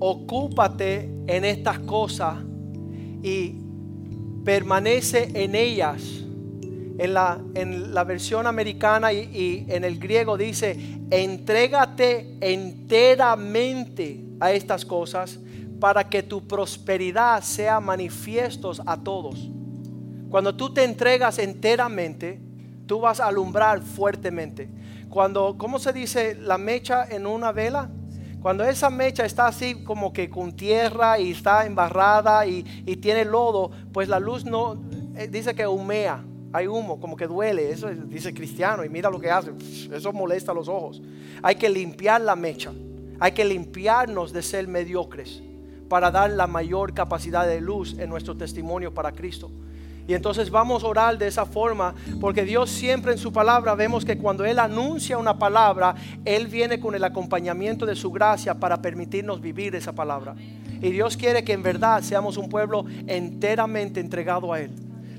ocúpate 0.00 1.10
en 1.26 1.46
estas 1.46 1.78
cosas 1.78 2.36
y 3.22 3.67
permanece 4.48 5.30
en 5.34 5.54
ellas. 5.54 6.00
En 6.96 7.12
la, 7.12 7.38
en 7.54 7.92
la 7.92 8.02
versión 8.02 8.46
americana 8.46 9.12
y, 9.12 9.66
en 9.68 9.84
el 9.84 9.98
griego 9.98 10.38
dice, 10.38 11.02
entrégate 11.10 12.38
enteramente 12.40 14.24
a 14.40 14.50
estas 14.52 14.86
cosas 14.86 15.38
para 15.78 16.08
que 16.08 16.22
tu 16.22 16.48
prosperidad 16.48 17.42
sea 17.42 17.78
manifiestos 17.78 18.80
a 18.86 18.96
todos. 18.96 19.50
Cuando 20.30 20.56
tú 20.56 20.72
te 20.72 20.82
entregas 20.82 21.38
enteramente, 21.38 22.40
tú 22.86 23.00
vas 23.00 23.20
a 23.20 23.26
alumbrar 23.26 23.82
fuertemente. 23.82 24.70
Cuando, 25.10 25.58
¿cómo 25.58 25.78
se 25.78 25.92
dice 25.92 26.36
la 26.36 26.56
mecha 26.56 27.04
en 27.04 27.26
una 27.26 27.52
vela? 27.52 27.90
Cuando 28.40 28.64
esa 28.64 28.88
mecha 28.88 29.24
está 29.24 29.46
así 29.48 29.82
como 29.84 30.12
que 30.12 30.30
con 30.30 30.52
tierra 30.54 31.18
y 31.18 31.32
está 31.32 31.66
embarrada 31.66 32.46
y, 32.46 32.64
y 32.86 32.96
tiene 32.96 33.24
lodo, 33.24 33.70
pues 33.92 34.08
la 34.08 34.20
luz 34.20 34.44
no, 34.44 34.80
eh, 35.16 35.26
dice 35.28 35.54
que 35.54 35.66
humea, 35.66 36.24
hay 36.52 36.66
humo, 36.68 37.00
como 37.00 37.16
que 37.16 37.26
duele, 37.26 37.70
eso 37.70 37.88
es- 37.88 38.08
dice 38.08 38.32
cristiano 38.32 38.84
y 38.84 38.88
mira 38.88 39.10
lo 39.10 39.20
que 39.20 39.30
hace, 39.30 39.50
eso 39.92 40.12
molesta 40.12 40.54
los 40.54 40.68
ojos. 40.68 41.02
Hay 41.42 41.56
que 41.56 41.68
limpiar 41.68 42.20
la 42.20 42.36
mecha, 42.36 42.72
hay 43.18 43.32
que 43.32 43.44
limpiarnos 43.44 44.32
de 44.32 44.42
ser 44.42 44.68
mediocres 44.68 45.42
para 45.88 46.10
dar 46.10 46.30
la 46.30 46.46
mayor 46.46 46.94
capacidad 46.94 47.46
de 47.46 47.60
luz 47.60 47.98
en 47.98 48.08
nuestro 48.08 48.36
testimonio 48.36 48.94
para 48.94 49.12
Cristo. 49.12 49.50
Y 50.08 50.14
entonces 50.14 50.50
vamos 50.50 50.82
a 50.82 50.86
orar 50.86 51.18
de 51.18 51.26
esa 51.26 51.44
forma, 51.44 51.94
porque 52.18 52.42
Dios 52.42 52.70
siempre 52.70 53.12
en 53.12 53.18
su 53.18 53.30
palabra 53.30 53.74
vemos 53.74 54.06
que 54.06 54.16
cuando 54.16 54.42
Él 54.46 54.58
anuncia 54.58 55.18
una 55.18 55.38
palabra, 55.38 55.94
Él 56.24 56.46
viene 56.46 56.80
con 56.80 56.94
el 56.94 57.04
acompañamiento 57.04 57.84
de 57.84 57.94
su 57.94 58.10
gracia 58.10 58.54
para 58.54 58.80
permitirnos 58.80 59.38
vivir 59.38 59.74
esa 59.74 59.92
palabra. 59.92 60.34
Y 60.80 60.90
Dios 60.92 61.14
quiere 61.14 61.44
que 61.44 61.52
en 61.52 61.62
verdad 61.62 62.00
seamos 62.00 62.38
un 62.38 62.48
pueblo 62.48 62.86
enteramente 63.06 64.00
entregado 64.00 64.50
a 64.50 64.62
Él. 64.62 64.70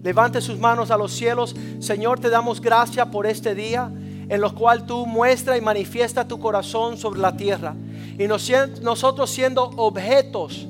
Levante 0.01 0.41
sus 0.41 0.57
manos 0.57 0.89
a 0.89 0.97
los 0.97 1.11
cielos. 1.11 1.55
Señor, 1.79 2.19
te 2.19 2.31
damos 2.31 2.59
gracias 2.59 3.05
por 3.09 3.27
este 3.27 3.53
día 3.53 3.91
en 4.27 4.41
los 4.41 4.53
cual 4.53 4.87
tú 4.87 5.05
muestra 5.05 5.55
y 5.55 5.61
manifiesta 5.61 6.27
tu 6.27 6.39
corazón 6.39 6.97
sobre 6.97 7.19
la 7.19 7.37
tierra. 7.37 7.75
Y 8.17 8.25
nosotros 8.27 9.29
siendo 9.29 9.65
objetos, 9.65 10.67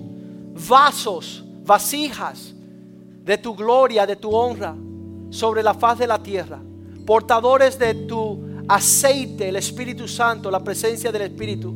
vasos, 0.67 1.45
vasijas 1.63 2.55
de 3.29 3.37
tu 3.37 3.53
gloria, 3.53 4.07
de 4.07 4.15
tu 4.15 4.35
honra 4.35 4.75
sobre 5.29 5.61
la 5.61 5.75
faz 5.75 5.99
de 5.99 6.07
la 6.07 6.17
tierra, 6.17 6.59
portadores 7.05 7.77
de 7.77 7.93
tu 7.93 8.63
aceite, 8.67 9.49
el 9.49 9.55
Espíritu 9.55 10.07
Santo, 10.07 10.49
la 10.49 10.63
presencia 10.63 11.11
del 11.11 11.21
Espíritu, 11.21 11.71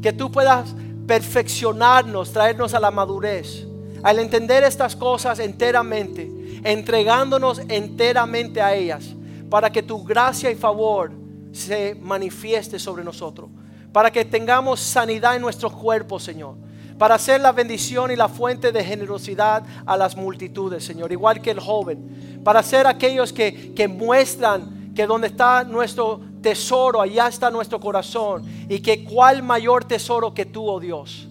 que 0.00 0.14
tú 0.14 0.32
puedas 0.32 0.74
perfeccionarnos, 1.06 2.32
traernos 2.32 2.72
a 2.72 2.80
la 2.80 2.90
madurez, 2.90 3.66
al 4.02 4.20
entender 4.20 4.64
estas 4.64 4.96
cosas 4.96 5.38
enteramente, 5.38 6.32
entregándonos 6.64 7.60
enteramente 7.68 8.62
a 8.62 8.74
ellas, 8.74 9.14
para 9.50 9.70
que 9.70 9.82
tu 9.82 10.02
gracia 10.02 10.50
y 10.50 10.54
favor 10.54 11.12
se 11.52 11.94
manifieste 11.94 12.78
sobre 12.78 13.04
nosotros, 13.04 13.50
para 13.92 14.10
que 14.10 14.24
tengamos 14.24 14.80
sanidad 14.80 15.36
en 15.36 15.42
nuestros 15.42 15.74
cuerpos, 15.74 16.22
Señor 16.22 16.69
para 17.00 17.18
ser 17.18 17.40
la 17.40 17.52
bendición 17.52 18.10
y 18.10 18.16
la 18.16 18.28
fuente 18.28 18.72
de 18.72 18.84
generosidad 18.84 19.64
a 19.86 19.96
las 19.96 20.18
multitudes, 20.18 20.84
Señor, 20.84 21.10
igual 21.10 21.40
que 21.40 21.50
el 21.50 21.58
joven, 21.58 22.42
para 22.44 22.62
ser 22.62 22.86
aquellos 22.86 23.32
que, 23.32 23.72
que 23.72 23.88
muestran 23.88 24.92
que 24.94 25.06
donde 25.06 25.28
está 25.28 25.64
nuestro 25.64 26.20
tesoro, 26.42 27.00
allá 27.00 27.26
está 27.28 27.50
nuestro 27.50 27.80
corazón, 27.80 28.44
y 28.68 28.80
que 28.80 29.02
cuál 29.02 29.42
mayor 29.42 29.86
tesoro 29.86 30.34
que 30.34 30.44
tú, 30.44 30.68
oh 30.68 30.78
Dios. 30.78 31.26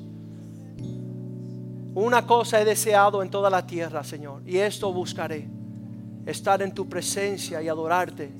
Una 1.94 2.26
cosa 2.26 2.60
he 2.60 2.66
deseado 2.66 3.22
en 3.22 3.30
toda 3.30 3.52
la 3.52 3.68
tierra, 3.68 4.04
Señor, 4.04 4.42
y 4.48 4.58
esto 4.58 4.92
buscaré, 4.92 5.48
estar 6.26 6.64
en 6.64 6.74
tu 6.74 6.90
presencia 6.90 7.62
y 7.62 7.68
adorarte 7.68 8.32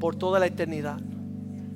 por 0.00 0.16
toda 0.16 0.40
la 0.40 0.46
eternidad. 0.46 0.98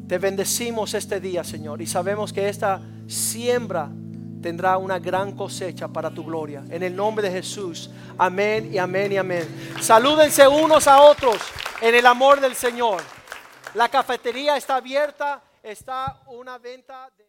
Te 0.09 0.19
bendecimos 0.19 0.93
este 0.95 1.21
día, 1.21 1.45
Señor, 1.45 1.81
y 1.81 1.87
sabemos 1.87 2.33
que 2.33 2.49
esta 2.49 2.83
siembra 3.07 3.93
tendrá 4.47 4.78
una 4.78 5.01
gran 5.01 5.32
cosecha 5.32 5.88
para 5.88 6.09
tu 6.09 6.22
gloria. 6.22 6.62
En 6.70 6.84
el 6.84 6.94
nombre 6.94 7.28
de 7.28 7.34
Jesús. 7.34 7.90
Amén 8.16 8.72
y 8.72 8.78
amén 8.78 9.11
y 9.11 9.16
amén. 9.16 9.74
Salúdense 9.80 10.47
unos 10.47 10.86
a 10.86 11.03
otros 11.03 11.36
en 11.80 11.97
el 11.97 12.07
amor 12.07 12.40
del 12.40 12.55
Señor. 12.55 13.03
La 13.74 13.88
cafetería 13.88 14.57
está 14.57 14.76
abierta, 14.76 15.42
está 15.64 16.20
una 16.28 16.59
venta 16.59 17.11
de... 17.18 17.26